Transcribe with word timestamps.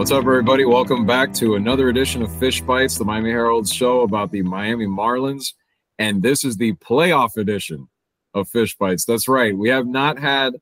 What's 0.00 0.12
up, 0.12 0.24
everybody? 0.24 0.64
Welcome 0.64 1.04
back 1.04 1.34
to 1.34 1.56
another 1.56 1.90
edition 1.90 2.22
of 2.22 2.34
Fish 2.38 2.62
Bytes, 2.62 2.96
the 2.96 3.04
Miami 3.04 3.28
Herald's 3.28 3.70
show 3.70 4.00
about 4.00 4.32
the 4.32 4.40
Miami 4.40 4.86
Marlins. 4.86 5.52
And 5.98 6.22
this 6.22 6.42
is 6.42 6.56
the 6.56 6.72
playoff 6.76 7.36
edition 7.36 7.86
of 8.32 8.48
Fish 8.48 8.78
Bytes. 8.78 9.04
That's 9.04 9.28
right. 9.28 9.54
We 9.54 9.68
have 9.68 9.86
not 9.86 10.18
had 10.18 10.54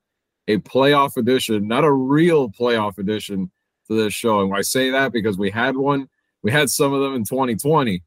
a 0.48 0.56
playoff 0.58 1.16
edition, 1.16 1.68
not 1.68 1.84
a 1.84 1.92
real 1.92 2.50
playoff 2.50 2.98
edition 2.98 3.52
to 3.86 3.94
this 3.94 4.12
show. 4.12 4.40
And 4.40 4.52
I 4.52 4.62
say 4.62 4.90
that 4.90 5.12
because 5.12 5.38
we 5.38 5.52
had 5.52 5.76
one, 5.76 6.08
we 6.42 6.50
had 6.50 6.68
some 6.68 6.92
of 6.92 7.00
them 7.00 7.14
in 7.14 7.22
2020, 7.22 8.02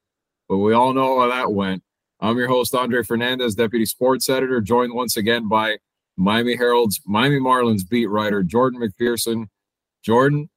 but 0.49 0.57
we 0.57 0.73
all 0.73 0.91
know 0.91 1.21
how 1.21 1.29
that 1.29 1.53
went. 1.53 1.81
I'm 2.19 2.37
your 2.37 2.49
host, 2.49 2.75
Andre 2.75 3.03
Fernandez, 3.03 3.55
Deputy 3.55 3.85
Sports 3.85 4.27
Editor, 4.27 4.59
joined 4.59 4.93
once 4.93 5.15
again 5.15 5.47
by 5.47 5.77
Miami 6.17 6.57
Herald's 6.57 6.99
Miami 7.05 7.39
Marlins 7.39 7.87
beat 7.87 8.07
writer, 8.07 8.43
Jordan 8.43 8.81
McPherson. 8.81 9.47
Jordan, 10.03 10.49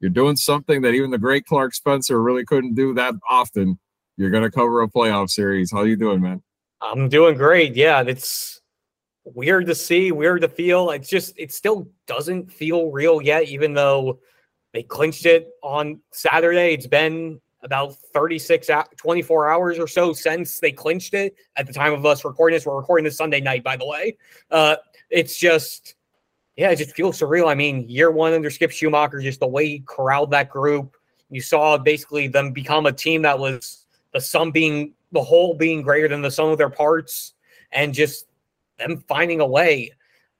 you're 0.00 0.10
doing 0.10 0.36
something 0.36 0.82
that 0.82 0.94
even 0.94 1.10
the 1.10 1.18
great 1.18 1.46
Clark 1.46 1.74
Spencer 1.74 2.22
really 2.22 2.44
couldn't 2.44 2.74
do 2.74 2.94
that 2.94 3.14
often. 3.28 3.78
You're 4.16 4.30
going 4.30 4.44
to 4.44 4.50
cover 4.50 4.82
a 4.82 4.88
playoff 4.88 5.30
series. 5.30 5.70
How 5.70 5.82
you 5.82 5.96
doing, 5.96 6.20
man? 6.20 6.42
I'm 6.80 7.08
doing 7.08 7.36
great. 7.36 7.74
Yeah, 7.74 8.02
it's 8.06 8.60
weird 9.24 9.66
to 9.66 9.74
see, 9.74 10.12
weird 10.12 10.42
to 10.42 10.48
feel. 10.48 10.90
It's 10.90 11.08
just 11.08 11.34
it 11.36 11.52
still 11.52 11.88
doesn't 12.06 12.52
feel 12.52 12.90
real 12.90 13.20
yet, 13.20 13.44
even 13.44 13.74
though 13.74 14.20
they 14.72 14.82
clinched 14.82 15.26
it 15.26 15.50
on 15.62 16.00
Saturday. 16.12 16.74
It's 16.74 16.86
been 16.86 17.40
about 17.62 17.96
36 18.14 18.70
24 18.96 19.50
hours 19.50 19.78
or 19.78 19.88
so 19.88 20.12
since 20.12 20.60
they 20.60 20.70
clinched 20.70 21.14
it 21.14 21.34
at 21.56 21.66
the 21.66 21.72
time 21.72 21.92
of 21.92 22.06
us 22.06 22.24
recording 22.24 22.54
this 22.54 22.64
we're 22.64 22.76
recording 22.76 23.04
this 23.04 23.16
sunday 23.16 23.40
night 23.40 23.64
by 23.64 23.76
the 23.76 23.84
way 23.84 24.16
uh 24.52 24.76
it's 25.10 25.36
just 25.36 25.96
yeah, 26.58 26.70
it 26.70 26.76
just 26.76 26.96
feels 26.96 27.20
surreal. 27.20 27.46
I 27.46 27.54
mean, 27.54 27.88
year 27.88 28.10
one 28.10 28.32
under 28.32 28.50
Skip 28.50 28.72
Schumaker, 28.72 29.22
just 29.22 29.38
the 29.38 29.46
way 29.46 29.64
he 29.64 29.78
corralled 29.86 30.32
that 30.32 30.50
group. 30.50 30.96
You 31.30 31.40
saw 31.40 31.78
basically 31.78 32.26
them 32.26 32.50
become 32.50 32.84
a 32.86 32.92
team 32.92 33.22
that 33.22 33.38
was 33.38 33.86
the 34.12 34.20
sum 34.20 34.50
being 34.50 34.92
the 35.12 35.22
whole 35.22 35.54
being 35.54 35.82
greater 35.82 36.08
than 36.08 36.20
the 36.20 36.32
sum 36.32 36.48
of 36.48 36.58
their 36.58 36.68
parts, 36.68 37.34
and 37.70 37.94
just 37.94 38.26
them 38.76 39.04
finding 39.06 39.40
a 39.40 39.46
way. 39.46 39.92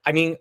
I 0.05 0.11
mean, 0.11 0.37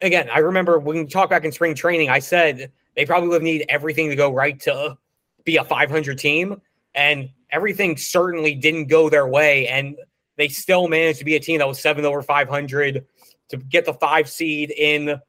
again, 0.00 0.28
I 0.32 0.38
remember 0.38 0.78
when 0.78 0.98
we 0.98 1.06
talk 1.06 1.28
back 1.28 1.44
in 1.44 1.50
spring 1.50 1.74
training, 1.74 2.08
I 2.08 2.20
said 2.20 2.70
they 2.94 3.04
probably 3.04 3.30
would 3.30 3.42
need 3.42 3.66
everything 3.68 4.10
to 4.10 4.16
go 4.16 4.32
right 4.32 4.60
to 4.60 4.96
be 5.42 5.56
a 5.56 5.64
500 5.64 6.18
team, 6.20 6.62
and 6.94 7.28
everything 7.50 7.96
certainly 7.96 8.54
didn't 8.54 8.86
go 8.86 9.10
their 9.10 9.26
way, 9.26 9.66
and 9.66 9.96
they 10.36 10.46
still 10.46 10.86
managed 10.86 11.18
to 11.18 11.24
be 11.24 11.34
a 11.34 11.40
team 11.40 11.58
that 11.58 11.66
was 11.66 11.80
seven 11.80 12.04
over 12.04 12.22
500 12.22 13.04
to 13.50 13.56
get 13.56 13.84
the 13.84 13.94
five 13.94 14.28
seed 14.28 14.70
in 14.70 15.20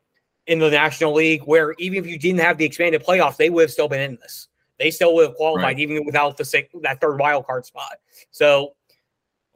in 0.48 0.60
the 0.60 0.70
National 0.70 1.14
League, 1.14 1.44
where 1.44 1.74
even 1.78 2.04
if 2.04 2.10
you 2.10 2.18
didn't 2.18 2.40
have 2.40 2.58
the 2.58 2.66
expanded 2.66 3.04
playoffs, 3.04 3.38
they 3.38 3.50
would 3.50 3.64
have 3.64 3.72
still 3.72 3.88
been 3.88 4.02
in 4.02 4.18
this. 4.22 4.48
They 4.80 4.90
still 4.90 5.14
would 5.16 5.28
have 5.28 5.36
qualified 5.36 5.64
right. 5.64 5.80
even 5.80 6.06
without 6.06 6.38
the 6.38 6.46
six, 6.46 6.70
that 6.82 7.00
third 7.00 7.20
wild 7.20 7.46
card 7.46 7.66
spot. 7.66 7.98
So, 8.32 8.74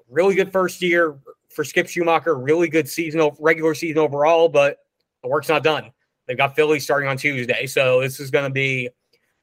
really 0.07 0.35
good 0.35 0.51
first 0.51 0.81
year 0.81 1.17
for 1.49 1.63
Skip 1.63 1.87
Schumaker. 1.87 2.41
Really 2.41 2.69
good 2.69 2.87
season, 2.87 3.31
regular 3.39 3.73
season 3.73 3.97
overall, 3.97 4.49
but 4.49 4.77
the 5.23 5.29
work's 5.29 5.49
not 5.49 5.63
done. 5.63 5.91
They've 6.27 6.37
got 6.37 6.55
Philly 6.55 6.79
starting 6.79 7.09
on 7.09 7.17
Tuesday, 7.17 7.65
so 7.65 8.01
this 8.01 8.19
is 8.19 8.31
going 8.31 8.45
to 8.45 8.53
be 8.53 8.89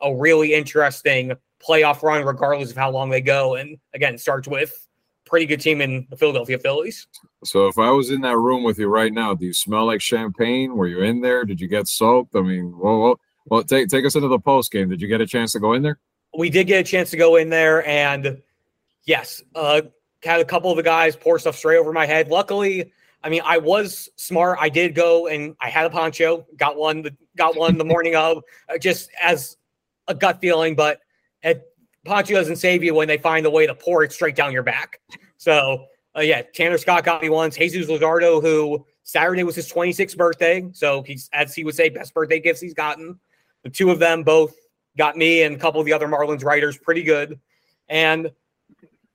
a 0.01 0.15
really 0.15 0.55
interesting 0.55 1.33
playoff 1.65 2.03
run, 2.03 2.25
regardless 2.25 2.71
of 2.71 2.77
how 2.77 2.91
long 2.91 3.09
they 3.09 3.21
go. 3.21 3.55
And 3.55 3.79
again, 3.95 4.19
starts 4.19 4.49
with 4.49 4.89
pretty 5.25 5.47
good 5.47 5.61
team 5.61 5.81
in 5.81 6.07
the 6.11 6.17
Philadelphia 6.17 6.59
Phillies. 6.59 7.07
So 7.45 7.67
if 7.67 7.79
I 7.79 7.91
was 7.91 8.11
in 8.11 8.21
that 8.23 8.37
room 8.37 8.63
with 8.63 8.79
you 8.79 8.89
right 8.89 9.13
now, 9.13 9.35
do 9.35 9.47
you 9.47 9.53
smell 9.53 9.87
like 9.87 10.01
champagne? 10.01 10.77
Were 10.77 10.87
you 10.87 11.03
in 11.03 11.21
there? 11.21 11.45
Did 11.45 11.61
you 11.61 11.69
get 11.69 11.89
soaked? 11.89 12.37
I 12.37 12.41
mean, 12.41 12.77
well, 12.79 13.19
well, 13.47 13.65
take 13.65 13.89
take 13.89 14.05
us 14.05 14.15
into 14.15 14.29
the 14.29 14.39
post 14.39 14.71
game. 14.71 14.89
Did 14.89 15.01
you 15.01 15.09
get 15.09 15.21
a 15.21 15.27
chance 15.27 15.53
to 15.53 15.61
go 15.61 15.73
in 15.73 15.83
there? 15.83 15.99
We 16.37 16.51
did 16.51 16.67
get 16.67 16.81
a 16.81 16.85
chance 16.85 17.11
to 17.11 17.17
go 17.17 17.37
in 17.37 17.51
there, 17.51 17.87
and 17.87 18.41
yes, 19.05 19.43
uh, 19.55 19.83
had 20.23 20.41
a 20.41 20.45
couple 20.45 20.71
of 20.71 20.77
the 20.77 20.83
guys 20.83 21.17
pour 21.17 21.39
stuff 21.39 21.57
straight 21.57 21.79
over 21.79 21.93
my 21.93 22.07
head. 22.07 22.29
Luckily, 22.29 22.93
I 23.25 23.29
mean, 23.29 23.43
I 23.45 23.59
was 23.59 24.09
smart. 24.17 24.59
I 24.61 24.69
did 24.69 24.95
go 24.95 25.27
and 25.27 25.55
I 25.61 25.69
had 25.69 25.87
a 25.87 25.91
poncho, 25.91 26.47
got 26.57 26.77
one, 26.77 27.17
got 27.37 27.57
one 27.57 27.79
the 27.79 27.85
morning 27.85 28.17
of, 28.17 28.43
uh, 28.69 28.79
just 28.79 29.11
as 29.21 29.57
a 30.09 30.15
gut 30.15 30.41
feeling. 30.41 30.75
But 30.75 31.01
at 31.43 31.63
Poncho 32.05 32.35
doesn't 32.35 32.57
save 32.57 32.83
you 32.83 32.95
when 32.95 33.09
they 33.09 33.19
find 33.19 33.47
a 33.47 33.51
way 33.51 33.67
to 33.67 33.75
pour 33.75 34.03
it 34.03 34.13
straight 34.13 34.35
down 34.35 34.53
your 34.53 34.63
back. 34.63 35.01
So, 35.37 35.87
uh, 36.17 36.21
yeah, 36.21 36.43
Tanner 36.55 36.79
Scott 36.79 37.05
got 37.05 37.23
me 37.23 37.29
once. 37.29 37.57
Jesus 37.57 37.89
Luzardo, 37.89 38.43
who 38.43 38.85
Saturday 39.03 39.45
was 39.45 39.55
his 39.55 39.71
26th 39.71 40.17
birthday. 40.17 40.69
So, 40.73 41.03
he's, 41.03 41.29
as 41.33 41.55
he 41.55 41.65
would 41.65 41.75
say, 41.75 41.89
best 41.89 42.13
birthday 42.15 42.41
gifts 42.41 42.61
he's 42.61 42.75
gotten. 42.75 43.19
The 43.63 43.71
two 43.71 43.91
of 43.91 43.99
them 43.99 44.23
both 44.23 44.55
got 44.97 45.17
me 45.17 45.43
and 45.43 45.57
a 45.57 45.59
couple 45.59 45.81
of 45.81 45.87
the 45.87 45.93
other 45.93 46.09
Marlins 46.09 46.45
writers 46.45 46.77
pretty 46.77 47.03
good. 47.03 47.41
And 47.89 48.31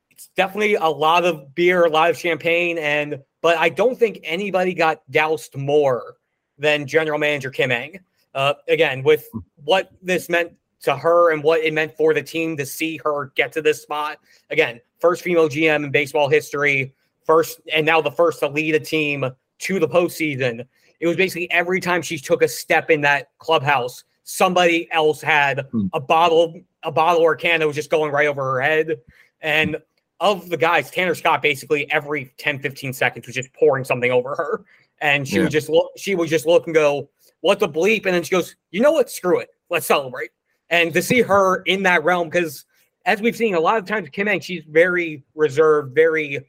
it's 0.10 0.30
definitely 0.36 0.76
a 0.76 0.88
lot 0.88 1.26
of 1.26 1.54
beer, 1.54 1.86
a 1.86 1.90
lot 1.90 2.10
of 2.10 2.18
champagne. 2.18 2.78
And, 2.78 3.22
but 3.42 3.58
I 3.58 3.70
don't 3.70 3.98
think 3.98 4.20
anybody 4.24 4.74
got 4.74 5.02
doused 5.12 5.56
more 5.56 6.16
than 6.58 6.88
general 6.88 7.20
manager 7.20 7.52
Kim 7.52 7.72
Ng. 7.72 8.00
Uh, 8.34 8.56
again, 8.68 9.04
with 9.04 9.28
what 9.64 9.92
this 10.02 10.30
meant 10.30 10.54
to 10.82 10.96
her 10.96 11.32
and 11.32 11.44
what 11.44 11.62
it 11.62 11.74
meant 11.74 11.96
for 11.96 12.14
the 12.14 12.22
team 12.22 12.56
to 12.58 12.66
see 12.66 12.98
her 13.04 13.32
get 13.36 13.52
to 13.54 13.62
this 13.62 13.82
spot. 13.82 14.20
Again, 14.50 14.80
first 15.00 15.24
female 15.24 15.50
GM 15.50 15.84
in 15.84 15.92
baseball 15.92 16.30
history, 16.30 16.94
first 17.26 17.60
and 17.74 17.86
now 17.86 18.02
the 18.02 18.12
first 18.12 18.40
to 18.40 18.48
lead 18.48 18.76
a 18.76 18.80
team 18.80 19.26
to 19.60 19.80
the 19.80 19.88
postseason. 19.88 20.66
It 21.00 21.08
was 21.08 21.16
basically 21.16 21.50
every 21.52 21.80
time 21.80 22.02
she 22.02 22.18
took 22.18 22.42
a 22.42 22.48
step 22.48 22.90
in 22.90 23.02
that 23.02 23.30
clubhouse, 23.38 24.04
somebody 24.24 24.88
else 24.92 25.22
had 25.22 25.68
hmm. 25.72 25.88
a 25.94 26.00
bottle, 26.00 26.60
a 26.84 26.92
bottle 26.92 27.22
or 27.22 27.34
a 27.34 27.38
can 27.38 27.60
that 27.60 27.68
was 27.68 27.76
just 27.76 27.90
going 27.90 28.12
right 28.12 28.28
over 28.28 28.44
her 28.44 28.62
head. 28.62 29.00
And 29.42 29.78
of 30.20 30.50
the 30.50 30.58
guys, 30.58 30.90
Tanner 30.90 31.16
Scott 31.16 31.42
basically 31.42 31.92
every 31.92 32.34
10, 32.38 32.60
15 32.60 32.94
seconds 32.94 33.28
was 33.28 33.36
just 33.36 33.54
pouring 33.54 33.84
something 33.84 34.12
over 34.12 34.36
her. 34.36 34.66
And 35.00 35.28
she 35.28 35.36
yeah. 35.36 35.44
would 35.44 35.52
just 35.52 35.70
look, 35.70 35.92
she 35.96 36.16
would 36.16 36.30
just 36.30 36.46
look 36.48 36.66
and 36.66 36.74
go, 36.74 37.10
What 37.42 37.60
the 37.60 37.70
bleep? 37.70 38.06
And 38.06 38.16
then 38.16 38.24
she 38.24 38.32
goes, 38.32 38.56
You 38.72 38.82
know 38.82 38.92
what? 38.92 39.12
Screw 39.12 39.40
it. 39.40 39.50
Let's 39.70 39.86
celebrate. 39.86 40.32
And 40.70 40.94
to 40.94 41.02
see 41.02 41.22
her 41.22 41.62
in 41.64 41.84
that 41.84 42.04
realm, 42.04 42.30
because 42.30 42.66
as 43.06 43.22
we've 43.22 43.36
seen 43.36 43.56
a 43.56 43.60
lot 43.60 43.78
of 43.78 43.86
times, 43.86 44.10
Kim 44.10 44.28
Ng, 44.28 44.42
she's 44.42 44.64
very 44.68 45.24
reserved, 45.34 45.96
very, 45.96 46.40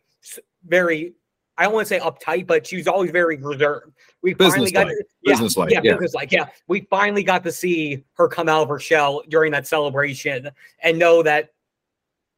very. 0.66 1.14
I 1.56 1.64
don't 1.64 1.72
want 1.72 1.88
to 1.88 1.94
say 1.94 2.00
uptight, 2.00 2.46
but 2.46 2.66
she's 2.66 2.86
always 2.86 3.10
very 3.10 3.36
reserved. 3.36 3.92
We 4.22 4.34
finally 4.34 4.70
got, 4.70 4.86
yeah, 4.88 4.94
business 5.32 5.56
like, 5.56 5.72
yeah, 5.72 5.80
yeah, 5.82 5.92
business 5.94 6.14
like, 6.14 6.30
yeah. 6.30 6.46
We 6.68 6.86
finally 6.88 7.24
got 7.24 7.42
to 7.44 7.52
see 7.52 8.04
her 8.14 8.28
come 8.28 8.48
out 8.48 8.62
of 8.62 8.68
her 8.68 8.78
shell 8.78 9.22
during 9.28 9.50
that 9.52 9.66
celebration 9.66 10.50
and 10.82 10.98
know 10.98 11.22
that 11.24 11.50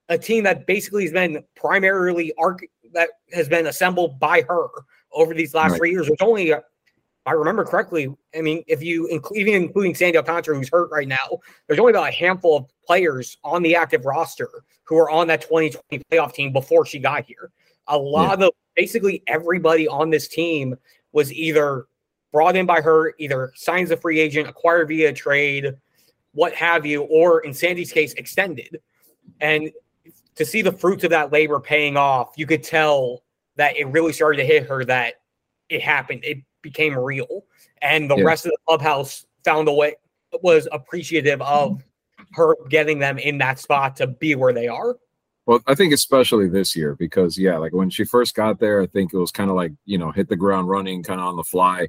a 0.08 0.16
team 0.16 0.44
that 0.44 0.66
basically 0.66 1.04
has 1.04 1.12
been 1.12 1.44
primarily 1.54 2.32
arc 2.38 2.64
that 2.92 3.10
has 3.32 3.48
been 3.48 3.66
assembled 3.66 4.18
by 4.18 4.42
her 4.48 4.66
over 5.12 5.34
these 5.34 5.54
last 5.54 5.72
right. 5.72 5.78
three 5.78 5.90
years. 5.90 6.06
There's 6.06 6.18
only 6.20 6.54
I 7.30 7.34
remember 7.34 7.64
correctly, 7.64 8.12
I 8.36 8.40
mean, 8.40 8.64
if 8.66 8.82
you 8.82 9.08
even 9.36 9.54
including 9.54 9.94
Sandy 9.94 10.18
Alcantara, 10.18 10.56
who's 10.56 10.68
hurt 10.68 10.90
right 10.90 11.06
now, 11.06 11.38
there's 11.68 11.78
only 11.78 11.92
about 11.92 12.08
a 12.08 12.12
handful 12.12 12.56
of 12.56 12.66
players 12.84 13.38
on 13.44 13.62
the 13.62 13.76
active 13.76 14.04
roster 14.04 14.50
who 14.82 14.98
are 14.98 15.08
on 15.08 15.28
that 15.28 15.42
2020 15.42 16.02
playoff 16.10 16.34
team 16.34 16.52
before 16.52 16.84
she 16.84 16.98
got 16.98 17.24
here. 17.24 17.52
A 17.86 17.96
lot 17.96 18.40
yeah. 18.40 18.46
of 18.46 18.52
basically 18.74 19.22
everybody 19.28 19.86
on 19.86 20.10
this 20.10 20.26
team 20.26 20.74
was 21.12 21.32
either 21.32 21.86
brought 22.32 22.56
in 22.56 22.66
by 22.66 22.80
her, 22.80 23.14
either 23.18 23.52
signs 23.54 23.92
a 23.92 23.96
free 23.96 24.18
agent, 24.18 24.48
acquired 24.48 24.88
via 24.88 25.12
trade, 25.12 25.76
what 26.32 26.52
have 26.54 26.84
you, 26.84 27.02
or 27.02 27.42
in 27.42 27.54
Sandy's 27.54 27.92
case, 27.92 28.12
extended. 28.14 28.80
And 29.40 29.70
to 30.34 30.44
see 30.44 30.62
the 30.62 30.72
fruits 30.72 31.04
of 31.04 31.10
that 31.10 31.30
labor 31.30 31.60
paying 31.60 31.96
off, 31.96 32.32
you 32.34 32.46
could 32.48 32.64
tell 32.64 33.22
that 33.54 33.76
it 33.76 33.86
really 33.86 34.12
started 34.12 34.38
to 34.38 34.44
hit 34.44 34.66
her 34.66 34.84
that 34.86 35.20
it 35.68 35.80
happened. 35.80 36.24
It 36.24 36.38
became 36.62 36.96
real, 36.96 37.44
and 37.82 38.10
the 38.10 38.16
yeah. 38.16 38.24
rest 38.24 38.46
of 38.46 38.52
the 38.52 38.58
clubhouse 38.66 39.26
found 39.44 39.68
a 39.68 39.72
way 39.72 39.96
was 40.42 40.68
appreciative 40.72 41.40
of 41.42 41.72
mm-hmm. 41.72 42.22
her 42.34 42.56
getting 42.68 42.98
them 42.98 43.18
in 43.18 43.38
that 43.38 43.58
spot 43.58 43.96
to 43.96 44.06
be 44.06 44.34
where 44.34 44.52
they 44.52 44.68
are. 44.68 44.96
Well, 45.46 45.60
I 45.66 45.74
think 45.74 45.92
especially 45.92 46.48
this 46.48 46.76
year 46.76 46.94
because 46.94 47.38
yeah, 47.38 47.56
like 47.56 47.72
when 47.72 47.90
she 47.90 48.04
first 48.04 48.34
got 48.34 48.60
there, 48.60 48.82
I 48.82 48.86
think 48.86 49.12
it 49.12 49.18
was 49.18 49.32
kind 49.32 49.50
of 49.50 49.56
like 49.56 49.72
you 49.84 49.98
know 49.98 50.12
hit 50.12 50.28
the 50.28 50.36
ground 50.36 50.68
running, 50.68 51.02
kind 51.02 51.20
of 51.20 51.26
on 51.26 51.36
the 51.36 51.44
fly. 51.44 51.88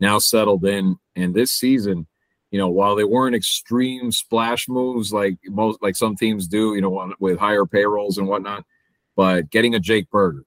Now 0.00 0.18
settled 0.18 0.64
in, 0.64 0.96
and 1.14 1.34
this 1.34 1.52
season, 1.52 2.06
you 2.50 2.58
know, 2.58 2.68
while 2.68 2.96
they 2.96 3.04
weren't 3.04 3.34
extreme 3.34 4.12
splash 4.12 4.68
moves 4.68 5.12
like 5.12 5.38
most 5.46 5.82
like 5.82 5.96
some 5.96 6.16
teams 6.16 6.46
do, 6.46 6.74
you 6.74 6.80
know, 6.80 7.14
with 7.18 7.38
higher 7.38 7.64
payrolls 7.64 8.18
and 8.18 8.28
whatnot, 8.28 8.64
but 9.14 9.50
getting 9.50 9.74
a 9.74 9.80
Jake 9.80 10.10
Burger, 10.10 10.44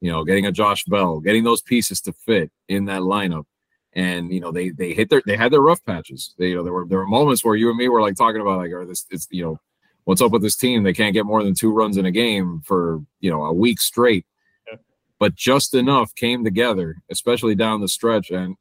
you 0.00 0.10
know, 0.10 0.24
getting 0.24 0.46
a 0.46 0.52
Josh 0.52 0.84
Bell, 0.84 1.20
getting 1.20 1.44
those 1.44 1.62
pieces 1.62 2.00
to 2.02 2.12
fit 2.12 2.50
in 2.68 2.84
that 2.86 3.02
lineup. 3.02 3.46
And 3.94 4.30
you 4.30 4.40
know, 4.40 4.52
they 4.52 4.70
they 4.70 4.92
hit 4.92 5.08
their 5.08 5.22
they 5.24 5.36
had 5.36 5.52
their 5.52 5.62
rough 5.62 5.84
patches. 5.84 6.34
They, 6.38 6.48
you 6.48 6.56
know, 6.56 6.62
there 6.62 6.72
were 6.72 6.86
there 6.86 6.98
were 6.98 7.06
moments 7.06 7.44
where 7.44 7.56
you 7.56 7.70
and 7.70 7.78
me 7.78 7.88
were 7.88 8.02
like 8.02 8.16
talking 8.16 8.42
about 8.42 8.58
like, 8.58 8.72
oh, 8.74 8.84
this 8.84 9.06
it's 9.10 9.26
you 9.30 9.42
know, 9.42 9.60
what's 10.04 10.20
up 10.20 10.32
with 10.32 10.42
this 10.42 10.56
team? 10.56 10.82
They 10.82 10.92
can't 10.92 11.14
get 11.14 11.24
more 11.24 11.42
than 11.42 11.54
two 11.54 11.72
runs 11.72 11.96
in 11.96 12.04
a 12.04 12.10
game 12.10 12.62
for 12.64 13.02
you 13.20 13.30
know 13.30 13.44
a 13.44 13.52
week 13.52 13.80
straight. 13.80 14.26
Yeah. 14.70 14.78
But 15.18 15.34
just 15.34 15.72
enough 15.72 16.14
came 16.14 16.44
together, 16.44 16.96
especially 17.10 17.54
down 17.54 17.80
the 17.80 17.88
stretch. 17.88 18.30
And 18.30 18.56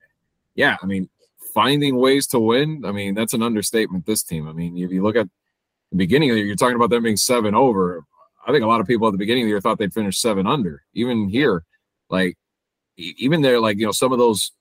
yeah, 0.56 0.78
I 0.82 0.86
mean, 0.86 1.10
finding 1.54 1.98
ways 1.98 2.28
to 2.28 2.40
win. 2.40 2.84
I 2.86 2.94
mean, 2.94 3.14
that's 3.14 3.34
an 3.34 3.44
understatement. 3.44 4.06
This 4.06 4.24
team. 4.24 4.48
I 4.48 4.54
mean, 4.54 4.78
if 4.78 4.90
you 4.90 5.04
look 5.04 5.18
at 5.18 5.28
the 5.92 5.98
beginning 5.98 6.30
of 6.30 6.36
the 6.36 6.40
year, 6.40 6.48
you're 6.48 6.56
talking 6.56 6.78
about 6.78 6.92
them 6.92 7.04
being 7.04 7.18
seven 7.18 7.56
over. 7.56 8.06
I 8.46 8.52
think 8.52 8.64
a 8.64 8.68
lot 8.68 8.82
of 8.82 8.88
people 8.88 9.08
at 9.08 9.12
the 9.12 9.18
beginning 9.18 9.44
of 9.44 9.48
the 9.48 9.50
year 9.50 9.62
thought 9.62 9.80
they'd 9.80 9.94
finish 9.94 10.20
seven 10.20 10.46
under. 10.46 10.84
Even 10.94 11.30
here, 11.30 11.64
like 12.10 12.38
even 12.98 13.42
there, 13.42 13.60
like 13.60 13.78
you 13.78 13.86
know, 13.86 13.92
some 13.92 14.12
of 14.12 14.20
those, 14.20 14.52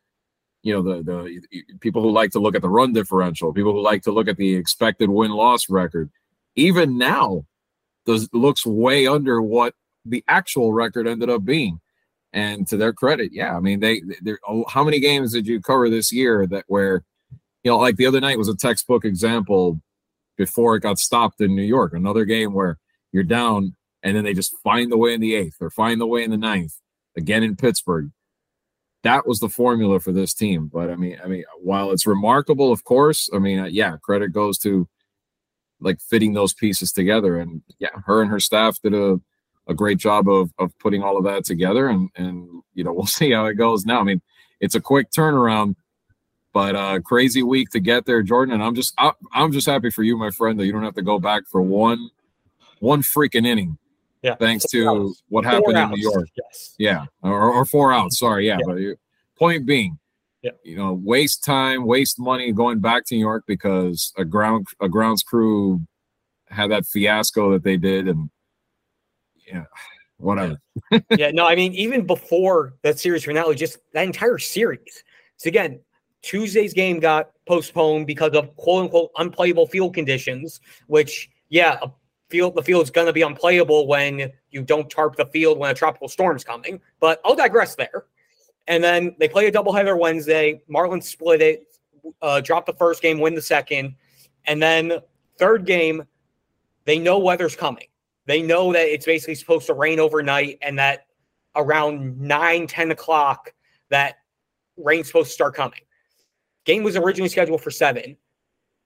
you 0.63 0.73
know, 0.73 0.83
the 0.83 1.03
the 1.03 1.77
people 1.81 2.03
who 2.03 2.11
like 2.11 2.31
to 2.33 2.41
look 2.41 2.55
at 2.55 2.63
the 2.63 2.69
run 2.69 2.93
differential, 2.93 3.53
people 3.53 3.73
who 3.73 3.81
like 3.81 4.03
to 4.03 4.13
look 4.13 4.29
at 4.29 4.37
the 4.37 4.55
expected 4.55 5.11
win 5.11 5.31
loss 5.31 5.69
record, 5.69 6.11
even 6.57 6.97
now, 6.97 7.45
does 8.07 8.29
looks 8.33 8.65
way 8.65 9.07
under 9.07 9.43
what 9.43 9.75
the 10.05 10.25
actual 10.29 10.73
record 10.73 11.07
ended 11.07 11.31
up 11.31 11.45
being. 11.45 11.81
And 12.33 12.67
to 12.69 12.77
their 12.77 12.93
credit, 12.93 13.31
yeah, 13.33 13.57
I 13.57 13.61
mean, 13.61 13.79
they, 13.79 14.03
they 14.23 14.35
oh, 14.49 14.65
how 14.69 14.83
many 14.83 14.99
games 14.99 15.33
did 15.33 15.47
you 15.47 15.61
cover 15.61 15.89
this 15.89 16.13
year 16.13 16.47
that 16.49 16.65
where, 16.67 17.05
you 17.63 17.71
know, 17.71 17.79
like 17.79 17.97
the 17.97 18.07
other 18.07 18.21
night 18.21 18.39
was 18.39 18.49
a 18.49 18.57
textbook 18.57 19.05
example 19.05 19.81
before 20.37 20.75
it 20.75 20.81
got 20.81 20.99
stopped 20.99 21.41
in 21.41 21.55
New 21.55 21.63
York. 21.63 21.93
Another 21.93 22.25
game 22.25 22.53
where 22.53 22.79
you're 23.15 23.23
down 23.23 23.75
and 24.03 24.17
then 24.17 24.25
they 24.25 24.35
just 24.35 24.55
find 24.63 24.93
the 24.93 24.99
way 24.99 25.15
in 25.15 25.21
the 25.21 25.35
eighth 25.35 25.57
or 25.61 25.71
find 25.71 26.01
the 26.01 26.07
way 26.07 26.23
in 26.23 26.31
the 26.31 26.37
ninth 26.37 26.75
again 27.17 27.43
in 27.43 27.57
Pittsburgh. 27.57 28.11
That 29.05 29.27
was 29.27 29.39
the 29.39 29.49
formula 29.49 30.01
for 30.01 30.13
this 30.13 30.35
team. 30.35 30.71
But 30.73 30.91
I 30.91 30.97
mean, 30.97 31.19
I 31.23 31.29
mean, 31.29 31.45
while 31.63 31.91
it's 31.91 32.07
remarkable, 32.07 32.73
of 32.73 32.85
course, 32.85 33.31
I 33.35 33.39
mean, 33.39 33.59
uh, 33.59 33.67
yeah, 33.67 33.97
credit 34.03 34.33
goes 34.33 34.59
to 34.59 34.89
like 35.81 36.01
fitting 36.01 36.33
those 36.33 36.55
pieces 36.55 36.93
together. 36.93 37.39
And 37.39 37.63
yeah, 37.79 37.91
her 38.05 38.21
and 38.21 38.31
her 38.31 38.41
staff 38.41 38.79
did 38.83 38.95
a 38.95 39.21
a 39.67 39.75
great 39.75 39.99
job 39.99 40.29
of 40.29 40.53
of 40.59 40.77
putting 40.79 41.03
all 41.03 41.17
of 41.17 41.25
that 41.25 41.45
together 41.45 41.89
and 41.89 42.11
and 42.17 42.49
you 42.75 42.85
know 42.85 42.93
we'll 42.97 43.07
see 43.07 43.33
how 43.33 43.47
it 43.47 43.55
goes 43.55 43.85
now 43.85 44.01
i 44.01 44.03
mean 44.03 44.21
it's 44.61 44.75
a 44.75 44.81
quick 44.81 45.11
turnaround 45.11 45.75
but 46.53 46.77
uh 46.77 47.01
crazy 47.01 47.43
week 47.43 47.71
to 47.71 47.81
get 47.81 48.05
there 48.05 48.23
jordan 48.23 48.55
and 48.55 48.63
i'm 48.63 48.75
just 48.75 48.95
I, 48.99 49.13
i'm 49.33 49.53
just 49.53 49.67
happy 49.67 49.91
for 49.91 50.03
you 50.03 50.17
my 50.17 50.31
friend 50.31 50.59
that 50.59 50.67
you 50.67 50.73
don't 50.73 50.85
have 50.85 50.95
to 50.95 51.03
go 51.03 51.19
back 51.19 51.45
for 51.51 51.63
one 51.63 52.11
one 52.85 53.03
freaking 53.03 53.47
inning 53.47 53.77
yeah 54.23 54.35
thanks 54.37 54.65
to 54.67 54.89
outs. 54.89 55.23
what 55.29 55.45
happened 55.45 55.65
four 55.65 55.71
in 55.73 55.77
outs. 55.77 55.97
new 55.97 56.03
york 56.03 56.29
yes 56.37 56.75
yeah 56.79 57.05
or, 57.23 57.53
or 57.53 57.65
four 57.65 57.93
outs 57.93 58.19
sorry 58.19 58.47
yeah, 58.47 58.59
yeah. 58.59 58.65
but 58.67 59.39
point 59.39 59.67
being 59.67 59.99
yeah. 60.43 60.51
you 60.63 60.77
know 60.77 60.93
waste 60.93 61.45
time 61.45 61.85
waste 61.87 62.19
money 62.19 62.53
going 62.53 62.79
back 62.79 63.05
to 63.05 63.15
new 63.15 63.21
york 63.21 63.45
because 63.47 64.13
a 64.17 64.25
ground 64.25 64.67
a 64.81 64.89
grounds 64.89 65.23
crew 65.23 65.81
had 66.49 66.71
that 66.71 66.87
fiasco 66.87 67.53
that 67.53 67.65
they 67.65 67.77
did 67.77 68.09
and 68.09 68.31
yeah, 69.47 69.65
whatever. 70.17 70.59
yeah, 71.11 71.31
no, 71.31 71.47
I 71.47 71.55
mean, 71.55 71.73
even 71.75 72.07
before 72.07 72.75
that 72.83 72.99
series 72.99 73.25
finale, 73.25 73.55
just 73.55 73.79
that 73.93 74.05
entire 74.05 74.39
series. 74.39 75.05
So 75.37 75.49
again, 75.49 75.81
Tuesday's 76.23 76.73
game 76.73 77.01
got 77.01 77.31
postponed 77.47 78.07
because 78.07 78.33
of 78.33 78.55
quote 78.57 78.85
unquote 78.85 79.11
unplayable 79.19 79.67
field 79.67 79.95
conditions, 79.95 80.61
which, 80.87 81.29
yeah, 81.51 81.79
a 81.83 81.91
field 82.35 82.57
the 82.57 82.63
field's 82.63 82.91
gonna 82.91 83.13
be 83.13 83.23
unplayable 83.23 83.87
when 83.87 84.33
you 84.51 84.61
don't 84.61 84.91
tarp 84.91 85.15
the 85.15 85.27
field 85.27 85.57
when 85.57 85.71
a 85.71 85.75
tropical 85.75 86.09
storm's 86.09 86.43
coming. 86.43 86.81
But 86.99 87.21
I'll 87.25 87.37
digress 87.37 87.77
there. 87.77 88.07
And 88.67 88.83
then 88.83 89.15
they 89.21 89.29
play 89.29 89.47
a 89.47 89.53
doubleheader 89.53 89.97
Wednesday. 89.97 90.61
Marlins 90.69 91.05
split 91.05 91.41
it, 91.41 91.79
uh, 92.21 92.41
drop 92.41 92.67
the 92.67 92.73
first 92.73 93.03
game, 93.03 93.21
win 93.21 93.37
the 93.37 93.43
second. 93.43 93.95
And 94.47 94.61
then 94.61 94.95
third 95.39 95.65
game, 95.65 96.03
they 96.87 96.99
know 96.99 97.21
weather's 97.21 97.55
coming. 97.55 97.87
They 98.27 98.43
know 98.43 98.73
that 98.73 98.93
it's 98.93 99.07
basically 99.07 99.37
supposed 99.37 99.67
to 99.67 99.75
rain 99.75 100.01
overnight 100.01 100.59
and 100.61 100.77
that 100.81 101.07
around 101.55 102.21
9, 102.21 102.67
10 102.67 102.91
o'clock, 102.91 103.55
that 103.91 104.17
rain's 104.77 105.07
supposed 105.07 105.29
to 105.29 105.35
start 105.35 105.55
coming. 105.55 105.83
Game 106.65 106.83
was 106.83 106.97
originally 106.97 107.29
scheduled 107.29 107.63
for 107.63 107.71
7. 107.71 108.17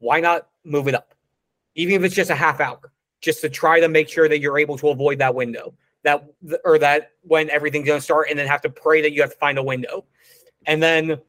Why 0.00 0.20
not 0.20 0.48
move 0.64 0.86
it 0.86 0.94
up? 0.94 1.14
Even 1.76 1.94
if 1.94 2.02
it's 2.02 2.14
just 2.14 2.28
a 2.28 2.34
half 2.34 2.60
hour, 2.60 2.92
just 3.20 3.40
to 3.40 3.48
try 3.48 3.80
to 3.80 3.88
make 3.88 4.08
sure 4.08 4.28
that 4.28 4.40
you're 4.40 4.58
able 4.58 4.78
to 4.78 4.88
avoid 4.88 5.18
that 5.18 5.34
window. 5.34 5.74
That 6.04 6.24
or 6.64 6.78
that 6.78 7.12
when 7.22 7.50
everything's 7.50 7.86
going 7.86 7.98
to 7.98 8.04
start, 8.04 8.28
and 8.30 8.38
then 8.38 8.46
have 8.46 8.62
to 8.62 8.70
pray 8.70 9.02
that 9.02 9.12
you 9.12 9.20
have 9.20 9.32
to 9.32 9.38
find 9.38 9.58
a 9.58 9.62
window, 9.62 10.04
and 10.66 10.82
then 10.82 11.20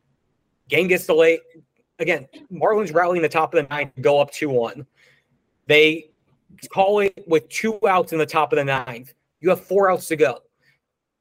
game 0.67 0.87
gets 0.87 1.07
delayed. 1.07 1.39
Again, 1.97 2.27
Marlins 2.51 2.93
rallying 2.93 3.21
the 3.21 3.29
top 3.29 3.53
of 3.53 3.67
the 3.67 3.73
ninth, 3.73 3.91
go 3.99 4.21
up 4.21 4.31
two 4.31 4.49
one. 4.49 4.85
They 5.65 6.11
call 6.71 6.99
it 6.99 7.23
with 7.27 7.49
two 7.49 7.79
outs 7.87 8.13
in 8.13 8.19
the 8.19 8.25
top 8.25 8.53
of 8.53 8.57
the 8.57 8.65
ninth. 8.65 9.13
You 9.41 9.49
have 9.49 9.61
four 9.61 9.91
outs 9.91 10.07
to 10.07 10.15
go. 10.15 10.39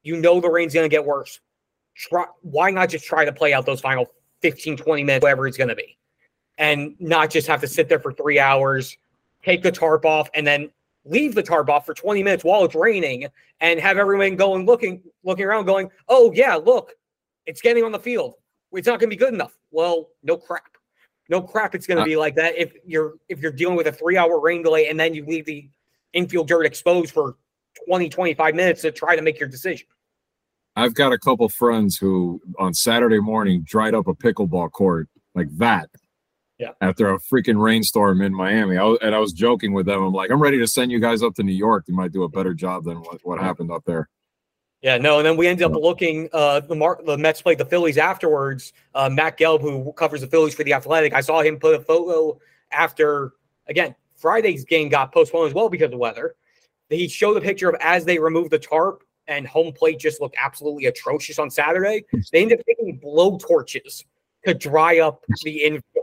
You 0.03 0.21
know 0.21 0.41
the 0.41 0.49
rain's 0.49 0.75
going 0.75 0.89
to 0.89 0.95
get 0.95 1.05
worse. 1.05 1.41
Try, 1.95 2.27
why 2.43 2.71
not 2.71 2.89
just 2.91 3.05
try 3.05 3.25
to 3.25 3.33
play 3.33 3.53
out 3.53 3.67
those 3.67 3.81
final 3.81 4.07
15, 4.43 4.77
20 4.77 5.05
minutes, 5.05 5.23
whatever 5.23 5.47
it's 5.47 5.57
going 5.57 5.69
to 5.69 5.75
be, 5.75 5.97
and 6.59 6.95
not 7.01 7.31
just 7.31 7.47
have 7.47 7.61
to 7.61 7.69
sit 7.69 7.89
there 7.89 7.99
for 7.99 8.13
three 8.13 8.39
hours, 8.39 8.97
take 9.49 9.63
the 9.63 9.73
tarp 9.73 10.05
off, 10.05 10.29
and 10.35 10.47
then 10.47 10.71
leave 11.05 11.35
the 11.35 11.43
tarp 11.43 11.71
off 11.71 11.87
for 11.87 11.95
20 11.95 12.23
minutes 12.23 12.45
while 12.45 12.65
it's 12.65 12.75
raining 12.75 13.27
and 13.61 13.81
have 13.81 13.97
everyone 13.97 14.37
going 14.37 14.67
looking 14.67 15.03
looking 15.25 15.45
around 15.45 15.65
going, 15.65 15.91
oh 16.09 16.33
yeah, 16.33 16.55
look, 16.55 16.93
it's 17.47 17.63
getting 17.63 17.85
on 17.85 17.93
the 17.93 17.99
field. 17.99 18.35
It's 18.73 18.87
not 18.87 19.01
going 19.01 19.09
to 19.11 19.17
be 19.17 19.19
good 19.19 19.33
enough. 19.33 19.57
Well, 19.71 20.09
no 20.23 20.37
crap 20.37 20.79
no 21.29 21.43
crap 21.43 21.75
it's 21.75 21.87
going 21.87 21.97
to 21.97 22.03
uh, 22.03 22.07
be 22.07 22.17
like 22.17 22.35
that 22.35 22.57
if 22.57 22.73
you're 22.87 23.15
if 23.29 23.41
you're 23.41 23.53
dealing 23.53 23.77
with 23.77 23.87
a 23.87 23.93
three 23.93 24.17
hour 24.17 24.41
rain 24.41 24.63
delay 24.63 24.89
and 24.89 24.99
then 24.99 25.15
you 25.15 25.25
leave 25.27 25.45
the 25.45 25.69
infield 26.13 26.49
dirt 26.49 26.65
exposed 26.65 27.13
for 27.13 27.37
20 27.87 28.09
25 28.09 28.55
minutes 28.55 28.83
to 28.83 28.91
try 28.91 29.15
to 29.15 29.23
make 29.23 29.39
your 29.39 29.49
decision 29.49 29.87
i've 30.77 30.95
got 30.95 31.13
a 31.13 31.19
couple 31.19 31.49
friends 31.49 31.97
who 31.97 32.41
on 32.59 32.73
saturday 32.73 33.21
morning 33.21 33.63
dried 33.67 33.95
up 33.95 34.07
a 34.07 34.15
pickleball 34.15 34.71
court 34.71 35.09
like 35.35 35.49
that 35.57 35.89
yeah 36.59 36.71
after 36.81 37.11
a 37.11 37.19
freaking 37.19 37.61
rainstorm 37.61 38.21
in 38.23 38.35
miami 38.35 38.77
I 38.77 38.85
was, 38.85 38.99
and 39.03 39.15
i 39.15 39.19
was 39.19 39.33
joking 39.33 39.73
with 39.73 39.87
them 39.87 40.03
i'm 40.03 40.13
like 40.13 40.31
i'm 40.31 40.41
ready 40.41 40.59
to 40.59 40.67
send 40.67 40.91
you 40.91 41.01
guys 41.01 41.23
up 41.23 41.35
to 41.37 41.43
new 41.43 41.53
york 41.53 41.85
you 41.89 41.95
might 41.95 42.13
do 42.13 42.25
a 42.25 42.29
better 42.29 42.55
job 42.55 42.85
than 42.85 42.99
what, 42.99 43.21
what 43.25 43.41
happened 43.41 43.71
up 43.71 43.85
there 43.85 44.09
yeah, 44.81 44.97
no, 44.97 45.19
and 45.19 45.27
then 45.27 45.37
we 45.37 45.49
ended 45.49 45.65
up 45.67 45.73
looking. 45.73 46.29
Uh, 46.33 46.61
the 46.61 46.77
Mar- 46.77 47.01
the 47.05 47.19
Mets 47.19 47.43
played 47.43 47.59
the 47.59 47.65
Phillies 47.65 47.99
afterwards. 47.99 48.73
Uh, 48.95 49.11
Matt 49.11 49.37
Gelb, 49.37 49.61
who 49.61 49.93
covers 49.95 50.21
the 50.21 50.29
Phillies 50.29 50.55
for 50.55 50.63
the 50.63 50.73
Athletic, 50.73 51.13
I 51.15 51.21
saw 51.21 51.43
him 51.43 51.59
put 51.59 51.75
a 51.75 51.81
photo 51.81 52.39
after 52.71 53.33
again 53.67 53.97
Friday's 54.17 54.65
game 54.65 54.89
got 54.89 55.13
postponed 55.13 55.49
as 55.49 55.55
well 55.55 55.69
because 55.69 55.93
of 55.93 55.99
weather. 55.99 56.37
He 56.91 57.09
showed 57.09 57.37
a 57.37 57.41
picture 57.41 57.69
of 57.69 57.77
as 57.81 58.05
they 58.05 58.19
removed 58.19 58.51
the 58.51 58.59
tarp 58.59 59.03
and 59.27 59.47
home 59.47 59.73
plate 59.73 59.99
just 59.99 60.21
looked 60.21 60.37
absolutely 60.43 60.87
atrocious 60.87 61.39
on 61.39 61.51
Saturday. 61.51 62.05
They 62.33 62.43
ended 62.43 62.61
up 62.61 62.67
taking 62.67 62.97
blow 62.99 63.37
torches 63.39 64.05
to 64.47 64.55
dry 64.55 65.01
up 65.01 65.23
the 65.43 65.65
infield. 65.65 65.98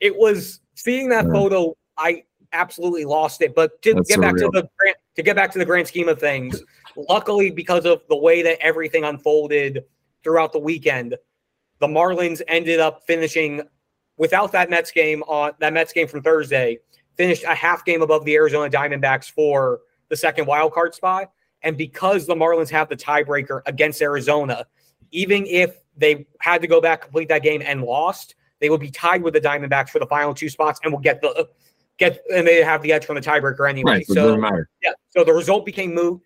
It 0.00 0.16
was 0.16 0.60
seeing 0.74 1.08
that 1.10 1.26
yeah. 1.26 1.32
photo. 1.32 1.76
I 1.96 2.24
absolutely 2.52 3.04
lost 3.04 3.42
it. 3.42 3.54
But 3.54 3.80
to 3.82 3.94
That's 3.94 4.08
get 4.08 4.20
back 4.20 4.36
to 4.36 4.48
the 4.52 4.68
grand, 4.78 4.96
to 5.16 5.22
get 5.22 5.36
back 5.36 5.52
to 5.52 5.58
the 5.58 5.64
grand 5.64 5.86
scheme 5.86 6.08
of 6.08 6.18
things, 6.18 6.62
luckily 6.96 7.50
because 7.50 7.84
of 7.84 8.02
the 8.08 8.16
way 8.16 8.42
that 8.42 8.58
everything 8.60 9.04
unfolded 9.04 9.84
throughout 10.22 10.52
the 10.52 10.58
weekend, 10.58 11.16
the 11.78 11.86
Marlins 11.86 12.42
ended 12.48 12.80
up 12.80 13.02
finishing 13.06 13.62
without 14.16 14.52
that 14.52 14.68
Mets 14.68 14.90
game 14.90 15.22
on 15.22 15.52
that 15.60 15.72
Mets 15.72 15.92
game 15.92 16.06
from 16.06 16.22
Thursday, 16.22 16.78
finished 17.16 17.44
a 17.44 17.54
half 17.54 17.84
game 17.84 18.02
above 18.02 18.24
the 18.24 18.34
Arizona 18.34 18.70
Diamondbacks 18.70 19.30
for 19.30 19.80
the 20.08 20.16
second 20.16 20.46
wild 20.46 20.72
card 20.72 20.94
spot. 20.94 21.32
And 21.62 21.76
because 21.76 22.26
the 22.26 22.34
Marlins 22.34 22.70
have 22.70 22.88
the 22.88 22.96
tiebreaker 22.96 23.62
against 23.66 24.00
Arizona, 24.00 24.66
even 25.10 25.46
if 25.46 25.76
they 25.96 26.26
had 26.40 26.62
to 26.62 26.66
go 26.66 26.80
back 26.80 27.02
complete 27.02 27.28
that 27.28 27.42
game 27.42 27.62
and 27.64 27.82
lost, 27.82 28.34
they 28.60 28.70
would 28.70 28.80
be 28.80 28.90
tied 28.90 29.22
with 29.22 29.34
the 29.34 29.40
Diamondbacks 29.40 29.90
for 29.90 29.98
the 29.98 30.06
final 30.06 30.34
two 30.34 30.48
spots 30.48 30.80
and 30.82 30.92
will 30.92 31.00
get 31.00 31.20
the 31.20 31.48
get 31.98 32.22
and 32.34 32.46
they 32.46 32.56
have 32.62 32.82
the 32.82 32.92
edge 32.92 33.04
from 33.04 33.14
the 33.14 33.20
tiebreaker 33.20 33.68
anyway. 33.68 33.92
Right, 33.92 34.06
so, 34.06 34.36
yeah, 34.82 34.92
so 35.10 35.22
the 35.24 35.32
result 35.32 35.64
became 35.66 35.94
moot. 35.94 36.20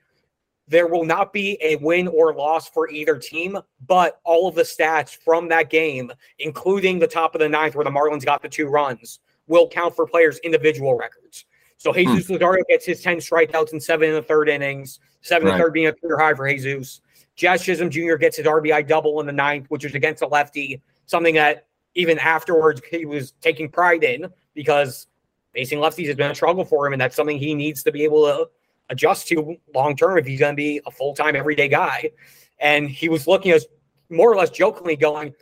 There 0.67 0.87
will 0.87 1.05
not 1.05 1.33
be 1.33 1.59
a 1.61 1.77
win 1.77 2.09
or 2.09 2.35
loss 2.35 2.71
for 2.71 2.89
either 2.89 3.19
team, 3.19 3.59
but 3.87 4.21
all 4.25 4.49
of 4.49 4.55
the 4.55 4.63
stats 4.63 5.15
from 5.15 5.49
that 5.49 5.69
game, 5.69 6.11
including 6.39 6.99
the 6.99 7.07
top 7.07 7.35
of 7.35 7.41
the 7.41 7.49
ninth 7.49 7.75
where 7.75 7.85
the 7.85 7.91
Marlins 7.91 8.25
got 8.25 8.41
the 8.41 8.49
two 8.49 8.67
runs, 8.67 9.21
will 9.47 9.69
count 9.69 9.95
for 9.95 10.07
players' 10.07 10.39
individual 10.39 10.95
records. 10.95 11.45
So 11.77 11.93
hmm. 11.93 11.99
Jesus 11.99 12.29
hmm. 12.29 12.57
Gets 12.69 12.87
his 12.87 13.03
10 13.03 13.19
strikeouts 13.19 13.73
and 13.73 13.83
seven 13.83 14.09
in 14.09 14.15
the 14.15 14.23
third 14.23 14.49
innings, 14.49 15.01
seven 15.21 15.49
right. 15.49 15.59
the 15.59 15.65
third 15.65 15.75
being 15.75 15.89
a 15.89 15.93
career 15.93 16.19
high 16.19 16.33
for 16.33 16.49
Jesus. 16.49 17.03
Jazz 17.37 17.63
Chisholm 17.63 17.91
Jr. 17.91 18.15
gets 18.15 18.37
his 18.37 18.47
RBI 18.47 18.87
double 18.87 19.21
in 19.21 19.27
the 19.27 19.33
ninth, 19.33 19.67
which 19.69 19.85
is 19.85 19.95
against 19.95 20.23
a 20.23 20.27
lefty, 20.27 20.81
something 21.07 21.35
that 21.35 21.67
even 21.95 22.19
afterwards 22.19 22.81
he 22.91 23.05
was 23.05 23.33
taking 23.41 23.69
pride 23.71 24.05
in 24.05 24.29
because 24.55 25.07
facing 25.53 25.79
lefties 25.79 26.07
has 26.07 26.17
been 26.17 26.31
a 26.31 26.35
struggle 26.35 26.65
for 26.65 26.87
him, 26.87 26.93
and 26.93 27.01
that's 27.01 27.17
something 27.17 27.39
he 27.39 27.55
needs 27.55 27.83
to 27.85 27.93
be 27.93 28.05
able 28.05 28.25
to 28.27 28.49
adjust 28.91 29.29
to 29.29 29.57
long 29.75 29.97
term 29.97 30.19
if 30.19 30.27
he's 30.27 30.41
going 30.41 30.53
to 30.53 30.57
be 30.57 30.81
a 30.87 30.91
full 30.91 31.15
time 31.15 31.37
everyday 31.37 31.69
guy. 31.69 32.11
And 32.59 32.89
he 32.89 33.09
was 33.09 33.27
looking 33.27 33.53
at 33.53 33.63
more 34.11 34.31
or 34.31 34.37
less 34.37 34.51
jokingly 34.51 34.97
going, 34.97 35.35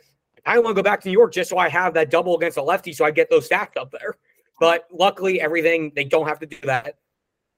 I 0.45 0.59
want 0.59 0.75
to 0.75 0.81
go 0.81 0.83
back 0.83 1.01
to 1.01 1.07
New 1.07 1.13
York 1.13 1.33
just 1.33 1.49
so 1.49 1.57
I 1.57 1.69
have 1.69 1.93
that 1.93 2.09
double 2.09 2.35
against 2.35 2.57
a 2.57 2.63
lefty 2.63 2.93
so 2.93 3.05
I 3.05 3.11
get 3.11 3.29
those 3.29 3.45
stacked 3.45 3.77
up 3.77 3.91
there. 3.91 4.15
But 4.59 4.87
luckily, 4.91 5.41
everything 5.41 5.91
they 5.95 6.03
don't 6.03 6.27
have 6.27 6.39
to 6.39 6.45
do 6.45 6.57
that. 6.63 6.97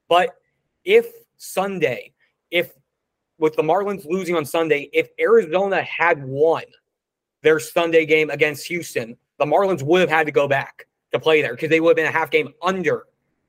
But 0.07 0.35
if 0.83 1.07
Sunday, 1.37 2.13
if 2.51 2.71
with 3.37 3.55
the 3.55 3.63
Marlins 3.63 4.05
losing 4.05 4.35
on 4.35 4.45
Sunday, 4.45 4.89
if 4.93 5.09
Arizona 5.19 5.81
had 5.81 6.23
won, 6.23 6.63
their 7.45 7.59
Sunday 7.59 8.05
game 8.05 8.29
against 8.29 8.67
Houston, 8.67 9.15
the 9.37 9.45
Marlins 9.45 9.83
would 9.83 10.01
have 10.01 10.09
had 10.09 10.25
to 10.25 10.31
go 10.31 10.47
back 10.47 10.87
to 11.13 11.19
play 11.19 11.41
there 11.41 11.53
because 11.53 11.69
they 11.69 11.79
would 11.79 11.91
have 11.91 11.95
been 11.95 12.05
a 12.05 12.11
half 12.11 12.31
game 12.31 12.53
under 12.61 13.05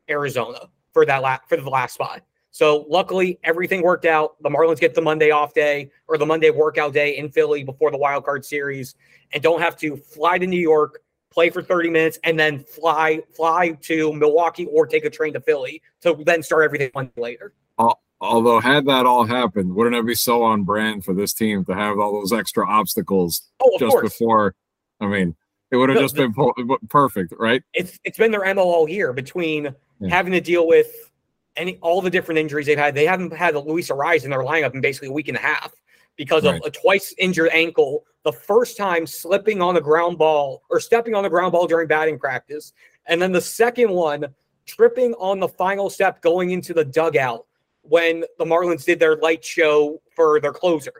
Arizona 0.08 0.68
for 0.92 1.06
that 1.06 1.22
la- 1.22 1.38
for 1.48 1.56
the 1.56 1.68
last 1.68 1.94
spot. 1.94 2.22
So 2.50 2.86
luckily, 2.88 3.38
everything 3.44 3.82
worked 3.82 4.06
out. 4.06 4.40
The 4.42 4.48
Marlins 4.48 4.80
get 4.80 4.94
the 4.94 5.02
Monday 5.02 5.30
off 5.30 5.52
day 5.52 5.90
or 6.08 6.16
the 6.16 6.24
Monday 6.24 6.50
workout 6.50 6.92
day 6.92 7.16
in 7.16 7.30
Philly 7.30 7.64
before 7.64 7.90
the 7.90 7.98
wild 7.98 8.24
card 8.24 8.44
series, 8.44 8.94
and 9.32 9.42
don't 9.42 9.60
have 9.60 9.76
to 9.78 9.96
fly 9.96 10.38
to 10.38 10.46
New 10.46 10.60
York, 10.60 11.02
play 11.30 11.50
for 11.50 11.62
30 11.62 11.90
minutes, 11.90 12.18
and 12.24 12.38
then 12.38 12.60
fly 12.60 13.22
fly 13.34 13.70
to 13.82 14.12
Milwaukee 14.12 14.66
or 14.66 14.86
take 14.86 15.04
a 15.04 15.10
train 15.10 15.32
to 15.34 15.40
Philly 15.40 15.82
to 16.02 16.16
then 16.24 16.42
start 16.42 16.64
everything 16.64 16.90
Monday 16.94 17.12
later. 17.20 17.52
Uh, 17.78 17.92
Although, 18.20 18.60
had 18.60 18.86
that 18.86 19.04
all 19.04 19.24
happened, 19.24 19.74
wouldn't 19.74 19.94
it 19.94 20.06
be 20.06 20.14
so 20.14 20.42
on 20.42 20.64
brand 20.64 21.04
for 21.04 21.12
this 21.12 21.34
team 21.34 21.64
to 21.66 21.74
have 21.74 21.98
all 21.98 22.12
those 22.14 22.32
extra 22.32 22.66
obstacles 22.66 23.42
oh, 23.60 23.76
just 23.78 23.90
course. 23.92 24.10
before? 24.10 24.54
I 25.00 25.06
mean, 25.06 25.36
it 25.70 25.76
would 25.76 25.90
have 25.90 25.98
just 25.98 26.16
the- 26.16 26.28
been 26.28 26.76
perfect, 26.88 27.34
right? 27.38 27.62
It's 27.74 27.98
it's 28.04 28.16
been 28.16 28.30
their 28.30 28.44
MO 28.54 28.62
all 28.62 28.88
year 28.88 29.12
between 29.12 29.74
Yeah. 30.00 30.08
having 30.08 30.32
to 30.32 30.40
deal 30.40 30.66
with 30.66 31.10
any 31.56 31.78
all 31.82 32.00
the 32.00 32.10
different 32.10 32.38
injuries 32.38 32.66
they've 32.66 32.78
had. 32.78 32.94
They 32.94 33.06
haven't 33.06 33.32
had 33.32 33.54
a 33.54 33.60
Luis 33.60 33.90
Arraez 33.90 34.24
in 34.24 34.30
their 34.30 34.40
lineup 34.40 34.74
in 34.74 34.80
basically 34.80 35.08
a 35.08 35.12
week 35.12 35.28
and 35.28 35.36
a 35.36 35.40
half 35.40 35.74
because 36.16 36.44
Right. 36.44 36.54
of 36.60 36.66
a 36.66 36.70
twice 36.70 37.14
injured 37.18 37.50
ankle. 37.52 38.04
The 38.24 38.32
first 38.32 38.76
time 38.76 39.06
slipping 39.06 39.60
on 39.62 39.74
the 39.74 39.80
ground 39.80 40.18
ball 40.18 40.62
or 40.70 40.80
stepping 40.80 41.14
on 41.14 41.22
the 41.22 41.28
ground 41.30 41.52
ball 41.52 41.66
during 41.66 41.86
batting 41.86 42.18
practice, 42.18 42.72
and 43.06 43.20
then 43.20 43.32
the 43.32 43.40
second 43.40 43.90
one 43.90 44.34
tripping 44.66 45.14
on 45.14 45.38
the 45.38 45.48
final 45.48 45.88
step 45.90 46.20
going 46.22 46.50
into 46.50 46.74
the 46.74 46.84
dugout 46.84 47.45
when 47.88 48.24
the 48.38 48.44
Marlins 48.44 48.84
did 48.84 48.98
their 48.98 49.16
light 49.16 49.44
show 49.44 50.00
for 50.14 50.40
their 50.40 50.52
closer. 50.52 50.92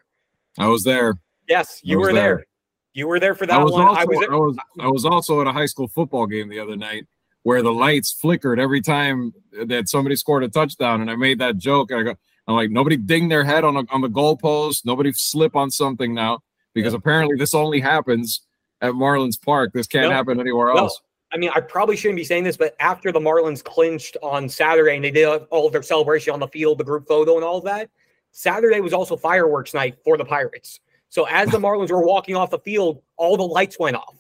I 0.59 0.69
was 0.69 0.85
there. 0.85 1.15
Yes, 1.49 1.81
you 1.83 1.99
were 1.99 2.13
there. 2.13 2.37
there. 2.37 2.47
You 2.95 3.07
were 3.09 3.21
there 3.21 3.35
for 3.35 3.47
that 3.47 3.55
I 3.61 3.63
one. 3.65 3.73
also 3.73 4.01
I 4.01 4.05
was 4.05 4.27
I 4.31 4.35
was 4.35 4.57
I 4.81 4.89
was 4.89 5.05
also 5.05 5.41
at 5.43 5.47
a 5.47 5.53
high 5.53 5.67
school 5.67 5.87
football 5.89 6.27
game 6.27 6.49
the 6.49 6.59
other 6.59 6.77
night 6.77 7.07
where 7.43 7.63
the 7.63 7.73
lights 7.73 8.11
flickered 8.13 8.59
every 8.59 8.81
time 8.81 9.33
that 9.67 9.89
somebody 9.89 10.17
scored 10.17 10.43
a 10.43 10.49
touchdown, 10.49 11.01
and 11.03 11.11
I 11.11 11.15
made 11.15 11.39
that 11.39 11.59
joke. 11.59 11.93
I 11.93 12.03
go, 12.03 12.15
I'm 12.49 12.57
like, 12.57 12.71
nobody 12.71 12.97
ding 12.97 13.29
their 13.29 13.45
head 13.45 13.65
on 13.65 13.77
a, 13.77 13.85
on 13.91 14.01
the 14.01 14.09
goalpost, 14.09 14.85
nobody 14.85 15.13
slip 15.13 15.55
on 15.55 15.71
something 15.71 16.13
now 16.15 16.41
because 16.75 16.95
apparently 16.95 17.37
this 17.37 17.55
only 17.55 17.81
happens 17.81 18.41
at 18.81 18.93
Marlins 18.93 19.41
Park. 19.41 19.73
This 19.75 19.87
can't 19.87 20.09
No. 20.09 20.15
happen 20.15 20.41
anywhere 20.41 20.71
else. 20.71 21.01
I 21.33 21.39
mean, 21.39 21.51
I 21.55 21.61
probably 21.61 21.97
shouldn't 21.97 22.17
be 22.17 22.25
saying 22.25 22.45
this, 22.45 22.57
but 22.57 22.77
after 22.79 23.11
the 23.11 23.19
Marlins 23.19 23.63
clinched 23.63 24.17
on 24.23 24.49
Saturday 24.49 24.95
and 24.95 25.05
they 25.05 25.11
did 25.11 25.27
all 25.27 25.67
of 25.67 25.73
their 25.73 25.83
celebration 25.83 26.33
on 26.33 26.41
the 26.41 26.49
field, 26.49 26.79
the 26.79 26.85
group 26.85 27.07
photo, 27.09 27.35
and 27.35 27.45
all 27.45 27.59
of 27.59 27.65
that, 27.65 27.91
Saturday 28.31 28.81
was 28.81 28.93
also 28.93 29.17
fireworks 29.17 29.75
night 29.75 29.97
for 30.05 30.17
the 30.17 30.25
Pirates. 30.25 30.81
So 31.09 31.25
as 31.25 31.51
the 31.51 31.59
Marlins 31.59 31.91
were 31.91 32.05
walking 32.05 32.37
off 32.37 32.51
the 32.51 32.59
field, 32.61 33.03
all 33.17 33.37
the 33.37 33.43
lights 33.43 33.79
went 33.79 33.97
off. 33.97 34.15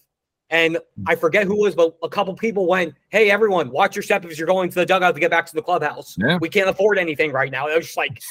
And 0.48 0.78
I 1.06 1.16
forget 1.16 1.46
who 1.46 1.54
it 1.54 1.60
was, 1.60 1.75
but 1.75 1.96
a 2.02 2.08
couple 2.08 2.32
people 2.34 2.66
went, 2.66 2.94
Hey, 3.08 3.30
everyone, 3.30 3.70
watch 3.70 3.96
your 3.96 4.02
step 4.02 4.25
as 4.25 4.38
you're 4.38 4.46
going 4.46 4.68
to 4.70 4.75
the 4.76 4.86
dugout 4.86 5.14
to 5.14 5.20
get 5.20 5.30
back 5.30 5.46
to 5.46 5.54
the 5.54 5.62
clubhouse. 5.62 6.16
Yeah. 6.18 6.38
We 6.40 6.48
can't 6.48 6.68
afford 6.68 6.98
anything 6.98 7.32
right 7.32 7.50
now. 7.50 7.66
It 7.66 7.76
was 7.76 7.86
just 7.86 7.96
like, 7.96 8.22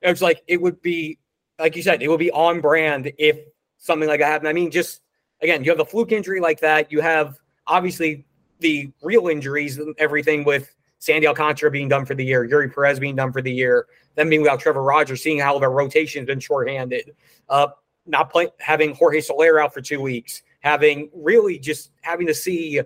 it 0.00 0.08
was 0.08 0.22
like, 0.22 0.42
it 0.46 0.60
would 0.60 0.80
be, 0.80 1.18
like 1.58 1.76
you 1.76 1.82
said, 1.82 2.02
it 2.02 2.08
would 2.08 2.18
be 2.18 2.30
on 2.30 2.62
brand 2.62 3.12
if 3.18 3.38
something 3.76 4.08
like 4.08 4.20
that 4.20 4.26
happened. 4.26 4.48
I 4.48 4.54
mean, 4.54 4.70
just 4.70 5.02
again, 5.42 5.62
you 5.62 5.70
have 5.70 5.78
the 5.78 5.84
fluke 5.84 6.12
injury 6.12 6.40
like 6.40 6.60
that. 6.60 6.90
You 6.90 7.00
have 7.02 7.36
obviously 7.70 8.24
the 8.58 8.92
real 9.00 9.28
injuries 9.28 9.78
and 9.78 9.94
everything 9.98 10.44
with 10.44 10.74
Sandy 10.98 11.26
Alcantara 11.26 11.70
being 11.70 11.88
done 11.88 12.04
for 12.04 12.14
the 12.14 12.24
year, 12.24 12.46
Eury 12.46 12.72
Perez 12.74 13.00
being 13.00 13.16
done 13.16 13.32
for 13.32 13.40
the 13.40 13.52
year, 13.52 13.86
them 14.16 14.28
being 14.28 14.42
without 14.42 14.60
Trevor 14.60 14.82
Rogers, 14.82 15.22
seeing 15.22 15.38
how 15.38 15.58
their 15.58 15.70
rotation's 15.70 16.26
been 16.26 16.40
shorthanded, 16.40 17.12
uh, 17.48 17.68
not 18.06 18.30
play, 18.30 18.48
having 18.58 18.94
Jorge 18.94 19.20
Soler 19.20 19.60
out 19.60 19.72
for 19.72 19.80
two 19.80 20.00
weeks, 20.00 20.42
having 20.60 21.08
really 21.14 21.58
just 21.58 21.92
having 22.02 22.26
to 22.26 22.34
see 22.34 22.80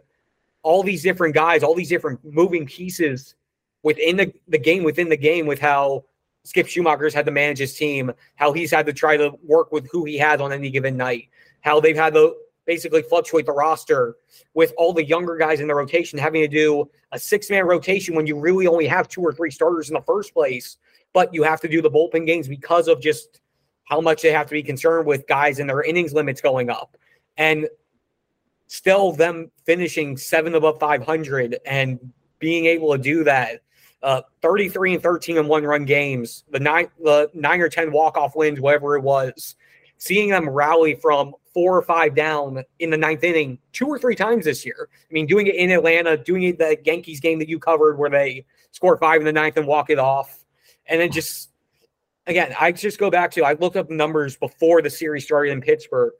all 0.62 0.82
these 0.82 1.02
different 1.02 1.34
guys, 1.34 1.64
all 1.64 1.74
these 1.74 1.88
different 1.88 2.20
moving 2.24 2.66
pieces 2.66 3.34
within 3.82 4.16
the, 4.16 4.32
the 4.48 4.58
game, 4.58 4.84
within 4.84 5.08
the 5.08 5.16
game, 5.16 5.46
with 5.46 5.58
how 5.58 6.04
Skip 6.44 6.68
Schumaker's 6.68 7.14
had 7.14 7.26
to 7.26 7.32
manage 7.32 7.58
his 7.58 7.74
team, 7.74 8.12
how 8.36 8.52
he's 8.52 8.70
had 8.70 8.86
to 8.86 8.92
try 8.92 9.16
to 9.16 9.32
work 9.42 9.72
with 9.72 9.90
who 9.90 10.04
he 10.04 10.18
has 10.18 10.40
on 10.40 10.52
any 10.52 10.70
given 10.70 10.96
night, 10.96 11.28
how 11.62 11.80
they've 11.80 11.96
had 11.96 12.14
to 12.14 12.36
basically 12.66 13.02
fluctuate 13.02 13.46
the 13.46 13.52
roster 13.52 14.16
with 14.54 14.72
all 14.76 14.92
the 14.92 15.04
younger 15.04 15.36
guys 15.36 15.60
in 15.60 15.68
the 15.68 15.74
rotation 15.74 16.18
having 16.18 16.42
to 16.42 16.48
do 16.48 16.88
a 17.12 17.18
six 17.18 17.50
man 17.50 17.66
rotation 17.66 18.14
when 18.14 18.26
you 18.26 18.38
really 18.38 18.66
only 18.66 18.86
have 18.86 19.08
two 19.08 19.20
or 19.20 19.32
three 19.32 19.50
starters 19.50 19.88
in 19.88 19.94
the 19.94 20.02
first 20.02 20.32
place, 20.32 20.78
but 21.12 21.32
you 21.34 21.42
have 21.42 21.60
to 21.60 21.68
do 21.68 21.82
the 21.82 21.90
bullpen 21.90 22.26
games 22.26 22.48
because 22.48 22.88
of 22.88 23.00
just 23.00 23.40
how 23.84 24.00
much 24.00 24.22
they 24.22 24.32
have 24.32 24.46
to 24.46 24.52
be 24.52 24.62
concerned 24.62 25.06
with 25.06 25.26
guys 25.26 25.58
and 25.58 25.68
their 25.68 25.82
innings 25.82 26.12
limits 26.12 26.40
going 26.40 26.70
up. 26.70 26.96
And 27.36 27.68
still 28.66 29.12
them 29.12 29.50
finishing 29.64 30.16
seven 30.16 30.54
above 30.54 30.78
500 30.80 31.58
and 31.66 32.12
being 32.38 32.66
able 32.66 32.92
to 32.92 32.98
do 32.98 33.24
that. 33.24 33.60
Uh, 34.02 34.20
33 34.42 34.94
and 34.94 35.02
13 35.02 35.38
in 35.38 35.48
one 35.48 35.64
run 35.64 35.86
games, 35.86 36.44
the 36.50 36.60
nine, 36.60 36.88
the 37.02 37.30
nine 37.32 37.60
or 37.62 37.70
10 37.70 37.90
walk 37.90 38.18
off 38.18 38.36
wins, 38.36 38.60
whatever 38.60 38.96
it 38.96 39.02
was, 39.02 39.56
seeing 39.96 40.28
them 40.28 40.46
rally 40.46 40.94
from 40.94 41.34
four 41.54 41.76
or 41.76 41.82
five 41.82 42.14
down 42.14 42.64
in 42.80 42.90
the 42.90 42.96
ninth 42.96 43.22
inning 43.22 43.58
two 43.72 43.86
or 43.86 43.98
three 43.98 44.16
times 44.16 44.44
this 44.44 44.66
year. 44.66 44.88
I 44.92 45.12
mean, 45.12 45.26
doing 45.26 45.46
it 45.46 45.54
in 45.54 45.70
Atlanta, 45.70 46.16
doing 46.16 46.42
it 46.42 46.58
the 46.58 46.76
Yankees 46.84 47.20
game 47.20 47.38
that 47.38 47.48
you 47.48 47.58
covered 47.58 47.96
where 47.96 48.10
they 48.10 48.44
score 48.72 48.98
five 48.98 49.20
in 49.20 49.24
the 49.24 49.32
ninth 49.32 49.56
and 49.56 49.66
walk 49.66 49.88
it 49.88 49.98
off. 49.98 50.44
And 50.86 51.00
then 51.00 51.12
just, 51.12 51.50
again, 52.26 52.54
I 52.60 52.72
just 52.72 52.98
go 52.98 53.10
back 53.10 53.30
to 53.32 53.44
I 53.44 53.54
looked 53.54 53.76
up 53.76 53.88
numbers 53.88 54.36
before 54.36 54.82
the 54.82 54.90
series 54.90 55.24
started 55.24 55.52
in 55.52 55.60
Pittsburgh. 55.60 56.12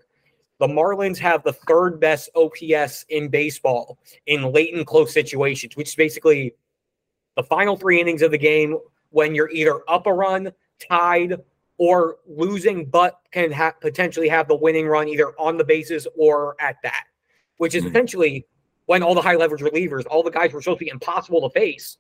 The 0.61 0.69
Marlins 0.69 1.19
have 1.19 1.43
the 1.43 1.53
third 1.53 1.99
best 1.99 2.31
OPS 2.37 3.05
in 3.09 3.29
baseball 3.29 3.99
in 4.26 4.53
late 4.53 4.73
and 4.73 4.87
close 4.87 5.12
situations, 5.12 5.76
which 5.76 5.88
is 5.88 5.95
basically 5.97 6.55
the 7.37 7.43
final 7.43 7.76
three 7.76 8.00
innings 8.00 8.23
of 8.23 8.31
the 8.31 8.38
game 8.38 8.79
when 9.11 9.35
you're 9.35 9.50
either 9.50 9.81
up 9.88 10.07
a 10.07 10.12
run, 10.12 10.53
tied, 10.88 11.41
or 11.78 12.19
losing, 12.26 12.85
but 12.85 13.21
can 13.33 13.50
ha- 13.50 13.75
potentially 13.81 14.28
have 14.28 14.47
the 14.49 14.54
winning 14.54 14.87
run 14.87 15.09
either 15.09 15.28
on 15.40 15.57
the 15.57 15.64
bases 15.64 16.07
or 16.16 16.54
at 16.61 16.76
that, 16.83 17.04
which 17.57 17.75
is 17.75 17.83
Mhm. 17.85 17.90
essentially 17.90 18.47
when 18.87 19.02
all 19.02 19.14
the 19.14 19.23
high 19.23 19.35
leverage 19.35 19.62
relievers, 19.62 20.04
all 20.09 20.23
the 20.23 20.31
guys 20.31 20.52
were 20.52 20.61
supposed 20.62 20.78
to 20.78 20.85
be 20.85 20.90
impossible 20.90 21.40
to 21.49 21.50
face. 21.59 21.99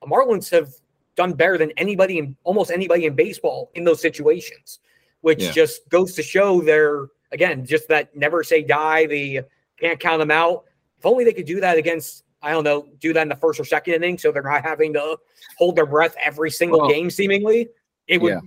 The 0.00 0.08
Marlins 0.08 0.50
have 0.50 0.70
done 1.14 1.34
better 1.34 1.58
than 1.58 1.70
anybody 1.76 2.18
in 2.18 2.36
almost 2.42 2.70
anybody 2.70 3.04
in 3.04 3.14
baseball 3.14 3.70
in 3.74 3.84
those 3.84 4.00
situations, 4.00 4.80
which 5.20 5.42
Yeah. 5.42 5.52
just 5.52 5.88
goes 5.88 6.14
to 6.14 6.22
show 6.22 6.60
their 6.60 7.08
again 7.32 7.64
just 7.64 7.86
that 7.88 8.14
never 8.16 8.42
say 8.42 8.62
die. 8.62 9.06
The 9.06 9.40
can't 9.78 10.00
count 10.00 10.20
them 10.20 10.30
out. 10.30 10.64
If 10.98 11.06
only 11.06 11.24
they 11.24 11.32
could 11.32 11.46
do 11.46 11.60
that 11.60 11.76
against 11.78 12.24
I 12.44 12.50
don't 12.50 12.64
know, 12.64 12.88
do 12.98 13.12
that 13.12 13.22
in 13.22 13.28
the 13.28 13.36
first 13.36 13.60
or 13.60 13.64
second 13.64 13.94
inning, 13.94 14.18
so 14.18 14.32
they're 14.32 14.42
not 14.42 14.64
having 14.64 14.92
to 14.94 15.16
hold 15.58 15.76
their 15.76 15.86
breath 15.86 16.16
every 16.20 16.50
single 16.50 16.80
Well, 16.80 16.88
game. 16.88 17.08
Seemingly, 17.08 17.68
it 18.08 18.20
would 18.20 18.32
yeah. 18.32 18.40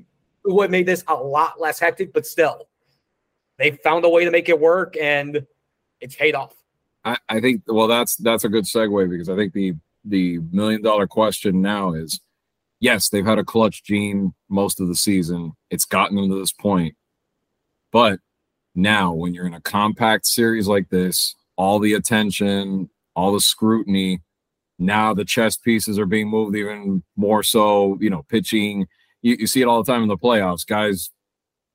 Have 0.62 0.72
made 0.72 0.86
this 0.86 1.04
a 1.08 1.16
lot 1.16 1.60
less 1.60 1.80
hectic, 1.80 2.14
but 2.14 2.26
still, 2.26 2.68
they 3.58 3.72
found 3.72 4.06
a 4.06 4.10
way 4.10 4.26
to 4.26 4.32
make 4.32 4.50
it 4.50 4.60
work, 4.60 4.96
and 5.00 5.46
it's 6.02 6.16
paid 6.16 6.36
off. 6.36 6.54
I, 7.04 7.18
I 7.30 7.40
think 7.40 7.62
well 7.68 7.88
that's 7.88 8.16
that's 8.18 8.44
a 8.44 8.50
good 8.50 8.66
segue 8.66 9.10
because 9.10 9.30
I 9.30 9.36
think 9.36 9.54
the 9.54 9.74
the 10.04 10.40
million 10.52 10.82
dollar 10.82 11.08
question 11.08 11.62
now 11.62 11.94
is 11.94 12.20
yes, 12.80 13.10
they've 13.10 13.26
had 13.26 13.40
a 13.40 13.44
clutch 13.44 13.84
gene 13.84 14.34
most 14.50 14.80
of 14.80 14.88
the 14.88 14.96
season. 14.96 15.54
It's 15.70 15.86
gotten 15.86 16.16
them 16.16 16.30
to 16.30 16.40
this 16.40 16.52
point. 16.52 16.96
But 17.92 18.20
now 18.74 19.14
when 19.14 19.34
you're 19.34 19.48
in 19.48 19.54
a 19.54 19.62
compact 19.62 20.26
series 20.26 20.68
like 20.68 20.90
this, 20.90 21.36
all 21.56 21.80
the 21.80 21.94
attention, 21.94 22.90
all 23.16 23.34
the 23.34 23.40
scrutiny, 23.40 24.22
now 24.78 25.14
the 25.14 25.26
chess 25.26 25.56
pieces 25.56 25.98
are 25.98 26.06
being 26.06 26.30
moved 26.30 26.56
even 26.56 27.02
more 27.16 27.44
so, 27.44 27.98
you 28.02 28.10
know, 28.10 28.24
pitching. 28.24 28.88
You, 29.26 29.38
you 29.40 29.48
see 29.48 29.62
it 29.62 29.68
all 29.68 29.82
the 29.82 29.92
time 29.92 30.04
in 30.04 30.08
the 30.08 30.18
playoffs. 30.18 30.68
Guys, 30.68 31.10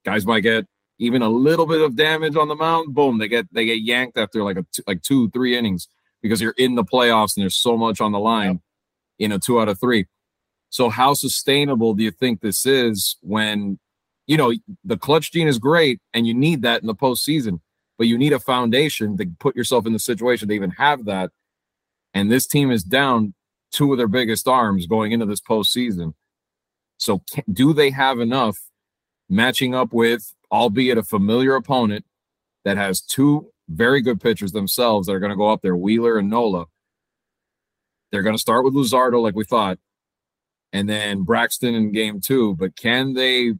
guys 0.04 0.24
might 0.24 0.42
get 0.42 0.66
even 1.00 1.20
a 1.20 1.28
little 1.28 1.66
bit 1.66 1.80
of 1.80 1.96
damage 1.96 2.36
on 2.36 2.46
the 2.46 2.54
mound, 2.54 2.94
boom, 2.94 3.18
they 3.18 3.26
get 3.26 3.52
they 3.52 3.64
get 3.64 3.80
yanked 3.80 4.16
after 4.16 4.44
like 4.44 4.56
a 4.56 4.66
t- 4.72 4.84
like 4.86 5.02
two, 5.02 5.28
three 5.30 5.56
innings 5.56 5.88
because 6.22 6.40
you're 6.40 6.54
in 6.58 6.76
the 6.76 6.84
playoffs 6.84 7.36
and 7.36 7.42
there's 7.42 7.56
so 7.56 7.76
much 7.76 8.00
on 8.00 8.12
the 8.12 8.20
line 8.20 8.60
in 9.18 9.32
a 9.32 9.38
two 9.38 9.60
out 9.60 9.68
of 9.68 9.80
three. 9.80 10.06
So 10.68 10.90
how 10.90 11.14
sustainable 11.14 11.94
do 11.94 12.04
you 12.04 12.12
think 12.12 12.40
this 12.40 12.64
is 12.66 13.16
when 13.20 13.80
you 14.28 14.36
know 14.36 14.52
the 14.84 14.96
clutch 14.96 15.32
gene 15.32 15.48
is 15.48 15.58
great 15.58 16.00
and 16.14 16.28
you 16.28 16.34
need 16.34 16.62
that 16.62 16.82
in 16.82 16.86
the 16.86 16.94
postseason, 16.94 17.60
but 17.98 18.06
you 18.06 18.16
need 18.16 18.32
a 18.32 18.38
foundation 18.38 19.16
to 19.16 19.26
put 19.40 19.56
yourself 19.56 19.86
in 19.86 19.92
the 19.92 19.98
situation 19.98 20.48
to 20.48 20.54
even 20.54 20.70
have 20.70 21.04
that. 21.06 21.30
And 22.14 22.30
this 22.30 22.46
team 22.46 22.70
is 22.70 22.84
down 22.84 23.34
two 23.72 23.90
of 23.90 23.98
their 23.98 24.06
biggest 24.06 24.46
arms 24.46 24.86
going 24.86 25.10
into 25.10 25.26
this 25.26 25.40
postseason. 25.40 26.14
So 27.00 27.22
do 27.50 27.72
they 27.72 27.90
have 27.90 28.20
enough 28.20 28.58
matching 29.28 29.74
up 29.74 29.92
with, 29.92 30.34
albeit 30.52 30.98
a 30.98 31.02
familiar 31.02 31.56
opponent 31.56 32.04
that 32.64 32.76
has 32.76 33.00
two 33.00 33.50
very 33.68 34.02
good 34.02 34.20
pitchers 34.20 34.52
themselves 34.52 35.06
that 35.06 35.14
are 35.14 35.20
going 35.20 35.30
to 35.30 35.36
go 35.36 35.48
up 35.48 35.62
there, 35.62 35.76
Wheeler 35.76 36.18
and 36.18 36.28
Nola. 36.28 36.66
They're 38.12 38.22
going 38.22 38.34
to 38.34 38.40
start 38.40 38.64
with 38.64 38.74
Luzardo, 38.74 39.22
like 39.22 39.34
we 39.34 39.44
thought, 39.44 39.78
and 40.72 40.88
then 40.88 41.22
Braxton 41.22 41.74
in 41.74 41.92
game 41.92 42.20
two. 42.20 42.54
But 42.56 42.76
can 42.76 43.14
they, 43.14 43.54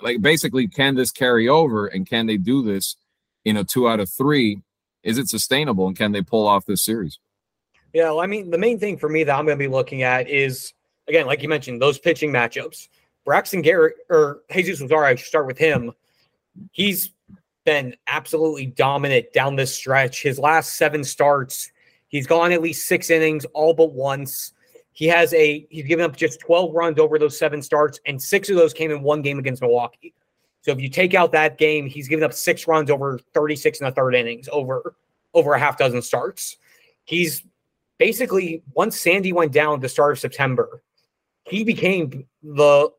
like, 0.00 0.20
basically, 0.20 0.68
can 0.68 0.94
this 0.94 1.10
carry 1.10 1.48
over 1.48 1.86
and 1.86 2.08
can 2.08 2.26
they 2.26 2.36
do 2.36 2.62
this 2.62 2.96
in 3.44 3.56
a 3.56 3.64
two 3.64 3.88
out 3.88 3.98
of 3.98 4.10
three, 4.10 4.60
is 5.02 5.18
it 5.18 5.28
sustainable 5.28 5.88
and 5.88 5.96
can 5.96 6.12
they 6.12 6.22
pull 6.22 6.46
off 6.46 6.66
this 6.66 6.84
series? 6.84 7.18
Yeah, 7.94 8.10
well, 8.10 8.20
I 8.20 8.26
mean, 8.26 8.50
the 8.50 8.58
main 8.58 8.78
thing 8.78 8.98
for 8.98 9.08
me 9.08 9.24
that 9.24 9.36
I'm 9.36 9.46
going 9.46 9.58
to 9.58 9.64
be 9.64 9.72
looking 9.72 10.02
at 10.02 10.28
is 10.28 10.74
again, 11.08 11.26
like 11.26 11.42
you 11.42 11.48
mentioned, 11.48 11.80
those 11.80 11.98
pitching 11.98 12.32
matchups. 12.32 12.88
Braxton 13.24 13.62
Garrett 13.62 13.96
or 14.08 14.42
Jesus 14.50 14.80
Luzardo, 14.80 15.04
I 15.04 15.14
should 15.14 15.26
start 15.26 15.46
with 15.46 15.58
him. 15.58 15.92
He's 16.72 17.10
been 17.64 17.94
absolutely 18.06 18.66
dominant 18.66 19.32
down 19.32 19.56
this 19.56 19.74
stretch. 19.74 20.22
His 20.22 20.38
last 20.38 20.76
seven 20.76 21.04
starts, 21.04 21.70
he's 22.08 22.26
gone 22.26 22.52
at 22.52 22.62
least 22.62 22.86
six 22.86 23.10
innings, 23.10 23.44
all 23.52 23.74
but 23.74 23.92
once. 23.92 24.52
He 24.92 25.06
has 25.06 25.32
a 25.34 25.66
he's 25.70 25.84
given 25.84 26.04
up 26.04 26.16
just 26.16 26.40
12 26.40 26.74
runs 26.74 26.98
over 26.98 27.18
those 27.18 27.38
seven 27.38 27.62
starts, 27.62 28.00
and 28.06 28.20
six 28.20 28.48
of 28.48 28.56
those 28.56 28.72
came 28.72 28.90
in 28.90 29.02
one 29.02 29.22
game 29.22 29.38
against 29.38 29.62
Milwaukee. 29.62 30.14
So 30.62 30.72
if 30.72 30.80
you 30.80 30.88
take 30.88 31.14
out 31.14 31.30
that 31.32 31.56
game, 31.56 31.86
he's 31.86 32.08
given 32.08 32.24
up 32.24 32.32
six 32.32 32.66
runs 32.66 32.90
over 32.90 33.20
36 33.32 33.80
in 33.80 33.84
the 33.84 33.92
third 33.92 34.14
innings, 34.14 34.48
over 34.50 34.96
over 35.34 35.52
a 35.52 35.58
half 35.58 35.78
dozen 35.78 36.02
starts. 36.02 36.56
He's 37.04 37.44
basically 37.98 38.62
once 38.74 38.98
Sandy 38.98 39.32
went 39.32 39.52
down 39.52 39.80
the 39.80 39.88
start 39.88 40.12
of 40.12 40.18
September, 40.18 40.82
he 41.48 41.64
became 41.64 42.26
the 42.42 42.90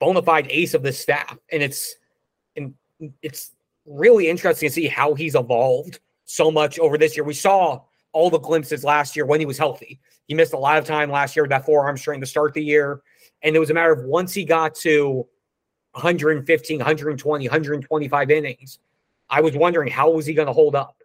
bona 0.00 0.22
fide 0.22 0.46
ace 0.50 0.74
of 0.74 0.82
the 0.82 0.92
staff, 0.92 1.38
and 1.52 1.62
it's 1.62 1.96
and 2.56 2.74
it's 3.22 3.52
really 3.86 4.28
interesting 4.28 4.68
to 4.68 4.74
see 4.74 4.86
how 4.86 5.14
he's 5.14 5.34
evolved 5.34 6.00
so 6.24 6.50
much 6.50 6.78
over 6.78 6.98
this 6.98 7.16
year. 7.16 7.24
We 7.24 7.34
saw 7.34 7.80
all 8.12 8.30
the 8.30 8.38
glimpses 8.38 8.84
last 8.84 9.16
year 9.16 9.26
when 9.26 9.40
he 9.40 9.46
was 9.46 9.58
healthy. 9.58 10.00
He 10.26 10.34
missed 10.34 10.52
a 10.52 10.58
lot 10.58 10.78
of 10.78 10.84
time 10.84 11.10
last 11.10 11.34
year 11.36 11.44
with 11.44 11.50
that 11.50 11.64
forearm 11.64 11.96
strain 11.96 12.20
to 12.20 12.26
start 12.26 12.54
the 12.54 12.62
year. 12.62 13.00
And 13.42 13.56
it 13.56 13.58
was 13.58 13.70
a 13.70 13.74
matter 13.74 13.92
of 13.92 14.04
once 14.04 14.34
he 14.34 14.44
got 14.44 14.74
to 14.76 15.26
115, 15.92 16.78
120, 16.78 17.46
125 17.46 18.30
innings, 18.30 18.78
I 19.30 19.40
was 19.40 19.54
wondering 19.56 19.90
how 19.90 20.10
was 20.10 20.26
he 20.26 20.34
going 20.34 20.46
to 20.46 20.52
hold 20.52 20.74
up? 20.74 20.96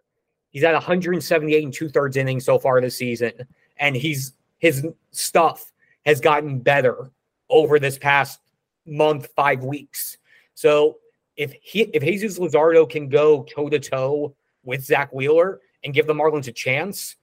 He's 0.50 0.64
at 0.64 0.72
178 0.72 1.64
and 1.64 1.72
two 1.72 1.88
thirds 1.88 2.16
innings 2.16 2.44
so 2.44 2.58
far 2.58 2.80
this 2.80 2.96
season. 2.96 3.32
And 3.78 3.96
he's 3.96 4.32
his 4.58 4.86
stuff 5.10 5.72
has 6.04 6.20
gotten 6.20 6.58
better 6.58 7.10
over 7.50 7.78
this 7.78 7.98
past 7.98 8.40
month, 8.86 9.28
five 9.36 9.64
weeks. 9.64 10.18
So 10.54 10.96
if 11.36 11.52
he 11.62 11.82
if 11.82 12.02
Jesus 12.02 12.38
Luzardo 12.38 12.88
can 12.88 13.08
go 13.08 13.44
toe 13.44 13.68
to 13.68 13.78
toe 13.78 14.34
with 14.64 14.84
Zack 14.84 15.12
Wheeler 15.12 15.60
and 15.82 15.92
give 15.92 16.06
the 16.06 16.14
Marlins 16.14 16.48
a 16.48 16.52
chance 16.52 17.16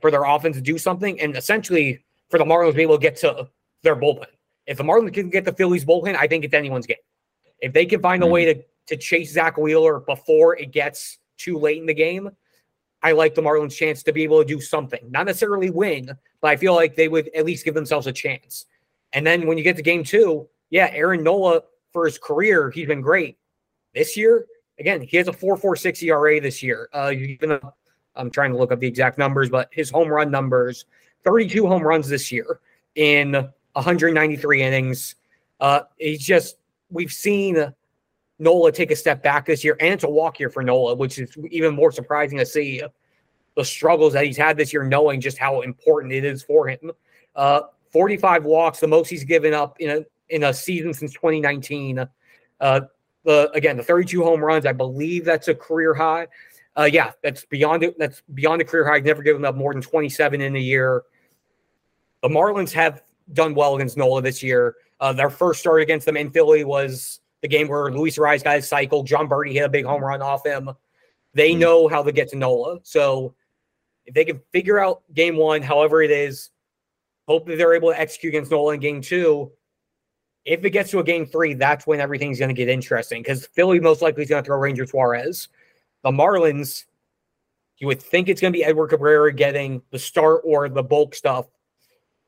for 0.00 0.10
their 0.10 0.24
offense 0.24 0.56
to 0.56 0.62
do 0.62 0.78
something, 0.78 1.20
and 1.20 1.36
essentially 1.36 2.04
for 2.28 2.38
the 2.38 2.44
Marlins 2.44 2.70
to 2.70 2.76
be 2.76 2.82
able 2.82 2.98
to 2.98 3.02
get 3.02 3.16
to 3.16 3.48
their 3.82 3.96
bullpen. 3.96 4.26
If 4.66 4.78
the 4.78 4.84
Marlins 4.84 5.14
can 5.14 5.30
get 5.30 5.44
the 5.44 5.52
Phillies 5.52 5.84
bullpen, 5.84 6.16
I 6.16 6.26
think 6.26 6.44
it's 6.44 6.54
anyone's 6.54 6.86
game. 6.86 6.96
If 7.60 7.72
they 7.72 7.86
can 7.86 8.00
find 8.00 8.22
a 8.22 8.26
way 8.26 8.46
mm-hmm. 8.46 8.60
to 8.60 8.66
to 8.86 8.96
chase 8.96 9.32
Zack 9.32 9.56
Wheeler 9.56 10.00
before 10.00 10.56
it 10.56 10.70
gets 10.70 11.18
too 11.38 11.58
late 11.58 11.78
in 11.78 11.86
the 11.86 11.94
game, 11.94 12.30
I 13.02 13.12
like 13.12 13.34
the 13.34 13.42
Marlins' 13.42 13.76
chance 13.76 14.02
to 14.04 14.12
be 14.12 14.24
able 14.24 14.38
to 14.38 14.44
do 14.44 14.60
something. 14.60 15.00
Not 15.10 15.26
necessarily 15.26 15.70
win, 15.70 16.10
but 16.40 16.48
I 16.48 16.56
feel 16.56 16.74
like 16.74 16.96
they 16.96 17.08
would 17.08 17.30
at 17.34 17.44
least 17.44 17.64
give 17.64 17.74
themselves 17.74 18.06
a 18.06 18.12
chance. 18.12 18.66
And 19.12 19.26
then 19.26 19.46
when 19.46 19.58
you 19.58 19.64
get 19.64 19.76
to 19.76 19.82
game 19.82 20.02
two, 20.02 20.48
yeah, 20.70 20.90
Aaron 20.92 21.22
Nola 21.22 21.62
for 21.92 22.04
his 22.04 22.18
career, 22.18 22.70
he's 22.70 22.86
been 22.86 23.00
great. 23.00 23.38
This 23.94 24.16
year, 24.16 24.46
again, 24.78 25.00
he 25.00 25.16
has 25.16 25.28
a 25.28 25.32
4.46 25.32 26.02
ERA 26.02 26.40
this 26.40 26.62
year. 26.62 26.88
Uh, 26.92 27.12
even 27.12 27.60
I'm 28.16 28.30
trying 28.30 28.52
to 28.52 28.58
look 28.58 28.72
up 28.72 28.80
the 28.80 28.88
exact 28.88 29.18
numbers, 29.18 29.50
but 29.50 29.68
his 29.72 29.90
home 29.90 30.08
run 30.08 30.30
numbers 30.30 30.86
32 31.24 31.66
home 31.66 31.82
runs 31.82 32.08
this 32.08 32.30
year 32.30 32.60
in 32.94 33.32
193 33.72 34.62
innings. 34.62 35.16
Uh, 35.60 35.80
he's 35.98 36.24
just, 36.24 36.56
we've 36.90 37.12
seen 37.12 37.72
Nola 38.38 38.70
take 38.70 38.90
a 38.90 38.96
step 38.96 39.22
back 39.22 39.46
this 39.46 39.64
year, 39.64 39.76
and 39.80 39.92
it's 39.92 40.04
a 40.04 40.08
walk 40.08 40.38
year 40.38 40.50
for 40.50 40.62
Nola, 40.62 40.94
which 40.94 41.18
is 41.18 41.36
even 41.50 41.74
more 41.74 41.90
surprising 41.90 42.38
to 42.38 42.46
see 42.46 42.82
the 43.56 43.64
struggles 43.64 44.12
that 44.12 44.24
he's 44.26 44.36
had 44.36 44.56
this 44.56 44.72
year, 44.72 44.84
knowing 44.84 45.20
just 45.20 45.38
how 45.38 45.62
important 45.62 46.12
it 46.12 46.24
is 46.24 46.42
for 46.42 46.68
him. 46.68 46.92
Uh, 47.34 47.62
45 47.90 48.44
walks, 48.44 48.80
the 48.80 48.86
most 48.86 49.08
he's 49.08 49.24
given 49.24 49.54
up 49.54 49.80
in 49.80 49.90
a 49.90 50.04
in 50.28 50.44
a 50.44 50.52
season 50.52 50.92
since 50.92 51.12
2019. 51.12 52.06
Uh, 52.60 52.80
the 53.24 53.50
again 53.52 53.76
the 53.76 53.82
32 53.82 54.22
home 54.22 54.40
runs. 54.40 54.66
I 54.66 54.72
believe 54.72 55.24
that's 55.24 55.48
a 55.48 55.54
career 55.54 55.94
high. 55.94 56.26
Uh, 56.76 56.84
yeah, 56.84 57.12
that's 57.22 57.46
beyond 57.46 57.82
it. 57.82 57.98
That's 57.98 58.22
beyond 58.34 58.60
the 58.60 58.64
career 58.64 58.86
high. 58.86 58.96
He's 58.98 59.06
never 59.06 59.22
given 59.22 59.44
up 59.44 59.54
more 59.54 59.72
than 59.72 59.80
27 59.80 60.42
in 60.42 60.56
a 60.56 60.60
year. 60.60 61.04
The 62.22 62.28
Marlins 62.28 62.72
have 62.72 63.02
done 63.32 63.54
well 63.54 63.76
against 63.76 63.96
Nola 63.96 64.20
this 64.20 64.42
year. 64.42 64.76
Uh, 65.00 65.12
their 65.12 65.30
first 65.30 65.60
start 65.60 65.80
against 65.80 66.04
them 66.04 66.16
in 66.16 66.30
Philly 66.30 66.64
was 66.64 67.20
the 67.42 67.48
game 67.48 67.68
where 67.68 67.90
Luis 67.90 68.18
Arraez 68.18 68.42
got 68.42 68.56
his 68.56 68.68
cycle. 68.68 69.02
Jon 69.02 69.28
Berti 69.28 69.52
hit 69.52 69.64
a 69.64 69.68
big 69.68 69.84
home 69.84 70.02
run 70.02 70.22
off 70.22 70.46
him. 70.46 70.70
They 71.34 71.50
mm-hmm. 71.50 71.60
know 71.60 71.88
how 71.88 72.02
to 72.02 72.12
get 72.12 72.28
to 72.30 72.36
Nola. 72.36 72.78
So 72.82 73.34
if 74.04 74.14
they 74.14 74.24
can 74.24 74.40
figure 74.52 74.78
out 74.78 75.02
game 75.12 75.36
one, 75.36 75.62
however 75.62 76.02
it 76.02 76.10
is, 76.10 76.50
hopefully 77.26 77.56
they're 77.56 77.74
able 77.74 77.90
to 77.90 78.00
execute 78.00 78.34
against 78.34 78.50
Nola 78.50 78.74
in 78.74 78.80
game 78.80 79.00
two 79.00 79.52
if 80.46 80.64
it 80.64 80.70
gets 80.70 80.92
to 80.92 81.00
a 81.00 81.04
game 81.04 81.26
three, 81.26 81.54
that's 81.54 81.86
when 81.86 82.00
everything's 82.00 82.38
going 82.38 82.48
to 82.48 82.54
get 82.54 82.68
interesting 82.68 83.20
because 83.20 83.46
Philly 83.46 83.80
most 83.80 84.00
likely 84.00 84.22
is 84.22 84.28
going 84.28 84.42
to 84.42 84.46
throw 84.46 84.58
Ranger 84.58 84.86
Suarez. 84.86 85.48
The 86.04 86.12
Marlins, 86.12 86.84
you 87.78 87.88
would 87.88 88.00
think 88.00 88.28
it's 88.28 88.40
going 88.40 88.52
to 88.52 88.56
be 88.56 88.64
Edward 88.64 88.88
Cabrera 88.88 89.32
getting 89.32 89.82
the 89.90 89.98
start 89.98 90.42
or 90.44 90.68
the 90.68 90.84
bulk 90.84 91.16
stuff. 91.16 91.46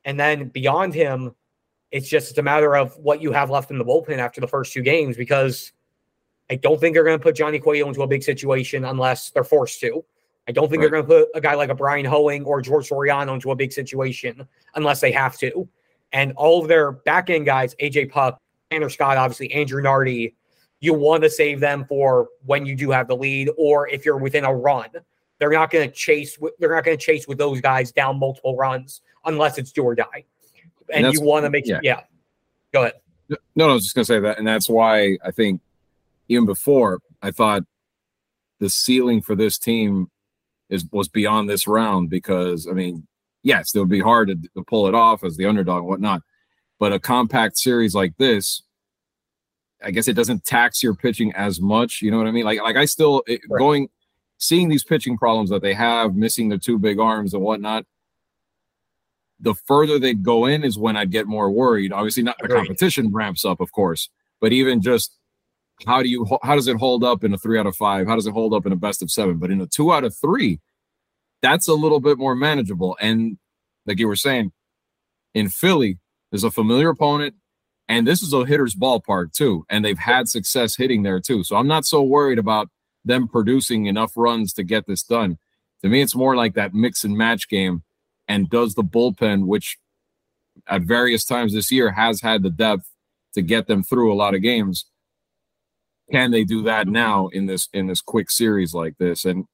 And 0.05 0.19
then 0.19 0.49
beyond 0.49 0.95
him, 0.95 1.35
it's 1.91 2.09
just 2.09 2.31
it's 2.31 2.39
a 2.39 2.43
matter 2.43 2.77
of 2.77 2.97
what 2.99 3.23
you 3.23 3.33
have 3.33 3.51
left 3.51 3.71
in 3.71 3.79
the 3.79 3.85
bullpen 3.85 4.19
after 4.19 4.41
the 4.41 4.49
first 4.49 4.73
two 4.73 4.83
games 4.83 5.17
because 5.17 5.73
I 6.51 6.57
don't 6.57 6.81
think 6.81 6.95
they're 6.95 7.05
going 7.05 7.19
to 7.19 7.23
put 7.23 7.35
Johnny 7.35 7.59
Cueto 7.59 7.89
into 7.89 8.03
a 8.03 8.07
big 8.07 8.23
situation 8.23 8.85
unless 8.85 9.31
they're 9.31 9.45
forced 9.45 9.81
to. 9.81 10.05
I 10.47 10.53
don't 10.53 10.71
think 10.71 10.81
right. 10.81 10.91
they're 10.91 11.03
going 11.03 11.23
to 11.23 11.27
put 11.27 11.39
a 11.39 11.41
guy 11.41 11.55
like 11.55 11.69
a 11.69 11.75
Bryan 11.75 12.07
Hoeing 12.07 12.45
or 12.45 12.63
George 12.63 12.89
Soriano 12.89 13.35
into 13.35 13.51
a 13.51 13.57
big 13.57 13.73
situation 13.73 14.47
unless 14.75 15.01
they 15.01 15.13
have 15.13 15.37
to 15.39 15.69
and 16.13 16.33
all 16.37 16.61
of 16.63 16.69
their 16.69 16.93
back 16.93 17.31
end 17.31 17.47
guys, 17.47 17.75
AJ 17.77 18.11
Puk, 18.11 18.41
Tanner 18.71 18.89
Scott, 18.89 19.17
obviously 19.17 19.53
Andrew 19.53 19.83
Nardi, 19.83 20.35
you 20.81 20.95
want 20.95 21.23
to 21.23 21.31
save 21.31 21.61
them 21.61 21.85
for 21.87 22.29
when 22.47 22.65
you 22.65 22.77
do 22.77 22.91
have 22.91 23.09
the 23.09 23.17
lead, 23.17 23.51
or 23.57 23.89
if 23.89 24.05
you're 24.05 24.17
within 24.17 24.45
a 24.45 24.55
run. 24.55 24.89
They're 25.39 25.51
not 25.51 25.71
going 25.71 25.89
to 25.89 25.95
chase. 25.95 26.37
They're 26.59 26.75
not 26.75 26.85
going 26.85 26.99
to 26.99 27.05
chase 27.05 27.29
with 27.29 27.39
those 27.39 27.61
guys 27.61 27.93
down 27.93 28.19
multiple 28.19 28.57
runs 28.57 29.03
unless 29.25 29.57
it's 29.59 29.71
do 29.71 29.85
or 29.85 29.95
die. 29.95 30.25
And, 30.93 31.07
and 31.07 31.15
you 31.15 31.21
want 31.21 31.45
to 31.45 31.51
make 31.51 31.67
yeah. 31.67 31.81
yeah. 31.83 32.01
Go 32.73 32.83
ahead. 32.83 32.95
No, 33.29 33.37
no, 33.57 33.71
I 33.71 33.75
was 33.75 33.85
just 33.85 33.95
going 33.95 34.05
to 34.05 34.07
say 34.07 34.21
that, 34.21 34.39
and 34.39 34.47
that's 34.47 34.69
why 34.69 35.19
I 35.25 35.31
think 35.31 35.61
even 36.29 36.47
before 36.47 37.01
I 37.23 37.31
thought 37.31 37.63
the 38.61 38.71
ceiling 38.71 39.21
for 39.21 39.35
this 39.35 39.59
team 39.59 40.11
is 40.71 40.85
was 40.93 41.09
beyond 41.09 41.49
this 41.49 41.67
round 41.67 42.11
because 42.11 42.67
I 42.67 42.73
mean 42.73 43.07
yes, 43.43 43.75
it 43.75 43.79
would 43.79 43.89
be 43.89 44.01
hard 44.01 44.29
to, 44.29 44.37
to 44.57 44.63
pull 44.65 44.87
it 44.87 44.95
off 44.95 45.25
as 45.25 45.37
the 45.37 45.47
underdog 45.47 45.79
and 45.79 45.87
whatnot. 45.87 46.23
But 46.79 46.93
a 46.93 47.01
compact 47.01 47.57
series 47.57 47.95
like 47.95 48.17
this, 48.19 48.63
I 49.83 49.91
guess 49.91 50.09
it 50.09 50.15
doesn't 50.15 50.45
tax 50.45 50.83
your 50.83 50.95
pitching 50.95 51.33
as 51.33 51.61
much. 51.61 52.03
You 52.03 52.11
know 52.11 52.19
what 52.19 52.27
I 52.27 52.31
mean? 52.31 52.45
Like, 52.45 52.61
like 52.61 52.77
I 52.77 52.85
still 52.85 53.23
it, 53.27 53.41
right. 53.49 53.59
going, 53.59 53.89
seeing 54.39 54.69
these 54.69 54.85
pitching 54.85 55.17
problems 55.17 55.51
that 55.51 55.63
they 55.63 55.75
have, 55.75 56.15
missing 56.15 56.49
the 56.49 56.59
two 56.59 56.79
big 56.79 56.99
arms 56.99 57.35
and 57.35 57.43
whatnot. 57.43 57.85
The 59.41 59.55
further 59.55 59.99
they 59.99 60.15
go 60.15 60.47
in 60.47 60.65
is 60.65 60.79
when 60.79 60.97
I'd 60.97 61.13
get 61.13 61.27
more 61.27 61.51
worried. 61.51 61.93
Obviously, 61.93 62.23
not 62.25 62.37
the 62.41 62.49
competition 62.49 63.13
ramps 63.13 63.45
up, 63.45 63.61
of 63.61 63.71
course, 63.73 64.11
but 64.41 64.53
even 64.53 64.83
just 64.83 65.17
how 65.87 66.03
do 66.03 66.09
you 66.09 66.27
how 66.43 66.57
does 66.57 66.67
it 66.67 66.77
hold 66.77 67.05
up 67.05 67.23
in 67.23 67.33
a 67.33 67.39
three 67.39 67.59
out 67.59 67.67
of 67.67 67.77
five? 67.77 68.07
How 68.07 68.17
does 68.17 68.27
it 68.27 68.33
hold 68.33 68.53
up 68.53 68.67
in 68.67 68.73
a 68.73 68.77
best 68.77 69.03
of 69.03 69.11
seven? 69.11 69.39
But 69.39 69.51
in 69.51 69.61
a 69.61 69.67
two 69.67 69.93
out 69.93 70.05
of 70.05 70.17
three, 70.17 70.61
that's 71.41 71.69
a 71.69 71.75
little 71.75 72.01
bit 72.01 72.19
more 72.19 72.35
manageable. 72.35 72.97
And 73.01 73.39
like 73.87 73.99
you 73.99 74.09
were 74.09 74.17
saying, 74.17 74.53
in 75.35 75.49
Philly, 75.49 75.99
there's 76.31 76.45
a 76.45 76.51
familiar 76.51 76.91
opponent, 76.91 77.37
and 77.89 78.07
this 78.07 78.23
is 78.23 78.33
a 78.33 78.45
hitter's 78.45 78.75
ballpark 78.75 79.33
too. 79.33 79.65
And 79.71 79.85
they've 79.85 79.99
had 79.99 80.29
success 80.29 80.77
hitting 80.77 81.03
there 81.03 81.21
too. 81.21 81.45
So 81.45 81.57
I'm 81.57 81.69
not 81.69 81.87
so 81.87 82.03
worried 82.03 82.39
about 82.39 82.69
them 83.05 83.29
producing 83.29 83.87
enough 83.87 84.13
runs 84.17 84.53
to 84.55 84.65
get 84.65 84.87
this 84.87 85.03
done. 85.03 85.39
To 85.83 85.89
me, 85.89 86.03
it's 86.03 86.17
more 86.17 86.35
like 86.35 86.55
that 86.55 86.75
mix 86.75 87.05
and 87.05 87.17
match 87.17 87.49
game. 87.49 87.83
And 88.29 88.51
does 88.51 88.75
the 88.75 88.83
bullpen, 88.83 89.47
which 89.47 89.79
at 90.67 90.83
various 90.83 91.25
times 91.25 91.55
this 91.55 91.73
year 91.73 91.93
has 91.93 92.21
had 92.21 92.43
the 92.43 92.51
depth 92.51 92.91
to 93.35 93.43
get 93.43 93.67
them 93.67 93.83
through 93.83 94.13
a 94.13 94.17
lot 94.17 94.35
of 94.35 94.43
games, 94.43 94.85
can 96.11 96.31
they 96.31 96.45
do 96.45 96.63
that 96.63 96.89
now 96.89 97.29
in 97.29 97.47
this 97.47 97.69
in 97.73 97.87
this 97.87 98.01
quick 98.01 98.31
series 98.31 98.75
like 98.75 98.97
this? 98.99 99.25
And 99.25 99.47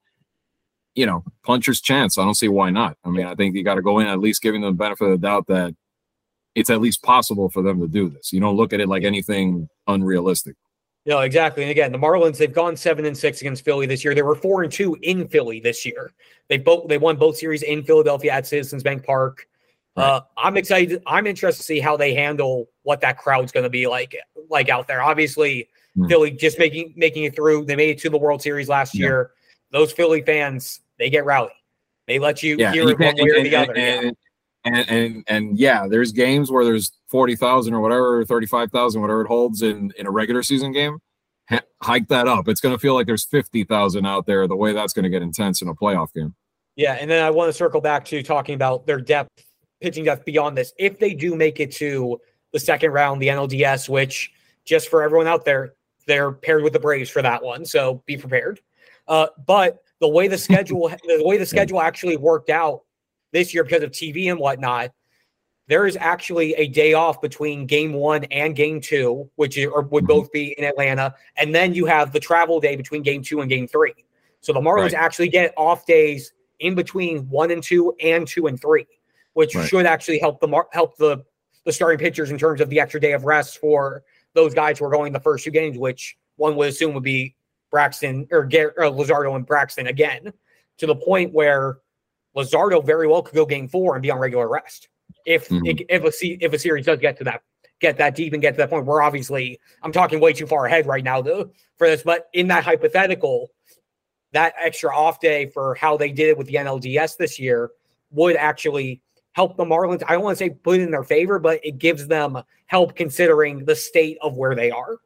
you 0.95 1.07
know, 1.07 1.25
puncher's 1.43 1.81
chance. 1.81 2.19
I 2.19 2.25
don't 2.25 2.37
see 2.37 2.49
why 2.49 2.71
not. 2.71 2.97
I 3.05 3.11
mean, 3.11 3.27
I 3.27 3.35
think 3.35 3.57
you 3.57 3.65
got 3.65 3.75
to 3.75 3.83
go 3.83 3.99
in 3.99 4.07
at 4.07 4.21
least 4.21 4.43
giving 4.43 4.61
them 4.61 4.75
the 4.75 4.79
benefit 4.79 5.05
of 5.07 5.11
the 5.11 5.27
doubt 5.27 5.49
that 5.49 5.75
it's 6.55 6.71
at 6.71 6.81
least 6.81 7.03
possible 7.03 7.51
for 7.51 7.63
them 7.63 7.81
to 7.81 7.89
do 7.89 8.09
this. 8.09 8.33
You 8.33 8.41
don't 8.41 8.57
look 8.57 8.73
at 8.73 8.81
it 8.81 8.89
like 8.89 9.03
anything 9.03 9.69
unrealistic. 9.89 10.55
No, 11.07 11.21
exactly. 11.21 11.63
And 11.63 11.71
again, 11.71 11.93
the 11.93 11.99
Marlins 11.99 12.39
they've 12.39 12.53
gone 12.53 12.77
seven 12.77 13.05
and 13.05 13.17
six 13.17 13.41
against 13.41 13.65
Philly 13.65 13.87
this 13.87 14.05
year. 14.05 14.15
They 14.15 14.23
were 14.23 14.35
four 14.35 14.63
and 14.63 14.73
two 14.73 14.97
in 15.03 15.29
Philly 15.29 15.61
this 15.61 15.85
year. 15.85 16.13
They 16.49 16.57
both 16.59 16.89
they 16.89 16.99
won 16.99 17.17
both 17.17 17.37
series 17.37 17.63
in 17.63 17.83
Philadelphia 17.83 18.33
at 18.33 18.47
Citizens 18.47 18.83
Bank 18.83 19.05
Park. 19.05 19.47
Uh, 19.97 20.23
I'm 20.37 20.57
excited. 20.57 21.03
I'm 21.07 21.27
interested 21.27 21.61
to 21.63 21.67
see 21.67 21.79
how 21.79 21.97
they 21.97 22.15
handle 22.15 22.69
what 22.83 23.01
that 23.03 23.17
crowd's 23.17 23.53
going 23.53 23.63
to 23.63 23.71
be 23.71 23.87
like, 23.87 24.17
like 24.51 24.69
out 24.69 24.89
there. 24.89 25.03
Obviously, 25.03 25.69
Hmm. 25.95 26.09
Philly 26.09 26.31
just 26.33 26.59
making 26.59 26.93
making 26.97 27.23
it 27.25 27.37
through. 27.37 27.67
They 27.67 27.77
made 27.77 27.91
it 27.91 27.99
to 27.99 28.11
the 28.11 28.19
World 28.19 28.43
Series 28.43 28.69
last 28.69 28.95
Yeah. 28.95 29.05
year. 29.07 29.31
Those 29.71 29.93
Philly 29.93 30.23
fans, 30.23 30.81
they 30.99 31.09
get 31.11 31.25
rowdy. 31.25 31.55
They 32.09 32.19
let 32.19 32.43
you 32.43 32.57
Yeah, 32.59 32.73
hear 32.73 32.89
it 32.91 32.99
one 32.99 33.15
way 33.17 33.31
or 33.31 33.43
the 33.45 33.55
other. 33.55 33.77
and, 33.77 34.17
and, 34.65 34.89
and 34.89 35.25
and 35.27 35.59
yeah, 35.59 35.87
there's 35.87 36.13
games 36.13 36.51
where 36.51 36.65
there's 36.65 36.93
forty 37.09 37.37
thousand 37.37 37.75
or 37.75 37.81
whatever, 37.81 38.25
thirty 38.25 38.47
five 38.47 38.71
thousand, 38.71 39.01
whatever 39.03 39.23
it 39.23 39.29
holds 39.29 39.63
in 39.63 39.93
in 39.99 40.07
a 40.07 40.11
regular 40.11 40.43
season 40.43 40.73
game. 40.73 40.99
Ha- 41.51 41.61
hike 41.83 42.09
that 42.09 42.27
up. 42.27 42.49
It's 42.49 42.61
going 42.61 42.75
to 42.75 42.79
feel 42.79 42.95
like 42.95 43.07
there's 43.07 43.25
fifty 43.25 43.65
thousand 43.65 44.07
out 44.07 44.27
there. 44.27 44.49
The 44.49 44.57
way 44.57 44.73
that's 44.73 44.93
going 44.93 45.03
to 45.03 45.11
get 45.11 45.23
intense 45.23 45.61
in 45.61 45.69
a 45.69 45.75
playoff 45.75 46.13
game. 46.15 46.35
Yeah, 46.77 46.97
and 47.01 47.11
then 47.11 47.23
I 47.23 47.31
want 47.31 47.51
to 47.51 47.53
circle 47.53 47.81
back 47.81 48.05
to 48.07 48.23
talking 48.23 48.55
about 48.55 48.87
their 48.87 49.01
depth, 49.01 49.45
pitching 49.81 50.05
depth 50.05 50.25
beyond 50.25 50.57
this. 50.57 50.73
If 50.79 50.99
they 50.99 51.15
do 51.15 51.37
make 51.37 51.61
it 51.61 51.71
to 51.73 52.21
the 52.53 52.59
second 52.59 52.93
round, 52.93 53.21
the 53.21 53.29
NLDS, 53.29 53.89
which 53.89 54.33
just 54.65 54.89
for 54.89 55.03
everyone 55.03 55.27
out 55.27 55.45
there, 55.45 55.75
they're 56.07 56.33
paired 56.33 56.63
with 56.63 56.73
the 56.73 56.81
Braves 56.81 57.11
for 57.11 57.23
that 57.23 57.43
one, 57.43 57.65
so 57.65 58.03
be 58.07 58.17
prepared. 58.17 58.61
Uh, 59.07 59.27
but 59.47 59.83
the 60.01 60.09
way 60.09 60.27
the 60.27 60.39
schedule, 60.39 60.89
the 60.89 61.23
way 61.25 61.37
the 61.37 61.47
schedule 61.47 61.83
actually 61.83 62.17
worked 62.17 62.49
out 62.49 62.84
this 63.35 63.53
year 63.53 63.65
because 63.65 63.83
of 63.83 63.91
TV 63.91 64.31
and 64.31 64.41
whatnot, 64.41 64.93
there 65.67 65.87
is 65.87 65.97
actually 66.01 66.55
a 66.55 66.69
day 66.69 66.95
off 66.95 67.21
between 67.21 67.67
Game 67.67 67.93
One 67.93 68.25
and 68.25 68.55
Game 68.57 68.81
Two, 68.81 69.29
which 69.37 69.59
is, 69.59 69.67
or 69.67 69.83
would 69.83 70.05
Mhm. 70.05 70.09
both 70.09 70.33
be 70.33 70.55
in 70.57 70.65
Atlanta, 70.65 71.15
and 71.37 71.55
then 71.55 71.75
you 71.75 71.85
have 71.85 72.13
the 72.13 72.21
travel 72.21 72.61
day 72.61 72.77
between 72.77 73.03
Game 73.03 73.23
Two 73.23 73.41
and 73.41 73.51
Game 73.51 73.67
Three. 73.67 73.95
So 74.41 74.53
the 74.53 74.61
Marlins 74.61 74.93
Right. 74.93 74.95
actually 74.95 75.29
get 75.29 75.53
off 75.57 75.85
days 75.87 76.33
in 76.61 76.75
between 76.75 77.29
one 77.29 77.51
and 77.51 77.63
two 77.63 77.95
and 78.01 78.27
two 78.29 78.47
and 78.47 78.61
three, 78.61 78.87
which 79.33 79.55
Right. 79.55 79.69
should 79.69 79.87
actually 79.87 80.19
help 80.19 80.41
the 80.41 80.49
mar- 80.49 80.69
help 80.73 80.97
the 80.97 81.25
the 81.65 81.73
starting 81.73 81.99
pitchers 81.99 82.31
in 82.31 82.37
terms 82.37 82.61
of 82.61 82.69
the 82.69 82.79
extra 82.79 83.01
day 83.01 83.13
of 83.13 83.25
rest 83.25 83.57
for 83.57 84.03
those 84.35 84.53
guys 84.53 84.79
who 84.79 84.85
are 84.85 84.91
going 84.91 85.15
the 85.15 85.19
first 85.21 85.45
two 85.45 85.51
games, 85.51 85.79
which 85.79 86.15
one 86.37 86.57
would 86.57 86.69
assume 86.69 86.93
would 86.93 87.03
be 87.03 87.35
Braxton 87.71 88.29
or, 88.31 88.45
Gar- 88.45 88.75
or 88.77 88.85
Luzardo 88.85 89.35
and 89.35 89.47
Braxton 89.47 89.87
again, 89.87 90.31
to 90.77 90.87
the 90.87 90.95
point 90.95 91.33
where 91.33 91.79
Luzardo 92.37 92.85
very 92.85 93.07
well 93.07 93.23
could 93.23 93.35
go 93.35 93.47
game 93.47 93.69
four 93.69 93.95
and 93.95 94.03
be 94.03 94.11
on 94.11 94.19
regular 94.19 94.49
rest 94.49 94.89
if 95.27 95.49
Mhm. 95.49 95.85
if 95.89 96.05
a 96.05 96.27
if 96.45 96.53
a 96.53 96.59
series 96.59 96.87
does 96.87 96.99
get 96.99 97.17
to 97.19 97.25
that 97.25 97.43
get 97.81 97.97
that 97.99 98.15
deep 98.15 98.33
and 98.33 98.41
get 98.43 98.53
to 98.53 98.59
that 98.59 98.71
point. 98.71 98.87
We're 98.87 99.03
obviously 99.03 99.61
I'm 99.83 99.93
talking 99.93 100.21
way 100.21 100.33
too 100.33 100.47
far 100.47 100.67
ahead 100.67 100.87
right 100.87 101.05
now 101.05 101.21
though 101.23 101.51
for 101.77 101.89
this, 101.89 102.03
but 102.03 102.29
in 102.33 102.49
that 102.49 102.65
hypothetical, 102.65 103.51
that 104.33 104.55
extra 104.59 104.95
off 104.95 105.21
day 105.21 105.47
for 105.47 105.75
how 105.75 105.97
they 105.97 106.11
did 106.11 106.29
it 106.29 106.39
with 106.39 106.47
the 106.47 106.57
NLDS 106.57 107.17
this 107.17 107.39
year 107.39 107.71
would 108.11 108.37
actually 108.37 109.01
help 109.33 109.57
the 109.57 109.65
Marlins. 109.65 110.03
I 110.07 110.13
don't 110.15 110.23
want 110.23 110.39
to 110.39 110.45
say 110.45 110.51
put 110.51 110.79
it 110.79 110.83
in 110.83 110.91
their 110.91 111.03
favor, 111.03 111.39
but 111.39 111.61
it 111.65 111.79
gives 111.79 112.07
them 112.07 112.43
help 112.67 112.95
considering 112.97 113.65
the 113.65 113.75
state 113.77 114.17
of 114.23 114.37
where 114.37 114.55
they 114.55 114.71
are. 114.71 114.99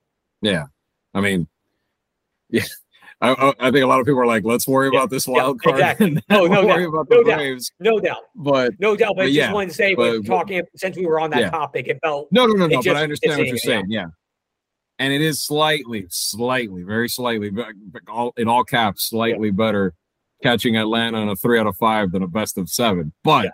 Yeah, 0.42 0.64
I 1.14 1.20
mean, 1.20 1.48
yeah, 2.50 2.64
I, 3.20 3.52
I 3.58 3.70
think 3.72 3.82
a 3.82 3.86
lot 3.86 3.98
of 3.98 4.06
people 4.06 4.20
are 4.20 4.26
like, 4.26 4.44
let's 4.44 4.68
worry 4.68 4.90
Yeah, 4.92 5.00
about 5.00 5.10
this 5.10 5.26
yeah, 5.26 5.34
wild 5.34 5.60
card. 5.60 5.76
exactly. 5.76 6.22
No, 6.30 6.46
no 6.46 6.64
worry 6.64 6.84
doubt, 6.84 6.88
about 6.94 7.08
the 7.08 7.14
no 7.16 7.24
doubt. 7.24 7.60
No 7.80 7.98
doubt. 7.98 8.22
But 8.36 8.74
No 8.78 8.94
doubt, 8.96 9.14
but 9.16 9.22
But 9.22 9.24
just 9.24 9.34
yeah, 9.34 9.52
wanted 9.52 9.68
to 9.70 9.74
say, 9.74 9.94
but- 9.94 10.24
talking 10.24 10.62
since 10.76 10.96
we 10.96 11.04
were 11.06 11.18
on 11.18 11.30
that 11.30 11.40
Yeah. 11.40 11.50
topic, 11.50 11.88
it 11.88 11.98
felt 12.02 12.28
no, 12.30 12.46
no, 12.46 12.54
no, 12.54 12.66
no. 12.68 12.82
But 12.82 12.96
I 12.96 13.02
understand 13.02 13.38
what 13.38 13.48
you're 13.48 13.56
saying. 13.58 13.86
Yeah. 13.88 14.06
And 15.00 15.12
it 15.12 15.20
is 15.20 15.40
slightly, 15.42 16.06
slightly, 16.10 16.82
very 16.82 17.08
slightly, 17.08 17.50
but 17.50 17.66
all 18.08 18.32
in 18.36 18.48
all 18.48 18.64
caps, 18.64 19.08
slightly 19.08 19.50
better 19.50 19.94
catching 20.42 20.76
Atlanta 20.76 21.18
in 21.18 21.28
a 21.28 21.34
three 21.36 21.58
out 21.58 21.66
of 21.66 21.76
five 21.76 22.12
than 22.12 22.22
a 22.22 22.28
best 22.28 22.56
of 22.58 22.68
seven. 22.68 23.12
But 23.24 23.46
Yeah. 23.46 23.50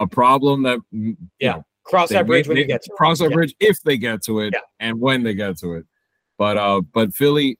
a 0.00 0.06
problem 0.06 0.62
that 0.64 0.78
mm, 0.94 1.16
Yeah. 1.40 1.52
know, 1.56 1.64
cross 1.84 2.10
that 2.10 2.26
bridge 2.28 2.46
when 2.46 2.56
you 2.56 2.62
they- 2.64 2.68
get 2.68 2.82
to 2.84 2.92
it. 2.92 2.96
cross 2.96 3.18
that 3.18 3.32
bridge 3.32 3.54
if 3.58 3.82
they 3.82 3.96
get 3.96 4.22
to 4.24 4.38
it 4.40 4.54
and 4.78 5.00
when 5.00 5.24
they 5.24 5.34
get 5.34 5.58
to 5.58 5.74
it. 5.74 5.84
But 6.38 6.56
uh, 6.56 6.80
but 6.92 7.12
Philly, 7.14 7.58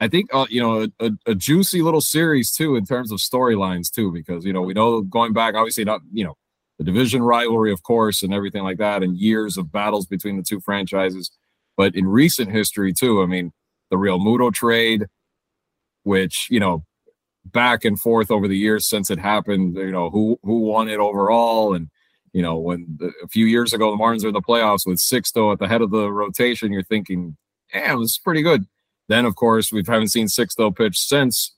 I 0.00 0.08
think 0.08 0.28
uh, 0.32 0.46
you 0.50 0.60
know 0.60 0.88
a, 1.00 1.10
a, 1.26 1.34
juicy 1.34 1.80
little 1.80 2.00
series 2.00 2.52
too 2.52 2.76
in 2.76 2.84
terms 2.84 3.12
of 3.12 3.18
storylines 3.18 3.90
too 3.90 4.12
because 4.12 4.44
you 4.44 4.52
know 4.52 4.62
we 4.62 4.74
know 4.74 5.02
going 5.02 5.32
back 5.32 5.54
obviously 5.54 5.84
not 5.84 6.00
you 6.12 6.24
know 6.24 6.36
the 6.78 6.84
division 6.84 7.22
rivalry 7.22 7.72
of 7.72 7.82
course 7.84 8.22
and 8.22 8.34
everything 8.34 8.64
like 8.64 8.78
that 8.78 9.02
and 9.02 9.16
years 9.16 9.56
of 9.56 9.70
battles 9.70 10.06
between 10.06 10.36
the 10.36 10.42
two 10.42 10.60
franchises, 10.60 11.30
but 11.76 11.94
in 11.94 12.06
recent 12.06 12.50
history 12.50 12.92
too. 12.92 13.22
I 13.22 13.26
mean 13.26 13.52
the 13.90 13.96
Realmuto 13.96 14.52
trade, 14.52 15.06
which 16.02 16.48
you 16.50 16.60
know 16.60 16.84
back 17.46 17.84
and 17.84 17.98
forth 18.00 18.30
over 18.30 18.48
the 18.48 18.56
years 18.56 18.88
since 18.88 19.10
it 19.10 19.18
happened. 19.18 19.76
You 19.76 19.92
know 19.92 20.10
who 20.10 20.38
who 20.42 20.60
won 20.60 20.88
it 20.88 20.98
overall 20.98 21.74
and 21.74 21.88
you 22.34 22.42
know, 22.42 22.58
when 22.58 22.84
the, 22.98 23.12
a 23.22 23.28
few 23.28 23.46
years 23.46 23.72
ago 23.72 23.92
the 23.92 23.96
Marlins 23.96 24.24
are 24.24 24.28
in 24.28 24.34
the 24.34 24.42
playoffs 24.42 24.84
with 24.84 24.98
Sixto 24.98 25.52
at 25.52 25.60
the 25.60 25.68
head 25.68 25.80
of 25.80 25.92
the 25.92 26.10
rotation, 26.10 26.72
you're 26.72 26.82
thinking, 26.82 27.36
"Damn, 27.72 28.00
this 28.00 28.10
is 28.10 28.18
pretty 28.18 28.42
good." 28.42 28.66
Then, 29.08 29.24
of 29.24 29.34
course, 29.36 29.72
we 29.72 29.82
haven't 29.86 30.08
seen 30.08 30.26
Sixto 30.26 30.74
pitch 30.74 30.98
since, 30.98 31.54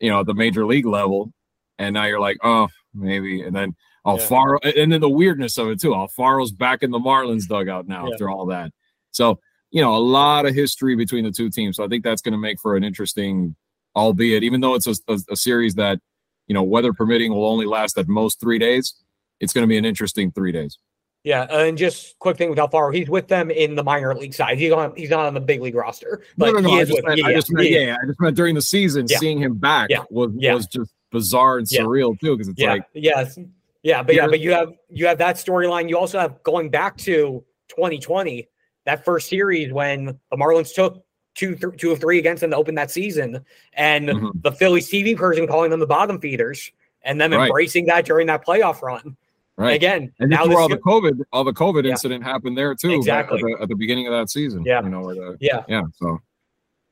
you 0.00 0.10
know, 0.10 0.24
the 0.24 0.34
major 0.34 0.64
league 0.66 0.86
level, 0.86 1.32
and 1.78 1.94
now 1.94 2.04
you're 2.06 2.20
like, 2.20 2.38
"Oh, 2.42 2.68
maybe." 2.94 3.42
And 3.42 3.54
then 3.54 3.74
Alfaro, 4.06 4.58
and 4.76 4.90
then 4.92 5.00
the 5.00 5.10
weirdness 5.10 5.58
of 5.58 5.68
it 5.68 5.80
too. 5.80 5.90
Alfaro's 5.90 6.52
back 6.52 6.82
in 6.82 6.90
the 6.90 6.98
Marlins 6.98 7.46
dugout 7.46 7.86
now 7.86 8.06
Yeah. 8.06 8.12
after 8.14 8.30
all 8.30 8.46
that. 8.46 8.72
So, 9.10 9.40
you 9.70 9.82
know, 9.82 9.94
a 9.94 9.98
lot 9.98 10.46
of 10.46 10.54
history 10.54 10.96
between 10.96 11.24
the 11.24 11.30
two 11.30 11.50
teams. 11.50 11.76
So 11.76 11.84
I 11.84 11.88
think 11.88 12.02
that's 12.02 12.22
going 12.22 12.32
to 12.32 12.38
make 12.38 12.58
for 12.60 12.76
an 12.76 12.84
interesting, 12.84 13.54
albeit 13.94 14.42
even 14.42 14.60
though 14.60 14.74
it's 14.74 14.86
a, 14.86 14.94
a, 15.08 15.18
a 15.30 15.36
series 15.36 15.74
that, 15.74 16.00
you 16.46 16.54
know, 16.54 16.62
weather 16.62 16.92
permitting, 16.92 17.32
will 17.32 17.46
only 17.46 17.66
last 17.66 17.98
at 17.98 18.08
most 18.08 18.40
three 18.40 18.58
days 18.58 18.94
it's 19.38 19.52
going 19.52 19.62
to 19.62 19.68
be 19.68 19.78
an 19.78 19.84
interesting 19.84 20.30
three 20.32 20.52
days. 20.52 20.78
Yeah, 21.22 21.42
and 21.44 21.76
just 21.76 22.18
quick 22.18 22.38
thing 22.38 22.48
with 22.48 22.58
Alfaro, 22.58 22.94
he's 22.94 23.10
with 23.10 23.28
them 23.28 23.50
in 23.50 23.74
the 23.74 23.84
minor 23.84 24.14
league 24.14 24.32
side. 24.32 24.56
He's 24.58 24.72
on 24.72 24.94
he's 24.96 25.10
not 25.10 25.26
on 25.26 25.34
the 25.34 25.40
big 25.40 25.60
league 25.60 25.74
roster, 25.74 26.22
but 26.38 26.46
no, 26.46 26.60
no, 26.60 26.60
no. 26.60 26.74
I 26.76 26.80
just, 26.84 26.92
with. 26.92 27.04
meant, 27.04 27.18
yeah, 27.20 27.26
I 27.26 27.34
just 27.34 27.52
meant, 27.52 27.68
yeah, 27.68 27.78
yeah, 27.80 27.96
I 28.02 28.06
just 28.06 28.20
meant 28.20 28.36
during 28.36 28.54
the 28.54 28.62
season, 28.62 29.06
Yeah. 29.08 29.18
seeing 29.18 29.38
him 29.38 29.56
back 29.56 29.90
Yeah. 29.90 30.04
was 30.10 30.30
was 30.32 30.66
just 30.66 30.92
bizarre 31.12 31.58
and 31.58 31.66
surreal 31.66 32.18
too, 32.18 32.36
because 32.36 32.48
it's 32.48 32.60
like, 32.62 32.84
yes, 32.94 33.38
yeah, 33.82 34.02
but 34.02 34.14
yeah, 34.14 34.28
but 34.28 34.40
you 34.40 34.52
have 34.52 34.72
you 34.88 35.06
have 35.06 35.18
that 35.18 35.36
storyline. 35.36 35.90
You 35.90 35.98
also 35.98 36.18
have 36.18 36.42
going 36.42 36.70
back 36.70 36.96
to 36.98 37.44
2020, 37.68 38.48
that 38.86 39.04
first 39.04 39.28
series 39.28 39.70
when 39.72 40.06
the 40.30 40.36
Marlins 40.38 40.74
took 40.74 41.04
two 41.34 41.54
th- 41.54 41.76
two 41.76 41.90
of 41.92 42.00
three 42.00 42.18
against 42.18 42.40
them 42.40 42.50
to 42.52 42.56
open 42.56 42.74
that 42.76 42.90
season, 42.90 43.44
and 43.74 44.08
Mhm. 44.08 44.42
the 44.42 44.52
Phillies 44.52 44.88
TV 44.88 45.14
person 45.14 45.46
calling 45.46 45.70
them 45.70 45.80
the 45.80 45.86
bottom 45.86 46.18
feeders, 46.18 46.72
and 47.02 47.20
them 47.20 47.32
Right. 47.32 47.46
embracing 47.46 47.84
that 47.86 48.06
during 48.06 48.26
that 48.28 48.44
playoff 48.44 48.80
run. 48.80 49.16
Right. 49.60 49.74
Again, 49.74 50.10
and 50.18 50.30
now 50.30 50.44
all 50.56 50.68
the 50.68 50.78
COVID, 50.78 51.20
all 51.32 51.44
the 51.44 51.52
COVID 51.52 51.84
Yeah. 51.84 51.90
incident 51.90 52.24
happened 52.24 52.56
there 52.56 52.74
too, 52.74 52.92
Exactly. 52.92 53.38
at 53.40 53.58
the, 53.58 53.62
at 53.64 53.68
the 53.68 53.74
beginning 53.76 54.06
of 54.06 54.12
that 54.12 54.30
season. 54.30 54.62
Yeah. 54.64 54.82
you 54.82 54.88
know, 54.88 55.00
where 55.02 55.14
the, 55.14 55.36
yeah, 55.40 55.64
yeah. 55.68 55.82
So, 55.96 56.18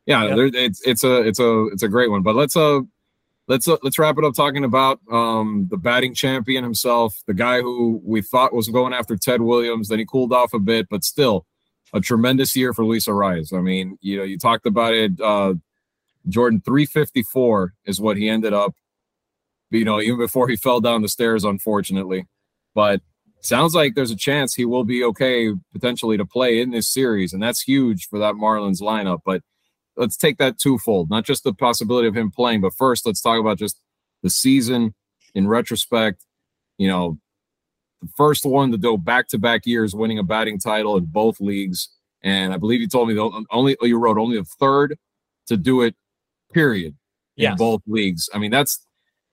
yeah, 0.07 0.25
Yeah. 0.27 0.35
There, 0.37 0.47
it's 0.53 0.81
it's 0.87 1.03
a 1.03 1.23
it's 1.23 1.41
a 1.41 1.67
it's 1.73 1.83
a 1.83 1.89
great 1.89 2.11
one. 2.11 2.23
But 2.23 2.35
let's 2.35 2.57
uh 2.57 2.81
let's 3.47 3.67
uh, 3.69 3.79
let's 3.83 3.99
wrap 3.99 4.19
it 4.19 4.25
up 4.25 4.35
talking 4.35 4.65
about 4.65 5.01
um 5.11 5.67
the 5.71 5.79
batting 5.79 6.13
champion 6.13 6.63
himself, 6.63 7.23
the 7.27 7.33
guy 7.35 7.61
who 7.63 8.03
we 8.05 8.21
thought 8.21 8.53
was 8.53 8.69
going 8.69 8.93
after 8.93 9.17
Ted 9.17 9.41
Williams. 9.41 9.89
Then 9.89 9.99
he 9.99 10.05
cooled 10.05 10.35
off 10.35 10.53
a 10.53 10.59
bit, 10.59 10.89
but 10.91 11.05
still 11.05 11.47
a 11.95 12.01
tremendous 12.01 12.55
year 12.55 12.75
for 12.75 12.85
Luis 12.85 13.07
Arraez. 13.07 13.53
I 13.57 13.63
mean, 13.63 13.97
you 14.03 14.19
know, 14.19 14.25
you 14.25 14.37
talked 14.39 14.67
about 14.67 14.93
it. 14.93 15.19
Uh, 15.21 15.55
Jordan 16.29 16.61
354 16.61 17.73
is 17.87 17.99
what 17.99 18.19
he 18.19 18.29
ended 18.29 18.53
up. 18.53 18.75
You 19.71 19.87
know, 19.87 20.01
even 20.03 20.19
before 20.19 20.49
he 20.49 20.57
fell 20.57 20.83
down 20.83 21.01
the 21.01 21.09
stairs, 21.09 21.45
unfortunately. 21.45 22.27
But 22.75 23.01
sounds 23.41 23.75
like 23.75 23.95
there's 23.95 24.11
a 24.11 24.17
chance 24.17 24.55
he 24.55 24.65
will 24.65 24.85
be 24.85 25.03
okay 25.05 25.53
potentially 25.73 26.17
to 26.17 26.25
play 26.27 26.61
in 26.61 26.71
this 26.71 26.89
series, 26.93 27.33
and 27.33 27.43
that's 27.43 27.63
huge 27.63 28.09
for 28.09 28.19
that 28.19 28.35
Marlins 28.35 28.81
lineup. 28.83 29.21
But 29.25 29.43
let's 29.97 30.17
take 30.17 30.39
that 30.39 30.59
twofold, 30.59 31.11
not 31.11 31.25
just 31.25 31.45
the 31.45 31.53
possibility 31.55 32.09
of 32.09 32.17
him 32.17 32.31
playing, 32.31 32.61
but 32.61 32.75
first 32.75 33.07
let's 33.07 33.21
talk 33.21 33.41
about 33.41 33.59
just 33.59 33.81
the 34.23 34.31
season 34.31 34.95
in 35.35 35.49
retrospect. 35.49 36.25
You 36.79 36.89
know, 36.89 37.19
the 38.03 38.09
first 38.17 38.45
one 38.45 38.71
to 38.73 38.79
go 38.79 38.97
back 38.97 39.29
to 39.29 39.39
back 39.39 39.67
years 39.67 39.95
winning 39.95 40.19
a 40.19 40.23
batting 40.23 40.59
title 40.59 40.97
in 40.97 41.07
both 41.07 41.41
leagues. 41.41 41.89
And 42.23 42.53
I 42.53 42.57
believe 42.57 42.81
you 42.81 42.89
told 42.89 43.09
me 43.09 43.15
the 43.15 43.45
only 43.51 43.77
you 43.83 43.99
wrote 43.99 44.19
only 44.19 44.39
the 44.39 44.45
third 44.45 44.99
to 45.47 45.57
do 45.57 45.83
it, 45.83 45.95
period, 46.53 46.97
in 47.37 47.45
Yes. 47.45 47.59
both 47.59 47.83
leagues. 47.87 48.29
I 48.35 48.39
mean, 48.39 48.51
that's 48.51 48.85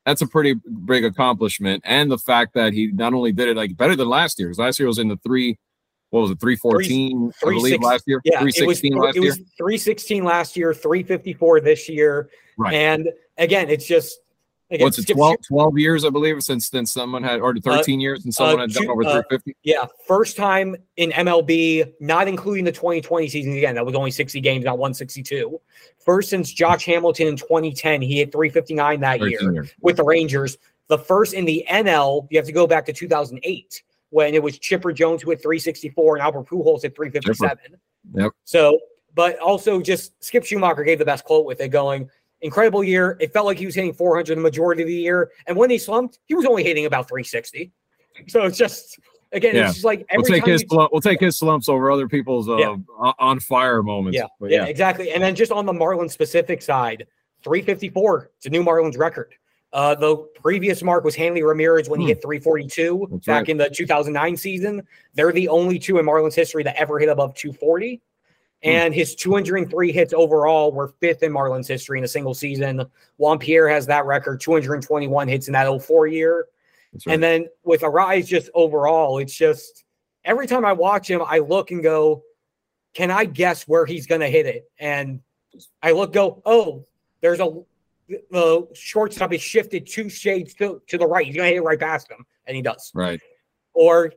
that's 0.06 0.22
a 0.22 0.28
pretty 0.28 0.54
big 0.86 1.04
accomplishment. 1.06 1.82
And 1.86 2.12
the 2.12 2.18
fact 2.18 2.54
that 2.54 2.74
he 2.74 2.88
not 2.88 3.14
only 3.14 3.32
did 3.32 3.48
it 3.50 3.58
like 3.58 3.76
better 3.76 3.96
than 3.96 4.08
last 4.08 4.38
year, 4.40 4.48
because 4.50 4.60
last 4.60 4.80
year 4.80 4.88
was 4.88 5.00
in 5.00 5.08
the 5.08 5.18
three, 5.18 5.58
what 6.12 6.22
was 6.22 6.32
it, 6.32 6.40
314, 6.40 7.32
I 7.36 7.46
three 7.46 7.56
believe 7.56 7.72
six- 7.74 7.84
last 7.86 8.04
year? 8.08 8.22
yeah. 8.24 8.42
It 8.42 8.46
was 8.46 8.56
316 8.56 8.94
last 8.98 9.16
it 9.18 9.22
year. 9.22 9.30
was 9.32 9.38
316 9.58 10.24
last 10.24 10.56
year, 10.58 10.74
354 10.74 11.60
this 11.62 11.90
year, 11.90 12.30
Right. 12.58 12.74
and 12.74 13.10
again, 13.38 13.70
it's 13.70 13.86
just 13.88 14.20
again, 14.72 14.86
What's 14.86 14.98
it, 14.98 15.04
Skip- 15.04 15.16
12, 15.16 15.38
12 15.48 15.78
years, 15.78 16.06
I 16.06 16.10
believe, 16.10 16.42
since 16.42 16.70
then 16.70 16.86
someone 16.86 17.24
had, 17.24 17.40
or 17.40 17.56
13 17.56 18.00
years 18.00 18.26
and 18.26 18.34
someone 18.34 18.58
uh, 18.58 18.62
had 18.62 18.72
done 18.72 18.90
over 18.90 19.04
uh, 19.04 19.22
350? 19.30 19.56
Yeah, 19.64 19.86
first 20.08 20.38
time 20.38 20.76
in 20.98 21.12
MLB, 21.12 21.94
not 22.00 22.28
including 22.28 22.66
the 22.66 22.72
2020 22.72 23.28
season 23.30 23.54
again. 23.54 23.76
That 23.76 23.86
was 23.86 23.96
only 23.96 24.12
60 24.12 24.42
games, 24.42 24.66
not 24.66 24.78
162. 24.78 25.60
First 26.04 26.30
since 26.30 26.52
Josh 26.52 26.86
Hamilton 26.86 27.28
in 27.28 27.36
2010, 27.38 28.02
he 28.02 28.18
hit 28.18 28.32
359 28.32 29.00
that 29.02 29.20
13 29.20 29.54
year 29.54 29.70
with 29.82 29.98
the 29.98 30.04
Rangers. 30.04 30.58
The 30.88 30.98
first 30.98 31.34
in 31.34 31.46
the 31.46 31.66
NL, 31.70 32.28
you 32.30 32.38
have 32.38 32.46
to 32.46 32.52
go 32.52 32.68
back 32.68 32.86
to 32.86 32.94
2008 32.94 33.84
when 34.10 34.34
it 34.34 34.42
was 34.42 34.60
Chipper 34.60 34.94
Jones 34.94 35.22
who 35.22 35.32
had 35.32 35.42
364 35.42 36.18
and 36.18 36.24
Albert 36.24 36.48
Pujols 36.48 36.86
at 36.86 36.96
357. 36.96 37.58
Chipper. 37.58 37.80
Yep. 38.14 38.32
So, 38.44 38.80
but 39.16 39.40
also 39.40 39.82
just 39.82 40.24
Skip 40.24 40.44
Schumaker 40.44 40.86
gave 40.86 41.00
the 41.00 41.06
best 41.06 41.24
quote 41.24 41.46
with 41.46 41.60
it 41.60 41.70
going, 41.70 42.10
incredible 42.42 42.84
year. 42.84 43.18
It 43.20 43.34
felt 43.34 43.46
like 43.46 43.58
he 43.58 43.66
was 43.66 43.76
hitting 43.76 43.94
400 43.94 44.38
the 44.38 44.42
majority 44.42 44.82
of 44.82 44.88
the 44.88 44.96
year. 44.96 45.32
And 45.48 45.58
when 45.58 45.70
he 45.70 45.78
slumped, 45.78 46.20
he 46.26 46.36
was 46.36 46.46
only 46.46 46.64
hitting 46.64 46.86
about 46.86 47.08
360. 47.08 47.72
So 48.28 48.44
it's 48.44 48.58
just, 48.58 49.00
again, 49.32 49.56
yeah. 49.56 49.66
it's 49.66 49.76
just 49.76 49.86
like 49.86 50.06
we'll 50.14 50.24
take 50.24 50.46
his 50.46 50.64
slump, 50.68 50.92
we'll 50.92 51.02
take 51.02 51.20
his 51.20 51.38
slumps 51.38 51.68
over 51.68 51.92
other 51.92 52.08
people's 52.08 52.48
uh, 52.48 52.58
yeah. 52.58 52.76
on 53.20 53.40
fire 53.40 53.84
moments. 53.84 54.18
Yeah. 54.18 54.28
yeah. 54.42 54.48
yeah, 54.50 54.66
exactly. 54.66 55.12
And 55.12 55.22
then 55.22 55.36
just 55.36 55.52
on 55.52 55.66
the 55.66 55.74
Marlins 55.74 56.12
specific 56.12 56.62
side, 56.62 57.08
354. 57.44 58.32
It's 58.38 58.46
a 58.46 58.50
new 58.50 58.64
Marlins 58.64 58.98
record. 58.98 59.34
Uh, 59.74 59.94
the 59.94 60.16
previous 60.42 60.82
mark 60.82 61.04
was 61.04 61.16
Hanley 61.16 61.44
Ramirez 61.44 61.90
when 61.90 62.00
he 62.00 62.06
hmm. 62.06 62.10
hit 62.10 62.22
342 62.22 63.08
That's 63.12 63.26
back 63.26 63.42
right. 63.42 63.50
in 63.50 63.58
the 63.58 63.70
2009 63.70 64.38
season. 64.38 64.82
They're 65.16 65.34
the 65.34 65.50
only 65.50 65.80
two 65.80 66.00
in 66.00 66.06
Marlins 66.06 66.34
history 66.34 66.64
that 66.64 66.78
ever 66.78 66.98
hit 66.98 67.10
above 67.10 67.36
240. 67.36 68.02
Hmm. 68.64 68.70
And 68.70 68.96
his 68.96 69.16
203 69.16 69.92
hits 69.92 70.14
overall 70.14 70.72
were 70.72 70.94
fifth 71.00 71.24
in 71.24 71.32
Marlins 71.32 71.68
history 71.68 71.98
in 71.98 72.04
a 72.04 72.08
single 72.08 72.34
season. 72.34 72.86
Juan 73.18 73.40
Pierre 73.40 73.70
has 73.70 73.86
that 73.88 74.06
record, 74.06 74.42
221 74.42 75.28
hits 75.28 75.48
in 75.48 75.54
that 75.54 75.82
04 75.82 76.08
year. 76.08 76.48
Right. 77.06 77.14
And 77.14 77.24
then 77.24 77.48
with 77.64 77.82
Arraez, 77.82 78.26
just 78.26 78.50
overall, 78.54 79.18
it's 79.18 79.36
just 79.36 79.84
every 80.24 80.48
time 80.48 80.66
I 80.66 80.74
watch 80.74 81.10
him, 81.10 81.22
I 81.26 81.40
look 81.40 81.72
and 81.72 81.84
go, 81.84 82.24
can 82.94 83.12
I 83.12 83.26
guess 83.26 83.68
where 83.68 83.86
he's 83.86 84.08
going 84.08 84.22
to 84.22 84.30
hit 84.30 84.46
it? 84.46 84.70
And 84.80 85.20
I 85.82 85.92
look, 85.92 86.14
go, 86.14 86.42
oh, 86.46 86.86
there's 87.22 87.40
a 87.40 87.62
the 88.30 88.68
shortstop 88.74 89.34
is 89.34 89.42
shifted 89.42 89.88
two 89.88 90.10
shades 90.10 90.54
to, 90.56 90.82
to 90.88 90.98
the 90.98 91.08
right. 91.08 91.26
He's 91.26 91.36
going 91.36 91.48
to 91.48 91.54
hit 91.54 91.58
it 91.58 91.62
right 91.62 91.80
past 91.80 92.10
him, 92.10 92.26
and 92.46 92.56
he 92.56 92.62
does. 92.62 92.92
Right. 92.94 93.20
Or 93.76 94.14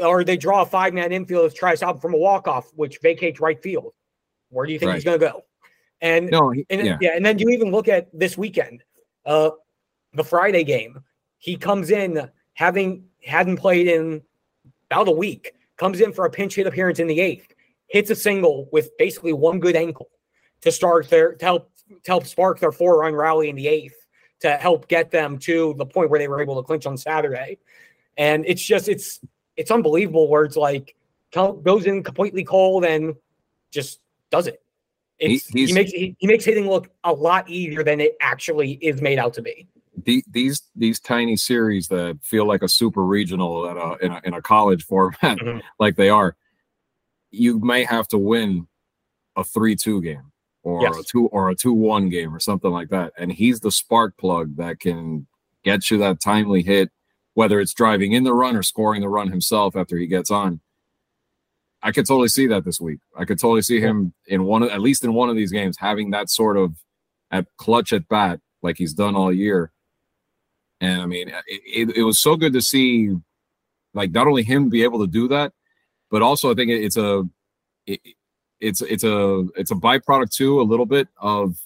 or 0.00 0.24
they 0.24 0.38
draw 0.38 0.62
a 0.62 0.66
five 0.66 0.94
man 0.94 1.12
infield 1.12 1.50
to 1.50 1.56
try 1.56 1.72
to 1.72 1.76
stop 1.76 2.00
from 2.00 2.14
a 2.14 2.16
walk 2.16 2.48
off, 2.48 2.70
which 2.74 2.98
vacates 3.02 3.38
right 3.38 3.62
field. 3.62 3.92
Where 4.48 4.66
do 4.66 4.72
you 4.72 4.78
think 4.78 4.88
right. 4.88 4.94
he's 4.94 5.04
going 5.04 5.20
to 5.20 5.26
go? 5.26 5.44
And 6.00 6.30
no, 6.30 6.50
he, 6.50 6.66
and, 6.70 6.84
yeah. 6.84 6.98
yeah, 7.00 7.10
and 7.14 7.24
then 7.24 7.38
you 7.38 7.50
even 7.50 7.70
look 7.70 7.86
at 7.86 8.08
this 8.12 8.36
weekend, 8.36 8.82
uh, 9.26 9.50
the 10.14 10.24
Friday 10.24 10.64
game. 10.64 11.00
He 11.38 11.56
comes 11.56 11.90
in 11.90 12.30
having 12.54 13.04
hadn't 13.22 13.58
played 13.58 13.86
in 13.88 14.22
about 14.90 15.08
a 15.08 15.12
week. 15.12 15.52
Comes 15.76 16.00
in 16.00 16.12
for 16.12 16.24
a 16.24 16.30
pinch 16.30 16.54
hit 16.54 16.66
appearance 16.66 16.98
in 16.98 17.06
the 17.06 17.20
eighth. 17.20 17.52
Hits 17.88 18.10
a 18.10 18.14
single 18.14 18.68
with 18.72 18.96
basically 18.96 19.34
one 19.34 19.60
good 19.60 19.76
ankle 19.76 20.08
to 20.62 20.72
start 20.72 21.10
their 21.10 21.34
to 21.34 21.44
help 21.44 21.70
to 21.88 22.10
help 22.10 22.26
spark 22.26 22.58
their 22.58 22.72
four 22.72 23.00
run 23.00 23.14
rally 23.14 23.50
in 23.50 23.56
the 23.56 23.68
eighth 23.68 24.06
to 24.40 24.56
help 24.56 24.88
get 24.88 25.10
them 25.10 25.38
to 25.38 25.74
the 25.78 25.86
point 25.86 26.10
where 26.10 26.18
they 26.18 26.28
were 26.28 26.40
able 26.40 26.56
to 26.56 26.62
clinch 26.62 26.86
on 26.86 26.96
Saturday. 26.96 27.58
And 28.16 28.44
it's 28.46 28.62
just 28.62 28.88
it's 28.88 29.20
it's 29.56 29.70
unbelievable 29.70 30.28
where 30.28 30.44
it's 30.44 30.56
like 30.56 30.96
goes 31.32 31.86
in 31.86 32.02
completely 32.02 32.44
cold 32.44 32.84
and 32.84 33.14
just 33.70 34.00
does 34.30 34.46
it. 34.46 34.62
It's, 35.18 35.46
he, 35.48 35.66
he 35.66 35.72
makes 35.72 35.92
he, 35.92 36.16
he, 36.18 36.26
makes 36.26 36.44
hitting 36.44 36.68
look 36.68 36.90
a 37.04 37.12
lot 37.12 37.48
easier 37.48 37.84
than 37.84 38.00
it 38.00 38.16
actually 38.20 38.72
is 38.82 39.00
made 39.00 39.18
out 39.18 39.34
to 39.34 39.42
be. 39.42 39.68
The, 40.04 40.24
these 40.30 40.62
these 40.74 40.98
tiny 40.98 41.36
series 41.36 41.86
that 41.88 42.18
feel 42.22 42.46
like 42.46 42.62
a 42.62 42.68
super 42.68 43.04
regional 43.04 43.68
at 43.68 43.76
a, 43.76 44.04
in, 44.04 44.12
a, 44.12 44.20
in 44.24 44.34
a 44.34 44.42
college 44.42 44.84
format, 44.86 45.38
mm-hmm. 45.38 45.58
like 45.78 45.96
they 45.96 46.08
are, 46.08 46.36
you 47.30 47.60
may 47.60 47.84
have 47.84 48.08
to 48.08 48.18
win 48.18 48.66
a 49.36 49.44
three 49.44 49.76
two 49.76 50.02
game 50.02 50.32
or 50.64 50.82
yes. 50.82 50.98
a 50.98 51.04
two 51.04 51.26
or 51.28 51.50
a 51.50 51.54
two 51.54 51.72
one 51.72 52.08
game 52.08 52.34
or 52.34 52.40
something 52.40 52.70
like 52.70 52.88
that. 52.88 53.12
And 53.16 53.30
he's 53.30 53.60
the 53.60 53.70
spark 53.70 54.16
plug 54.16 54.56
that 54.56 54.80
can 54.80 55.26
get 55.62 55.90
you 55.90 55.98
that 55.98 56.20
timely 56.20 56.62
hit, 56.62 56.90
whether 57.34 57.60
it's 57.60 57.74
driving 57.74 58.12
in 58.12 58.24
the 58.24 58.34
run 58.34 58.56
or 58.56 58.62
scoring 58.62 59.00
the 59.00 59.08
run 59.08 59.30
himself 59.30 59.76
after 59.76 59.96
he 59.96 60.06
gets 60.06 60.30
on. 60.30 60.60
I 61.82 61.92
could 61.92 62.06
totally 62.06 62.28
see 62.28 62.46
that 62.46 62.64
this 62.64 62.80
week. 62.80 63.00
I 63.16 63.24
could 63.24 63.38
totally 63.38 63.62
see 63.62 63.80
him 63.80 64.14
in 64.26 64.44
one, 64.44 64.62
of, 64.62 64.70
at 64.70 64.80
least 64.80 65.04
in 65.04 65.12
one 65.12 65.28
of 65.28 65.36
these 65.36 65.52
games, 65.52 65.76
having 65.78 66.10
that 66.12 66.30
sort 66.30 66.56
of 66.56 66.74
at 67.30 67.46
clutch 67.58 67.92
at 67.92 68.08
bat 68.08 68.40
like 68.62 68.78
he's 68.78 68.94
done 68.94 69.14
all 69.14 69.32
year. 69.32 69.70
And 70.80 71.02
I 71.02 71.06
mean, 71.06 71.28
it, 71.28 71.88
it, 71.90 71.96
it 71.98 72.02
was 72.02 72.18
so 72.18 72.36
good 72.36 72.54
to 72.54 72.62
see, 72.62 73.10
like 73.92 74.12
not 74.12 74.26
only 74.26 74.42
him 74.42 74.70
be 74.70 74.82
able 74.82 75.00
to 75.00 75.06
do 75.06 75.28
that, 75.28 75.52
but 76.10 76.22
also 76.22 76.50
I 76.50 76.54
think 76.54 76.70
it, 76.70 76.82
it's 76.82 76.96
a 76.96 77.28
it, 77.86 78.00
it's 78.60 78.80
it's 78.80 79.04
a 79.04 79.46
it's 79.56 79.70
a 79.70 79.74
byproduct 79.74 80.30
too 80.30 80.60
a 80.60 80.62
little 80.62 80.86
bit 80.86 81.08
of 81.18 81.56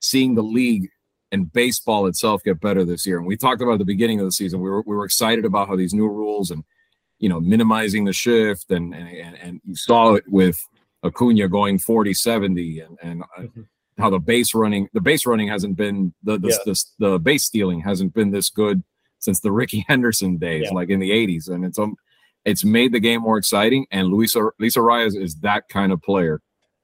seeing 0.00 0.34
the 0.34 0.42
league 0.42 0.88
and 1.32 1.52
baseball 1.52 2.06
itself 2.06 2.42
get 2.44 2.60
better 2.60 2.84
this 2.84 3.06
year. 3.06 3.18
And 3.18 3.26
we 3.26 3.36
talked 3.36 3.62
about 3.62 3.72
at 3.72 3.78
the 3.78 3.84
beginning 3.84 4.20
of 4.20 4.26
the 4.26 4.32
season. 4.32 4.60
We 4.60 4.70
were 4.70 4.82
we 4.82 4.94
were 4.94 5.04
excited 5.04 5.44
about 5.44 5.68
how 5.68 5.76
these 5.76 5.94
new 5.94 6.08
rules 6.08 6.50
and 6.50 6.62
you 7.18 7.28
know 7.28 7.40
minimizing 7.40 8.04
the 8.04 8.12
shift 8.12 8.70
and 8.70 8.94
and 8.94 9.36
and 9.36 9.60
you 9.64 9.74
saw 9.74 10.14
it 10.14 10.24
with 10.28 10.60
Acuna 11.04 11.48
going 11.48 11.78
40 11.78 12.14
70 12.14 12.80
and 12.80 12.98
and 13.02 13.22
uh, 13.22 13.42
mm-hmm. 13.42 13.62
how 13.98 14.10
the 14.10 14.18
base 14.18 14.54
running 14.54 14.88
the 14.92 15.00
base 15.00 15.26
running 15.26 15.48
hasn't 15.48 15.76
been 15.76 16.14
the 16.22 16.38
the, 16.38 16.48
yeah. 16.48 16.56
the, 16.66 16.84
the 16.98 17.18
base 17.18 17.44
stealing 17.44 17.80
hasn't 17.80 18.14
been 18.14 18.30
this 18.30 18.50
good 18.50 18.82
since 19.18 19.40
the 19.40 19.52
Ricky 19.52 19.84
Henderson 19.88 20.36
days 20.36 20.64
yeah. 20.66 20.74
like 20.74 20.90
in 20.90 21.00
the 21.00 21.10
80s 21.10 21.48
and 21.48 21.64
it's 21.64 21.78
um 21.78 21.96
it's 22.44 22.64
made 22.64 22.92
the 22.92 23.00
game 23.00 23.22
more 23.22 23.38
exciting. 23.38 23.86
And 23.90 24.08
Luisa, 24.08 24.50
Luis 24.58 24.76
Arraez 24.76 25.20
is 25.20 25.36
that 25.36 25.68
kind 25.68 25.92
of 25.92 26.02
player. 26.02 26.40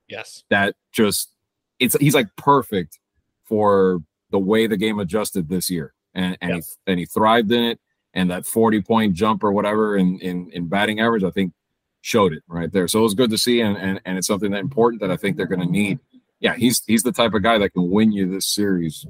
Yes. 0.08 0.44
That 0.50 0.76
just 0.92 1.32
it's 1.78 1.96
he's 1.96 2.14
like 2.14 2.28
perfect 2.36 2.98
for 3.44 4.00
the 4.30 4.38
way 4.38 4.66
the 4.66 4.76
game 4.76 4.98
adjusted 4.98 5.48
this 5.48 5.70
year. 5.70 5.94
And 6.14 6.36
and 6.40 6.54
he 6.56 6.62
and 6.86 6.98
he 6.98 7.06
thrived 7.06 7.52
in 7.52 7.62
it. 7.62 7.80
And 8.14 8.30
that 8.30 8.46
40 8.46 8.82
point 8.82 9.14
jump 9.14 9.44
or 9.44 9.52
whatever 9.52 9.96
in, 9.96 10.18
in 10.20 10.50
in 10.52 10.68
batting 10.68 11.00
average, 11.00 11.24
I 11.24 11.30
think 11.30 11.52
showed 12.00 12.32
it 12.32 12.42
right 12.48 12.72
there. 12.72 12.88
So 12.88 13.00
it 13.00 13.02
was 13.02 13.14
good 13.14 13.30
to 13.30 13.38
see 13.38 13.60
and 13.60 13.76
and, 13.76 14.00
and 14.04 14.18
it's 14.18 14.26
something 14.26 14.50
that 14.52 14.60
important 14.60 15.00
that 15.02 15.10
I 15.10 15.16
think 15.16 15.36
they're 15.36 15.46
gonna 15.46 15.66
need. 15.66 15.98
Yeah, 16.40 16.54
he's 16.54 16.82
he's 16.86 17.02
the 17.02 17.12
type 17.12 17.34
of 17.34 17.42
guy 17.42 17.58
that 17.58 17.70
can 17.70 17.90
win 17.90 18.12
you 18.12 18.30
this 18.30 18.46
series, 18.46 19.06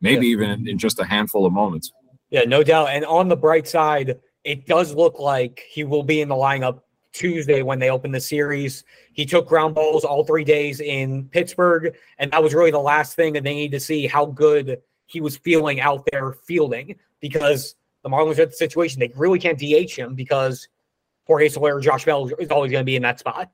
maybe 0.00 0.26
yeah. 0.26 0.32
even 0.32 0.50
in, 0.50 0.68
in 0.68 0.78
just 0.78 0.98
a 0.98 1.04
handful 1.04 1.46
of 1.46 1.52
moments. 1.52 1.92
Yeah, 2.30 2.44
no 2.44 2.62
doubt. 2.62 2.90
And 2.90 3.04
on 3.04 3.28
the 3.28 3.36
bright 3.36 3.66
side, 3.66 4.18
it 4.44 4.66
does 4.66 4.94
look 4.94 5.18
like 5.18 5.64
he 5.68 5.84
will 5.84 6.04
be 6.04 6.20
in 6.20 6.28
the 6.28 6.36
lineup 6.36 6.80
Tuesday 7.12 7.62
when 7.62 7.78
they 7.78 7.90
opened 7.90 8.14
the 8.14 8.20
series. 8.20 8.84
He 9.12 9.26
took 9.26 9.48
ground 9.48 9.74
balls 9.74 10.04
all 10.04 10.24
three 10.24 10.44
days 10.44 10.80
in 10.80 11.28
Pittsburgh, 11.28 11.94
and 12.18 12.30
that 12.32 12.42
was 12.42 12.54
really 12.54 12.70
the 12.70 12.78
last 12.78 13.16
thing 13.16 13.32
that 13.34 13.44
they 13.44 13.54
need 13.54 13.72
to 13.72 13.80
see 13.80 14.06
how 14.06 14.26
good 14.26 14.80
he 15.06 15.20
was 15.20 15.36
feeling 15.36 15.80
out 15.80 16.06
there 16.12 16.32
fielding 16.32 16.96
because 17.20 17.74
the 18.02 18.08
Marlins 18.08 18.38
are 18.38 18.42
at 18.42 18.50
the 18.50 18.56
situation 18.56 19.00
they 19.00 19.12
really 19.16 19.38
can't 19.38 19.58
DH 19.58 19.92
him 19.92 20.14
because 20.14 20.68
Jorge 21.26 21.48
Soler 21.48 21.76
or 21.76 21.80
Josh 21.80 22.04
Bell 22.04 22.28
is 22.38 22.50
always 22.50 22.72
going 22.72 22.82
to 22.82 22.86
be 22.86 22.96
in 22.96 23.02
that 23.02 23.18
spot, 23.18 23.50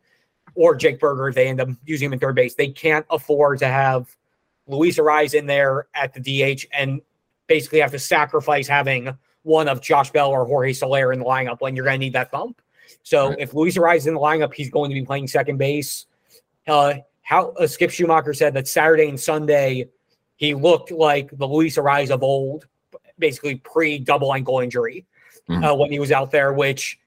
or 0.55 0.75
Jake 0.75 1.01
Burger 1.01 1.29
if 1.29 1.35
they 1.35 1.49
end 1.49 1.61
up 1.61 1.69
using 1.85 2.07
him 2.07 2.13
in 2.13 2.19
third 2.19 2.35
base. 2.35 2.55
They 2.55 2.69
can't 2.69 3.07
afford 3.11 3.59
to 3.61 3.67
have 3.67 4.17
Luis 4.67 4.99
Arraez 4.99 5.35
in 5.35 5.47
there 5.47 5.87
at 5.95 6.15
the 6.15 6.21
DH 6.21 6.67
and 6.73 7.01
basically 7.47 7.81
have 7.81 7.91
to 7.93 7.99
sacrifice 7.99 8.67
having 8.67 9.17
one 9.43 9.69
of 9.69 9.81
Josh 9.81 10.11
Bell 10.11 10.31
or 10.31 10.45
Jorge 10.45 10.73
Soler 10.73 11.13
in 11.13 11.21
the 11.21 11.25
lineup 11.25 11.61
when 11.61 11.77
you're 11.77 11.85
going 11.85 12.01
to 12.01 12.05
need 12.05 12.15
that 12.15 12.31
thump. 12.31 12.61
So 13.03 13.31
right. 13.31 13.39
if 13.39 13.55
Luis 13.55 13.77
Arraez 13.77 13.99
is 13.99 14.07
in 14.07 14.15
the 14.15 14.21
lineup, 14.21 14.55
he's 14.55 14.71
going 14.71 14.91
to 14.91 14.95
be 14.95 15.05
playing 15.05 15.29
second 15.29 15.59
base. 15.59 16.07
Uh, 16.67 16.95
how 17.23 17.51
uh, 17.51 17.67
Skip 17.67 17.91
Schumaker 17.91 18.35
said 18.35 18.55
that 18.55 18.69
Saturday 18.69 19.09
and 19.09 19.19
Sunday 19.19 19.89
he 20.37 20.55
looked 20.55 20.91
like 20.91 21.31
the 21.37 21.47
Luis 21.47 21.77
Arraez 21.77 22.11
of 22.11 22.23
old, 22.23 22.67
basically 23.19 23.57
pre 23.57 23.99
double 23.99 24.33
ankle 24.35 24.61
injury 24.61 25.07
mm-hmm. 25.49 25.65
uh, 25.65 25.75
when 25.75 25.91
he 25.91 25.99
was 25.99 26.13
out 26.13 26.31
there, 26.31 26.53
which 26.53 26.99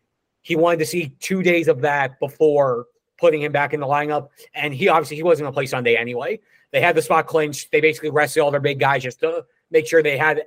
he 0.42 0.56
wanted 0.56 0.80
to 0.80 0.86
see 0.86 1.13
two 1.20 1.44
days 1.44 1.68
of 1.68 1.82
that 1.82 2.20
before 2.20 2.88
putting 3.20 3.42
him 3.42 3.52
back 3.52 3.74
in 3.74 3.80
the 3.80 3.88
lineup. 3.88 4.30
And 4.54 4.74
he 4.74 4.88
obviously 4.88 5.18
he 5.18 5.24
wasn't 5.24 5.46
going 5.46 5.54
to 5.54 5.56
play 5.56 5.65
Sunday 5.68 5.96
anyway. 5.96 6.39
They 6.72 6.82
had 6.82 6.96
the 6.96 7.02
spot 7.02 7.28
clinched. 7.28 7.72
They 7.72 7.82
basically 7.82 8.10
rested 8.10 8.42
all 8.42 8.52
their 8.52 8.60
big 8.60 8.80
guys 8.80 9.04
just 9.04 9.20
to 9.20 9.46
make 9.72 9.88
sure 9.88 10.02
they 10.02 10.18
had 10.18 10.44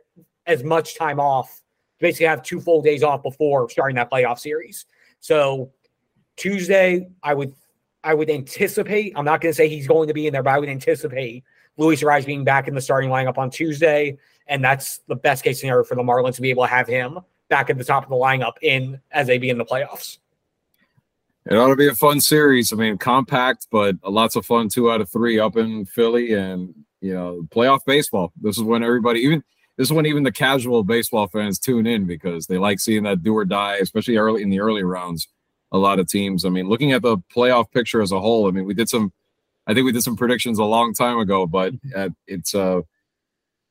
as 0.46 0.64
much 0.64 0.96
time 0.96 1.20
off 1.20 1.60
basically 2.00 2.26
have 2.26 2.42
two 2.42 2.60
full 2.60 2.82
days 2.82 3.02
off 3.02 3.22
before 3.22 3.70
starting 3.70 3.94
that 3.96 4.10
playoff 4.10 4.38
series. 4.38 4.86
So 5.22 5.70
Tuesday, 6.36 7.08
I 7.22 7.32
would 7.32 7.54
I 8.04 8.12
would 8.12 8.28
anticipate. 8.28 9.12
I'm 9.16 9.24
not 9.24 9.40
going 9.40 9.52
to 9.52 9.56
say 9.56 9.68
he's 9.68 9.86
going 9.86 10.08
to 10.08 10.14
be 10.14 10.26
in 10.26 10.32
there, 10.32 10.42
but 10.42 10.50
I 10.50 10.58
would 10.58 10.68
anticipate 10.68 11.44
Luis 11.76 12.02
Arraez 12.02 12.26
being 12.26 12.42
back 12.42 12.66
in 12.66 12.74
the 12.74 12.80
starting 12.80 13.08
lineup 13.08 13.38
on 13.38 13.48
Tuesday, 13.48 14.18
and 14.48 14.62
that's 14.62 14.98
the 15.06 15.14
best 15.14 15.44
case 15.44 15.60
scenario 15.60 15.84
for 15.84 15.94
the 15.94 16.02
Marlins 16.02 16.34
to 16.34 16.42
be 16.42 16.50
able 16.50 16.64
to 16.64 16.68
have 16.68 16.88
him 16.88 17.20
back 17.48 17.70
at 17.70 17.78
the 17.78 17.84
top 17.84 18.02
of 18.02 18.10
the 18.10 18.16
lineup 18.16 18.54
in 18.62 19.00
as 19.12 19.28
they 19.28 19.38
be 19.38 19.48
in 19.48 19.58
the 19.58 19.64
playoffs. 19.64 20.18
It 21.46 21.54
ought 21.54 21.68
to 21.68 21.76
be 21.76 21.88
a 21.88 21.94
fun 21.94 22.20
series. 22.20 22.72
I 22.72 22.76
mean, 22.76 22.98
compact, 22.98 23.68
but 23.70 23.96
lots 24.04 24.34
of 24.34 24.44
fun. 24.44 24.68
Two 24.68 24.90
out 24.90 25.00
of 25.00 25.08
three 25.08 25.38
up 25.38 25.56
in 25.56 25.84
Philly, 25.84 26.32
and 26.32 26.74
you 27.00 27.14
know, 27.14 27.46
playoff 27.50 27.84
baseball. 27.86 28.32
This 28.40 28.58
is 28.58 28.64
when 28.64 28.82
everybody, 28.82 29.20
even 29.20 29.44
this 29.76 29.88
is 29.88 29.92
when 29.92 30.06
even 30.06 30.22
the 30.22 30.32
casual 30.32 30.84
baseball 30.84 31.26
fans 31.28 31.58
tune 31.58 31.86
in 31.86 32.04
because 32.04 32.46
they 32.46 32.58
like 32.58 32.78
seeing 32.78 33.04
that 33.04 33.22
do 33.22 33.34
or 33.34 33.44
die, 33.44 33.76
especially 33.76 34.16
early 34.16 34.42
in 34.42 34.50
the 34.50 34.60
early 34.60 34.82
rounds. 34.82 35.28
A 35.74 35.78
lot 35.78 35.98
of 35.98 36.06
teams. 36.06 36.44
I 36.44 36.50
mean, 36.50 36.68
looking 36.68 36.92
at 36.92 37.00
the 37.00 37.16
playoff 37.34 37.70
picture 37.70 38.02
as 38.02 38.12
a 38.12 38.20
whole, 38.20 38.46
I 38.46 38.50
mean, 38.50 38.66
we 38.66 38.74
did 38.74 38.90
some. 38.90 39.10
I 39.66 39.72
think 39.72 39.86
we 39.86 39.92
did 39.92 40.02
some 40.02 40.16
predictions 40.16 40.58
a 40.58 40.64
long 40.64 40.92
time 40.92 41.18
ago, 41.18 41.46
but 41.46 41.72
uh, 41.96 42.10
it's 42.26 42.54
uh, 42.54 42.82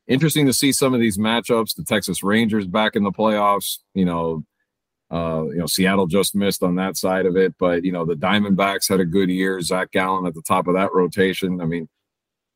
interesting 0.08 0.46
to 0.46 0.52
see 0.52 0.72
some 0.72 0.94
of 0.94 1.00
these 1.00 1.16
matchups. 1.16 1.76
The 1.76 1.84
Texas 1.84 2.24
Rangers 2.24 2.66
back 2.66 2.96
in 2.96 3.04
the 3.04 3.12
playoffs. 3.12 3.78
You 3.94 4.04
know, 4.04 4.44
uh, 5.12 5.44
you 5.50 5.58
know, 5.58 5.66
Seattle 5.66 6.08
just 6.08 6.34
missed 6.34 6.64
on 6.64 6.74
that 6.76 6.96
side 6.96 7.26
of 7.26 7.36
it, 7.36 7.54
but 7.60 7.84
you 7.84 7.92
know, 7.92 8.04
the 8.04 8.14
Diamondbacks 8.14 8.88
had 8.88 8.98
a 8.98 9.04
good 9.04 9.30
year. 9.30 9.60
Zac 9.60 9.92
Gallen 9.92 10.26
at 10.26 10.34
the 10.34 10.42
top 10.42 10.66
of 10.66 10.74
that 10.74 10.92
rotation. 10.92 11.60
I 11.60 11.66
mean, 11.66 11.88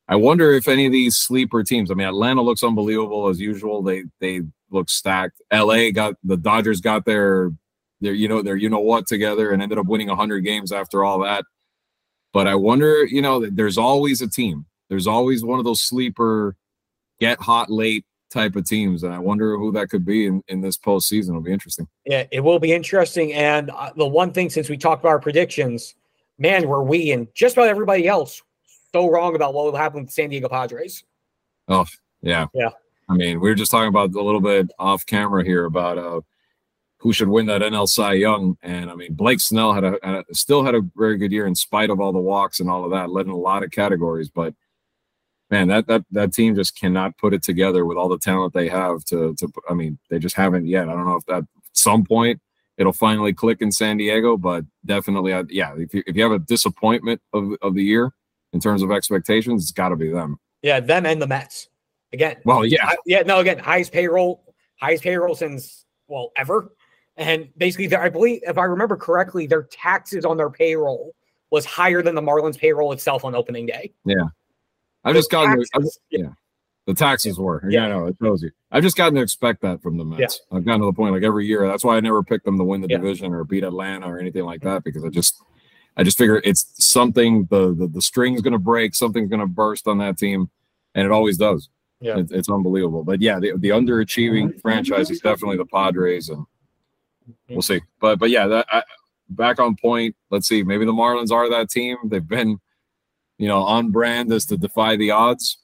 I 0.08 0.16
wonder 0.16 0.52
if 0.52 0.68
any 0.68 0.86
of 0.86 0.92
these 0.92 1.16
sleeper 1.16 1.62
teams. 1.62 1.90
I 1.90 1.94
mean, 1.94 2.06
Atlanta 2.06 2.42
looks 2.42 2.62
unbelievable 2.62 3.28
as 3.28 3.40
usual. 3.40 3.82
They 3.82 4.04
they 4.20 4.42
look 4.70 4.88
stacked. 4.88 5.40
LA 5.52 5.90
got 5.90 6.14
the 6.22 6.36
Dodgers 6.36 6.80
got 6.80 7.04
their 7.04 7.50
their 8.00 8.12
you 8.12 8.28
know 8.28 8.42
their 8.42 8.56
you 8.56 8.68
know 8.68 8.80
what 8.80 9.06
together 9.06 9.50
and 9.50 9.62
ended 9.62 9.78
up 9.78 9.86
winning 9.86 10.08
100 10.08 10.40
games 10.40 10.70
after 10.70 11.04
all 11.04 11.20
that. 11.20 11.44
But 12.32 12.46
I 12.46 12.54
wonder, 12.54 13.04
you 13.04 13.22
know, 13.22 13.48
there's 13.48 13.78
always 13.78 14.20
a 14.20 14.28
team. 14.28 14.66
There's 14.88 15.06
always 15.06 15.42
one 15.42 15.58
of 15.58 15.64
those 15.64 15.80
sleeper 15.80 16.54
get 17.18 17.40
hot 17.40 17.70
late 17.70 18.04
type 18.30 18.56
of 18.56 18.66
teams, 18.66 19.02
and 19.02 19.14
I 19.14 19.18
wonder 19.18 19.56
who 19.56 19.72
that 19.72 19.88
could 19.88 20.04
be 20.04 20.26
in, 20.26 20.42
in 20.48 20.60
this 20.60 20.76
postseason. 20.76 21.30
It'll 21.30 21.40
be 21.40 21.52
interesting. 21.52 21.88
Yeah, 22.04 22.24
it 22.30 22.40
will 22.40 22.58
be 22.58 22.72
interesting. 22.72 23.32
And 23.32 23.70
uh, 23.70 23.92
the 23.96 24.06
one 24.06 24.32
thing, 24.32 24.50
since 24.50 24.68
we 24.68 24.76
talked 24.76 25.02
about 25.02 25.08
our 25.08 25.18
predictions, 25.18 25.94
man, 26.38 26.68
were 26.68 26.82
we 26.84 27.10
and 27.12 27.26
just 27.34 27.56
about 27.56 27.68
everybody 27.68 28.06
else 28.06 28.42
so 28.96 29.10
wrong 29.10 29.36
about 29.36 29.52
what 29.52 29.66
will 29.66 29.76
happen 29.76 30.00
with 30.00 30.08
the 30.08 30.12
San 30.12 30.30
Diego 30.30 30.48
Padres. 30.48 31.04
Oh, 31.68 31.84
yeah. 32.22 32.46
Yeah. 32.54 32.70
I 33.10 33.14
mean, 33.14 33.40
we 33.40 33.50
were 33.50 33.54
just 33.54 33.70
talking 33.70 33.88
about 33.88 34.14
a 34.14 34.22
little 34.22 34.40
bit 34.40 34.70
off 34.78 35.04
camera 35.04 35.44
here 35.44 35.66
about 35.66 35.98
uh, 35.98 36.22
who 36.98 37.12
should 37.12 37.28
win 37.28 37.46
that 37.46 37.60
NL 37.60 37.86
Cy 37.86 38.14
Young. 38.14 38.56
And 38.62 38.90
I 38.90 38.94
mean, 38.94 39.12
Blake 39.12 39.40
Snell 39.40 39.74
had 39.74 39.84
a, 39.84 40.20
a, 40.20 40.24
still 40.32 40.64
had 40.64 40.74
a 40.74 40.80
very 40.96 41.18
good 41.18 41.30
year 41.30 41.46
in 41.46 41.54
spite 41.54 41.90
of 41.90 42.00
all 42.00 42.12
the 42.12 42.18
walks 42.18 42.58
and 42.58 42.70
all 42.70 42.84
of 42.84 42.90
that, 42.92 43.10
led 43.10 43.26
in 43.26 43.32
a 43.32 43.36
lot 43.36 43.62
of 43.62 43.70
categories. 43.70 44.30
But 44.30 44.54
man, 45.50 45.68
that 45.68 45.86
that 45.88 46.04
that 46.12 46.32
team 46.32 46.54
just 46.54 46.78
cannot 46.78 47.18
put 47.18 47.34
it 47.34 47.42
together 47.42 47.84
with 47.84 47.98
all 47.98 48.08
the 48.08 48.18
talent 48.18 48.54
they 48.54 48.68
have. 48.68 49.04
To 49.06 49.34
to 49.34 49.52
I 49.68 49.74
mean, 49.74 49.98
they 50.08 50.18
just 50.18 50.36
haven't 50.36 50.66
yet. 50.66 50.88
I 50.88 50.92
don't 50.92 51.06
know 51.06 51.16
if 51.16 51.26
that 51.26 51.42
at 51.42 51.44
some 51.72 52.02
point 52.02 52.40
it'll 52.78 52.94
finally 52.94 53.34
click 53.34 53.60
in 53.60 53.70
San 53.70 53.98
Diego, 53.98 54.38
but 54.38 54.64
definitely, 54.86 55.32
yeah. 55.50 55.74
If 55.76 55.92
you, 55.92 56.02
if 56.06 56.16
you 56.16 56.22
have 56.22 56.32
a 56.32 56.38
disappointment 56.38 57.20
of 57.34 57.52
of 57.60 57.74
the 57.74 57.84
year 57.84 58.14
in 58.56 58.60
terms 58.60 58.82
of 58.82 58.90
expectations, 58.90 59.64
it's 59.64 59.70
got 59.70 59.90
to 59.90 59.96
be 59.96 60.10
them. 60.10 60.40
Yeah, 60.62 60.80
them 60.80 61.04
and 61.04 61.20
the 61.20 61.26
Mets 61.26 61.68
again. 62.14 62.38
Well, 62.46 62.64
yeah, 62.64 62.86
I, 62.86 62.96
yeah. 63.04 63.20
No, 63.20 63.40
again, 63.40 63.58
highest 63.58 63.92
payroll, 63.92 64.42
highest 64.80 65.02
payroll 65.02 65.34
since 65.34 65.84
well 66.08 66.32
ever. 66.38 66.72
And 67.18 67.50
basically, 67.58 67.94
I 67.94 68.08
believe, 68.08 68.40
if 68.44 68.56
I 68.56 68.64
remember 68.64 68.96
correctly, 68.96 69.46
their 69.46 69.64
taxes 69.64 70.24
on 70.24 70.38
their 70.38 70.48
payroll 70.48 71.14
was 71.50 71.66
higher 71.66 72.02
than 72.02 72.14
the 72.14 72.22
Marlins 72.22 72.58
payroll 72.58 72.92
itself 72.92 73.26
on 73.26 73.34
opening 73.34 73.66
day. 73.66 73.92
Yeah. 74.06 74.24
I've 75.04 75.14
just 75.14 75.30
gotten, 75.30 75.58
to, 75.58 75.90
yeah. 76.10 76.30
The 76.86 76.94
taxes 76.94 77.38
were. 77.38 77.62
Yeah, 77.68 77.84
I 77.84 77.88
know. 77.88 78.06
It 78.06 78.18
tells 78.18 78.42
you. 78.42 78.50
I've 78.72 78.82
just 78.82 78.96
gotten 78.96 79.14
to 79.16 79.20
expect 79.20 79.60
that 79.60 79.82
from 79.82 79.98
the 79.98 80.04
Mets. 80.04 80.40
Yeah. 80.50 80.56
I've 80.56 80.64
gotten 80.64 80.80
to 80.80 80.86
the 80.86 80.92
point 80.94 81.12
like 81.12 81.22
every 81.22 81.46
year. 81.46 81.68
That's 81.68 81.84
why 81.84 81.96
I 81.96 82.00
never 82.00 82.22
picked 82.22 82.46
them 82.46 82.56
to 82.56 82.64
win 82.64 82.80
the 82.80 82.88
yeah. 82.88 82.96
division 82.96 83.34
or 83.34 83.44
beat 83.44 83.64
Atlanta 83.64 84.06
or 84.06 84.18
anything 84.18 84.44
like 84.44 84.60
mm-hmm. 84.60 84.70
that 84.70 84.84
because 84.84 85.04
I 85.04 85.08
just, 85.08 85.42
I 85.96 86.02
just 86.02 86.18
figure 86.18 86.40
it's 86.44 86.66
something. 86.78 87.46
The 87.50 87.74
the, 87.74 87.86
the 87.86 88.02
string's 88.02 88.42
going 88.42 88.52
to 88.52 88.58
break. 88.58 88.94
Something's 88.94 89.30
going 89.30 89.40
to 89.40 89.46
burst 89.46 89.88
on 89.88 89.98
that 89.98 90.18
team, 90.18 90.50
and 90.94 91.06
it 91.06 91.12
always 91.12 91.38
does. 91.38 91.68
Yeah, 92.00 92.18
it, 92.18 92.30
it's 92.30 92.50
unbelievable. 92.50 93.02
But 93.02 93.22
yeah, 93.22 93.38
the, 93.38 93.52
the 93.56 93.70
underachieving 93.70 94.60
franchise 94.60 95.10
is 95.10 95.20
definitely 95.20 95.56
the 95.56 95.66
Padres, 95.66 96.28
and 96.28 96.44
we'll 97.48 97.62
see. 97.62 97.80
But 98.00 98.18
but 98.18 98.30
yeah, 98.30 98.46
that 98.46 98.66
I, 98.70 98.82
back 99.30 99.58
on 99.58 99.76
point. 99.76 100.14
Let's 100.30 100.48
see. 100.48 100.62
Maybe 100.62 100.84
the 100.84 100.92
Marlins 100.92 101.30
are 101.30 101.48
that 101.50 101.70
team. 101.70 101.96
They've 102.04 102.26
been, 102.26 102.58
you 103.38 103.48
know, 103.48 103.62
on 103.62 103.90
brand 103.90 104.32
as 104.32 104.46
to 104.46 104.56
defy 104.56 104.96
the 104.96 105.12
odds. 105.12 105.58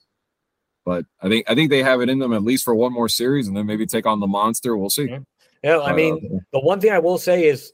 But 0.85 1.05
I 1.21 1.29
think 1.29 1.49
I 1.49 1.55
think 1.55 1.69
they 1.69 1.83
have 1.83 2.01
it 2.01 2.09
in 2.09 2.19
them 2.19 2.33
at 2.33 2.43
least 2.43 2.65
for 2.65 2.75
one 2.75 2.91
more 2.91 3.07
series, 3.07 3.47
and 3.47 3.55
then 3.55 3.65
maybe 3.65 3.85
take 3.85 4.05
on 4.05 4.19
the 4.19 4.27
monster. 4.27 4.75
We'll 4.75 4.89
see. 4.89 5.15
Yeah, 5.63 5.79
I 5.79 5.93
mean, 5.93 6.15
uh, 6.15 6.39
the 6.51 6.59
one 6.59 6.81
thing 6.81 6.91
I 6.91 6.99
will 6.99 7.17
say 7.17 7.45
is 7.45 7.71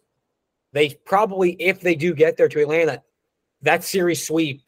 they 0.72 0.90
probably, 1.06 1.54
if 1.60 1.82
they 1.82 1.96
do 1.96 2.14
get 2.14 2.38
there 2.38 2.50
to 2.50 2.62
Atlanta, 2.62 3.02
that 3.62 3.84
series 3.84 4.26
sweep 4.26 4.62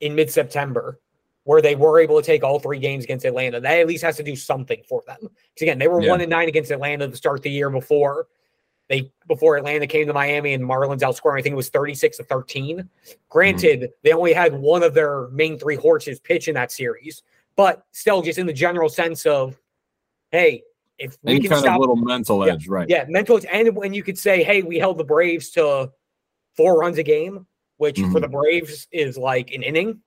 in 0.00 0.14
mid 0.14 0.30
September, 0.30 1.00
where 1.44 1.62
they 1.62 1.76
were 1.76 2.00
able 2.00 2.20
to 2.20 2.26
take 2.26 2.42
all 2.42 2.58
three 2.58 2.78
games 2.78 3.04
against 3.04 3.24
Atlanta, 3.24 3.60
that 3.60 3.78
at 3.78 3.86
least 3.86 4.02
has 4.02 4.16
to 4.16 4.22
do 4.22 4.34
something 4.34 4.82
for 4.88 5.02
them. 5.06 5.18
Because 5.20 5.62
again, 5.62 5.78
they 5.78 5.88
were 5.88 6.02
yeah. 6.02 6.10
one 6.10 6.20
and 6.20 6.30
nine 6.30 6.48
against 6.48 6.70
Atlanta 6.70 7.08
to 7.08 7.16
start 7.16 7.42
the 7.42 7.50
year 7.50 7.70
before. 7.70 8.26
They 8.88 9.12
before 9.28 9.56
Atlanta 9.56 9.86
came 9.86 10.06
to 10.06 10.12
Miami 10.12 10.52
and 10.52 10.62
Marlins 10.62 11.00
outscoring, 11.00 11.38
I 11.38 11.42
think 11.42 11.54
it 11.54 11.56
was 11.56 11.70
36 11.70 12.18
to 12.18 12.24
13. 12.24 12.88
Granted, 13.30 13.80
mm-hmm. 13.80 13.92
they 14.02 14.12
only 14.12 14.32
had 14.32 14.54
one 14.54 14.82
of 14.82 14.92
their 14.92 15.28
main 15.28 15.58
three 15.58 15.76
horses 15.76 16.20
pitch 16.20 16.48
in 16.48 16.54
that 16.54 16.70
series, 16.70 17.22
but 17.56 17.86
still 17.92 18.20
just 18.20 18.38
in 18.38 18.46
the 18.46 18.52
general 18.52 18.88
sense 18.90 19.24
of, 19.24 19.58
hey, 20.30 20.62
if 21.04 21.18
we 21.22 21.32
Any 21.32 21.40
can 21.40 21.50
kind 21.50 21.62
stop, 21.62 21.74
of 21.76 21.80
little 21.80 21.96
mental 21.96 22.44
edge, 22.44 22.68
right? 22.68 22.88
Yeah, 22.88 23.04
mental 23.08 23.36
edge. 23.36 23.46
And 23.50 23.76
when 23.76 23.94
you 23.94 24.02
could 24.02 24.18
say, 24.18 24.42
hey, 24.42 24.62
we 24.62 24.78
held 24.78 24.98
the 24.98 25.04
Braves 25.04 25.50
to 25.50 25.92
four 26.56 26.78
runs 26.78 26.98
a 26.98 27.02
game, 27.02 27.46
which 27.76 27.96
mm-hmm. 27.96 28.12
for 28.12 28.20
the 28.20 28.28
Braves 28.28 28.86
is 28.90 29.16
like 29.16 29.52
an 29.52 29.62
inning. 29.62 30.00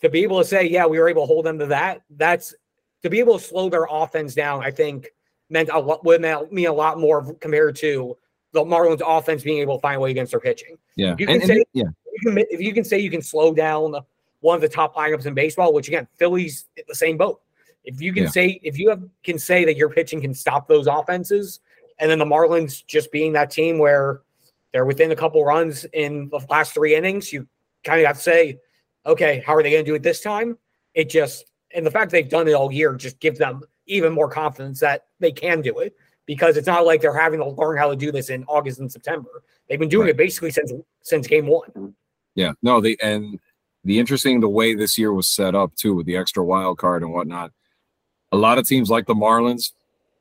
To 0.00 0.08
be 0.08 0.22
able 0.22 0.38
to 0.38 0.44
say, 0.44 0.68
yeah, 0.68 0.86
we 0.86 0.98
were 0.98 1.08
able 1.08 1.22
to 1.22 1.26
hold 1.26 1.44
them 1.44 1.58
to 1.58 1.66
that, 1.66 2.02
that's 2.10 2.54
to 3.02 3.10
be 3.10 3.18
able 3.18 3.38
to 3.38 3.44
slow 3.44 3.68
their 3.68 3.86
offense 3.90 4.34
down, 4.34 4.62
I 4.64 4.70
think 4.70 5.08
meant 5.50 5.70
a 5.72 5.78
lot 5.78 6.04
would 6.04 6.20
mean 6.52 6.66
a 6.66 6.72
lot 6.72 6.98
more 6.98 7.34
compared 7.34 7.74
to 7.76 8.16
the 8.52 8.64
Marlins 8.64 9.02
offense 9.04 9.42
being 9.42 9.58
able 9.58 9.76
to 9.76 9.80
find 9.80 9.96
a 9.96 10.00
way 10.00 10.10
against 10.10 10.32
their 10.32 10.40
pitching. 10.40 10.78
Yeah. 10.96 11.16
You 11.18 11.26
can 11.26 11.40
and, 11.40 11.44
say 11.44 11.54
and, 11.56 11.64
yeah. 11.72 11.84
You 12.12 12.32
can, 12.32 12.38
if 12.50 12.60
you 12.60 12.72
can 12.72 12.84
say 12.84 12.98
you 12.98 13.10
can 13.10 13.22
slow 13.22 13.52
down 13.52 13.94
one 14.40 14.54
of 14.54 14.60
the 14.60 14.68
top 14.68 14.94
lineups 14.94 15.26
in 15.26 15.34
baseball, 15.34 15.72
which 15.72 15.88
again, 15.88 16.06
Phillies 16.16 16.66
the 16.86 16.94
same 16.94 17.16
boat. 17.16 17.40
If 17.88 18.02
you 18.02 18.12
can 18.12 18.24
yeah. 18.24 18.28
say 18.28 18.60
if 18.62 18.78
you 18.78 18.90
have, 18.90 19.02
can 19.24 19.38
say 19.38 19.64
that 19.64 19.76
your 19.76 19.88
pitching 19.88 20.20
can 20.20 20.34
stop 20.34 20.68
those 20.68 20.86
offenses, 20.86 21.60
and 21.98 22.10
then 22.10 22.18
the 22.18 22.26
Marlins 22.26 22.86
just 22.86 23.10
being 23.10 23.32
that 23.32 23.50
team 23.50 23.78
where 23.78 24.20
they're 24.72 24.84
within 24.84 25.10
a 25.10 25.16
couple 25.16 25.42
runs 25.42 25.86
in 25.94 26.28
the 26.28 26.38
last 26.50 26.74
three 26.74 26.94
innings, 26.94 27.32
you 27.32 27.48
kind 27.84 27.98
of 27.98 28.06
have 28.06 28.16
to 28.16 28.22
say, 28.22 28.58
okay, 29.06 29.42
how 29.46 29.54
are 29.54 29.62
they 29.62 29.70
going 29.70 29.86
to 29.86 29.90
do 29.90 29.94
it 29.94 30.02
this 30.02 30.20
time? 30.20 30.58
It 30.92 31.08
just 31.08 31.46
and 31.74 31.86
the 31.86 31.90
fact 31.90 32.10
they've 32.10 32.28
done 32.28 32.46
it 32.46 32.52
all 32.52 32.70
year 32.70 32.94
just 32.94 33.20
gives 33.20 33.38
them 33.38 33.62
even 33.86 34.12
more 34.12 34.28
confidence 34.28 34.80
that 34.80 35.06
they 35.18 35.32
can 35.32 35.62
do 35.62 35.78
it 35.78 35.96
because 36.26 36.58
it's 36.58 36.66
not 36.66 36.84
like 36.84 37.00
they're 37.00 37.18
having 37.18 37.40
to 37.40 37.48
learn 37.48 37.78
how 37.78 37.88
to 37.88 37.96
do 37.96 38.12
this 38.12 38.28
in 38.28 38.44
August 38.48 38.80
and 38.80 38.92
September. 38.92 39.42
They've 39.66 39.78
been 39.78 39.88
doing 39.88 40.08
right. 40.08 40.10
it 40.10 40.18
basically 40.18 40.50
since 40.50 40.72
since 41.00 41.26
game 41.26 41.46
one. 41.46 41.94
Yeah, 42.34 42.52
no, 42.62 42.82
the 42.82 42.98
and 43.02 43.40
the 43.82 43.98
interesting 43.98 44.40
the 44.40 44.48
way 44.48 44.74
this 44.74 44.98
year 44.98 45.14
was 45.14 45.26
set 45.26 45.54
up 45.54 45.74
too 45.74 45.94
with 45.94 46.04
the 46.04 46.18
extra 46.18 46.44
wild 46.44 46.76
card 46.76 47.02
and 47.02 47.14
whatnot. 47.14 47.50
A 48.32 48.36
lot 48.36 48.58
of 48.58 48.66
teams 48.66 48.90
like 48.90 49.06
the 49.06 49.14
Marlins 49.14 49.72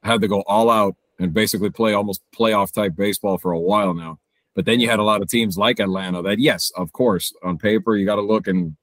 had 0.04 0.22
to 0.22 0.28
go 0.28 0.42
all 0.42 0.70
out 0.70 0.96
and 1.20 1.34
basically 1.34 1.70
play 1.70 1.94
almost 1.94 2.22
playoff 2.38 2.72
type 2.72 2.96
baseball 2.96 3.38
for 3.38 3.52
a 3.52 3.60
while 3.60 3.94
now. 3.94 4.20
But 4.56 4.66
then 4.66 4.80
you 4.80 4.90
had 4.90 5.00
a 5.00 5.04
lot 5.04 5.22
of 5.22 5.30
teams 5.30 5.58
like 5.58 5.80
Atlanta 5.80 6.22
that, 6.24 6.40
yes, 6.40 6.72
of 6.76 6.92
course, 6.94 7.34
on 7.44 7.58
paper 7.58 7.96
you 7.96 8.06
got 8.06 8.16
to 8.16 8.22
look 8.22 8.48
and 8.48 8.76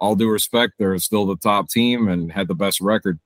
all 0.00 0.14
due 0.14 0.30
respect, 0.30 0.74
they're 0.78 0.98
still 0.98 1.26
the 1.26 1.36
top 1.36 1.68
team 1.68 2.08
and 2.08 2.30
had 2.32 2.48
the 2.48 2.54
best 2.54 2.80
record 2.80 3.18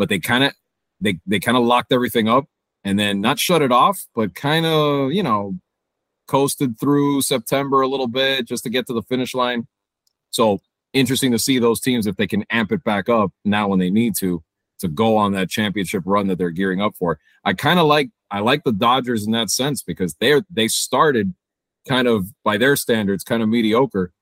but 0.00 0.08
they 0.08 0.18
kind 0.18 0.42
of 0.42 0.54
they 1.02 1.20
they 1.26 1.38
kind 1.38 1.58
of 1.58 1.62
locked 1.62 1.92
everything 1.92 2.26
up 2.26 2.46
and 2.84 2.98
then 2.98 3.20
not 3.20 3.38
shut 3.38 3.60
it 3.60 3.70
off, 3.70 4.06
but 4.14 4.34
kind 4.34 4.64
of 4.64 5.12
you 5.12 5.22
know 5.22 5.54
coasted 6.26 6.80
through 6.80 7.20
September 7.20 7.82
a 7.82 7.86
little 7.86 8.08
bit 8.08 8.48
just 8.48 8.64
to 8.64 8.70
get 8.70 8.86
to 8.86 8.94
the 8.94 9.02
finish 9.02 9.34
line. 9.34 9.68
So 10.30 10.60
interesting 10.94 11.32
to 11.32 11.38
see 11.38 11.58
those 11.58 11.80
teams 11.80 12.06
if 12.06 12.16
they 12.16 12.26
can 12.26 12.46
amp 12.50 12.72
it 12.72 12.82
back 12.82 13.10
up 13.10 13.30
now 13.44 13.68
when 13.68 13.78
they 13.78 13.90
need 13.90 14.14
to 14.16 14.42
to 14.80 14.88
go 14.88 15.16
on 15.16 15.32
that 15.32 15.50
championship 15.50 16.02
run 16.04 16.26
that 16.26 16.38
they're 16.38 16.50
gearing 16.50 16.80
up 16.80 16.94
for. 16.96 17.18
I 17.44 17.52
kind 17.52 17.78
of 17.78 17.86
like 17.86 18.10
I 18.30 18.40
like 18.40 18.64
the 18.64 18.72
Dodgers 18.72 19.26
in 19.26 19.32
that 19.32 19.50
sense 19.50 19.82
because 19.82 20.14
they're 20.20 20.42
they 20.50 20.68
started 20.68 21.34
kind 21.88 22.06
of 22.06 22.26
by 22.44 22.58
their 22.58 22.76
standards 22.76 23.24
kind 23.24 23.42
of 23.42 23.48
mediocre 23.48 24.12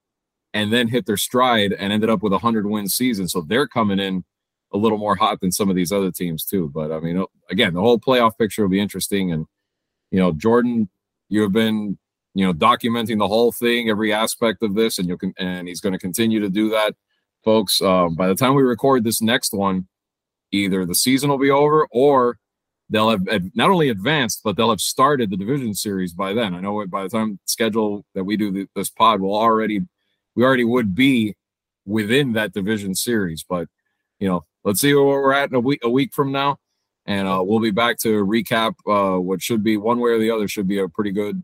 and 0.54 0.72
then 0.72 0.88
hit 0.88 1.06
their 1.06 1.16
stride 1.16 1.72
and 1.72 1.92
ended 1.92 2.08
up 2.08 2.22
with 2.22 2.32
a 2.32 2.36
100 2.36 2.66
win 2.66 2.88
season. 2.88 3.28
So 3.28 3.42
they're 3.42 3.66
coming 3.66 3.98
in 3.98 4.24
a 4.72 4.78
little 4.78 4.98
more 4.98 5.16
hot 5.16 5.40
than 5.40 5.52
some 5.52 5.70
of 5.70 5.76
these 5.76 5.92
other 5.92 6.10
teams 6.10 6.44
too. 6.44 6.70
But 6.74 6.92
I 6.92 7.00
mean, 7.00 7.24
again, 7.50 7.74
the 7.74 7.80
whole 7.80 7.98
playoff 7.98 8.38
picture 8.38 8.62
will 8.62 8.68
be 8.68 8.80
interesting. 8.80 9.32
And 9.32 9.46
you 10.10 10.18
know, 10.18 10.32
Jordan, 10.32 10.88
you 11.28 11.42
have 11.42 11.52
been 11.52 11.98
you 12.34 12.46
know 12.46 12.52
documenting 12.52 13.18
the 13.18 13.28
whole 13.28 13.52
thing, 13.52 13.88
every 13.90 14.12
aspect 14.12 14.62
of 14.62 14.74
this, 14.74 14.98
and 14.98 15.08
you 15.08 15.16
can 15.16 15.34
and 15.38 15.68
he's 15.68 15.80
going 15.80 15.92
to 15.92 15.98
continue 15.98 16.40
to 16.40 16.48
do 16.48 16.70
that, 16.70 16.94
folks. 17.44 17.80
Um, 17.80 18.14
by 18.14 18.28
the 18.28 18.34
time 18.34 18.54
we 18.54 18.62
record 18.62 19.04
this 19.04 19.20
next 19.20 19.52
one, 19.52 19.88
either 20.52 20.84
the 20.84 20.94
season 20.94 21.30
will 21.30 21.38
be 21.38 21.50
over 21.50 21.86
or 21.90 22.38
they'll 22.90 23.10
have 23.10 23.22
not 23.54 23.70
only 23.70 23.88
advanced, 23.88 24.40
but 24.42 24.56
they'll 24.56 24.70
have 24.70 24.80
started 24.80 25.30
the 25.30 25.36
division 25.36 25.74
series 25.74 26.12
by 26.12 26.32
then. 26.32 26.54
I 26.54 26.60
know 26.60 26.84
by 26.86 27.02
the 27.02 27.08
time 27.08 27.38
schedule 27.44 28.04
that 28.14 28.24
we 28.24 28.36
do 28.36 28.66
this 28.74 28.90
pod 28.90 29.20
will 29.20 29.36
already 29.36 29.80
we 30.34 30.44
already 30.44 30.64
would 30.64 30.94
be 30.94 31.34
within 31.84 32.32
that 32.32 32.52
division 32.52 32.94
series, 32.94 33.44
but 33.48 33.68
you 34.18 34.28
know 34.28 34.42
let's 34.64 34.80
see 34.80 34.94
where 34.94 35.04
we're 35.04 35.32
at 35.32 35.50
in 35.50 35.54
a 35.54 35.60
week 35.60 35.80
a 35.82 35.90
week 35.90 36.14
from 36.14 36.32
now, 36.32 36.58
and 37.06 37.28
uh, 37.28 37.42
we'll 37.44 37.60
be 37.60 37.70
back 37.70 37.98
to 37.98 38.24
recap 38.24 38.74
uh, 38.86 39.20
what 39.20 39.42
should 39.42 39.62
be 39.62 39.76
one 39.76 39.98
way 39.98 40.10
or 40.10 40.18
the 40.18 40.30
other 40.30 40.48
should 40.48 40.68
be 40.68 40.78
a 40.78 40.88
pretty 40.88 41.10
good, 41.10 41.42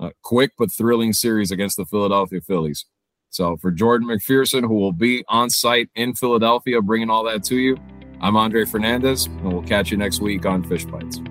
uh, 0.00 0.10
quick 0.22 0.52
but 0.58 0.72
thrilling 0.72 1.12
series 1.12 1.50
against 1.50 1.76
the 1.76 1.84
Philadelphia 1.84 2.40
Phillies. 2.40 2.86
So 3.30 3.58
for 3.58 3.70
Jordan 3.70 4.08
McPherson, 4.08 4.62
who 4.62 4.74
will 4.74 4.92
be 4.92 5.22
on 5.28 5.50
site 5.50 5.90
in 5.94 6.14
Philadelphia, 6.14 6.80
bringing 6.80 7.10
all 7.10 7.24
that 7.24 7.44
to 7.44 7.56
you, 7.56 7.76
I'm 8.20 8.36
Andre 8.36 8.64
Fernandez, 8.64 9.26
and 9.26 9.52
we'll 9.52 9.62
catch 9.62 9.92
you 9.92 9.96
next 9.96 10.20
week 10.20 10.44
on 10.44 10.64
Fish 10.64 10.84
Bytes. 10.86 11.24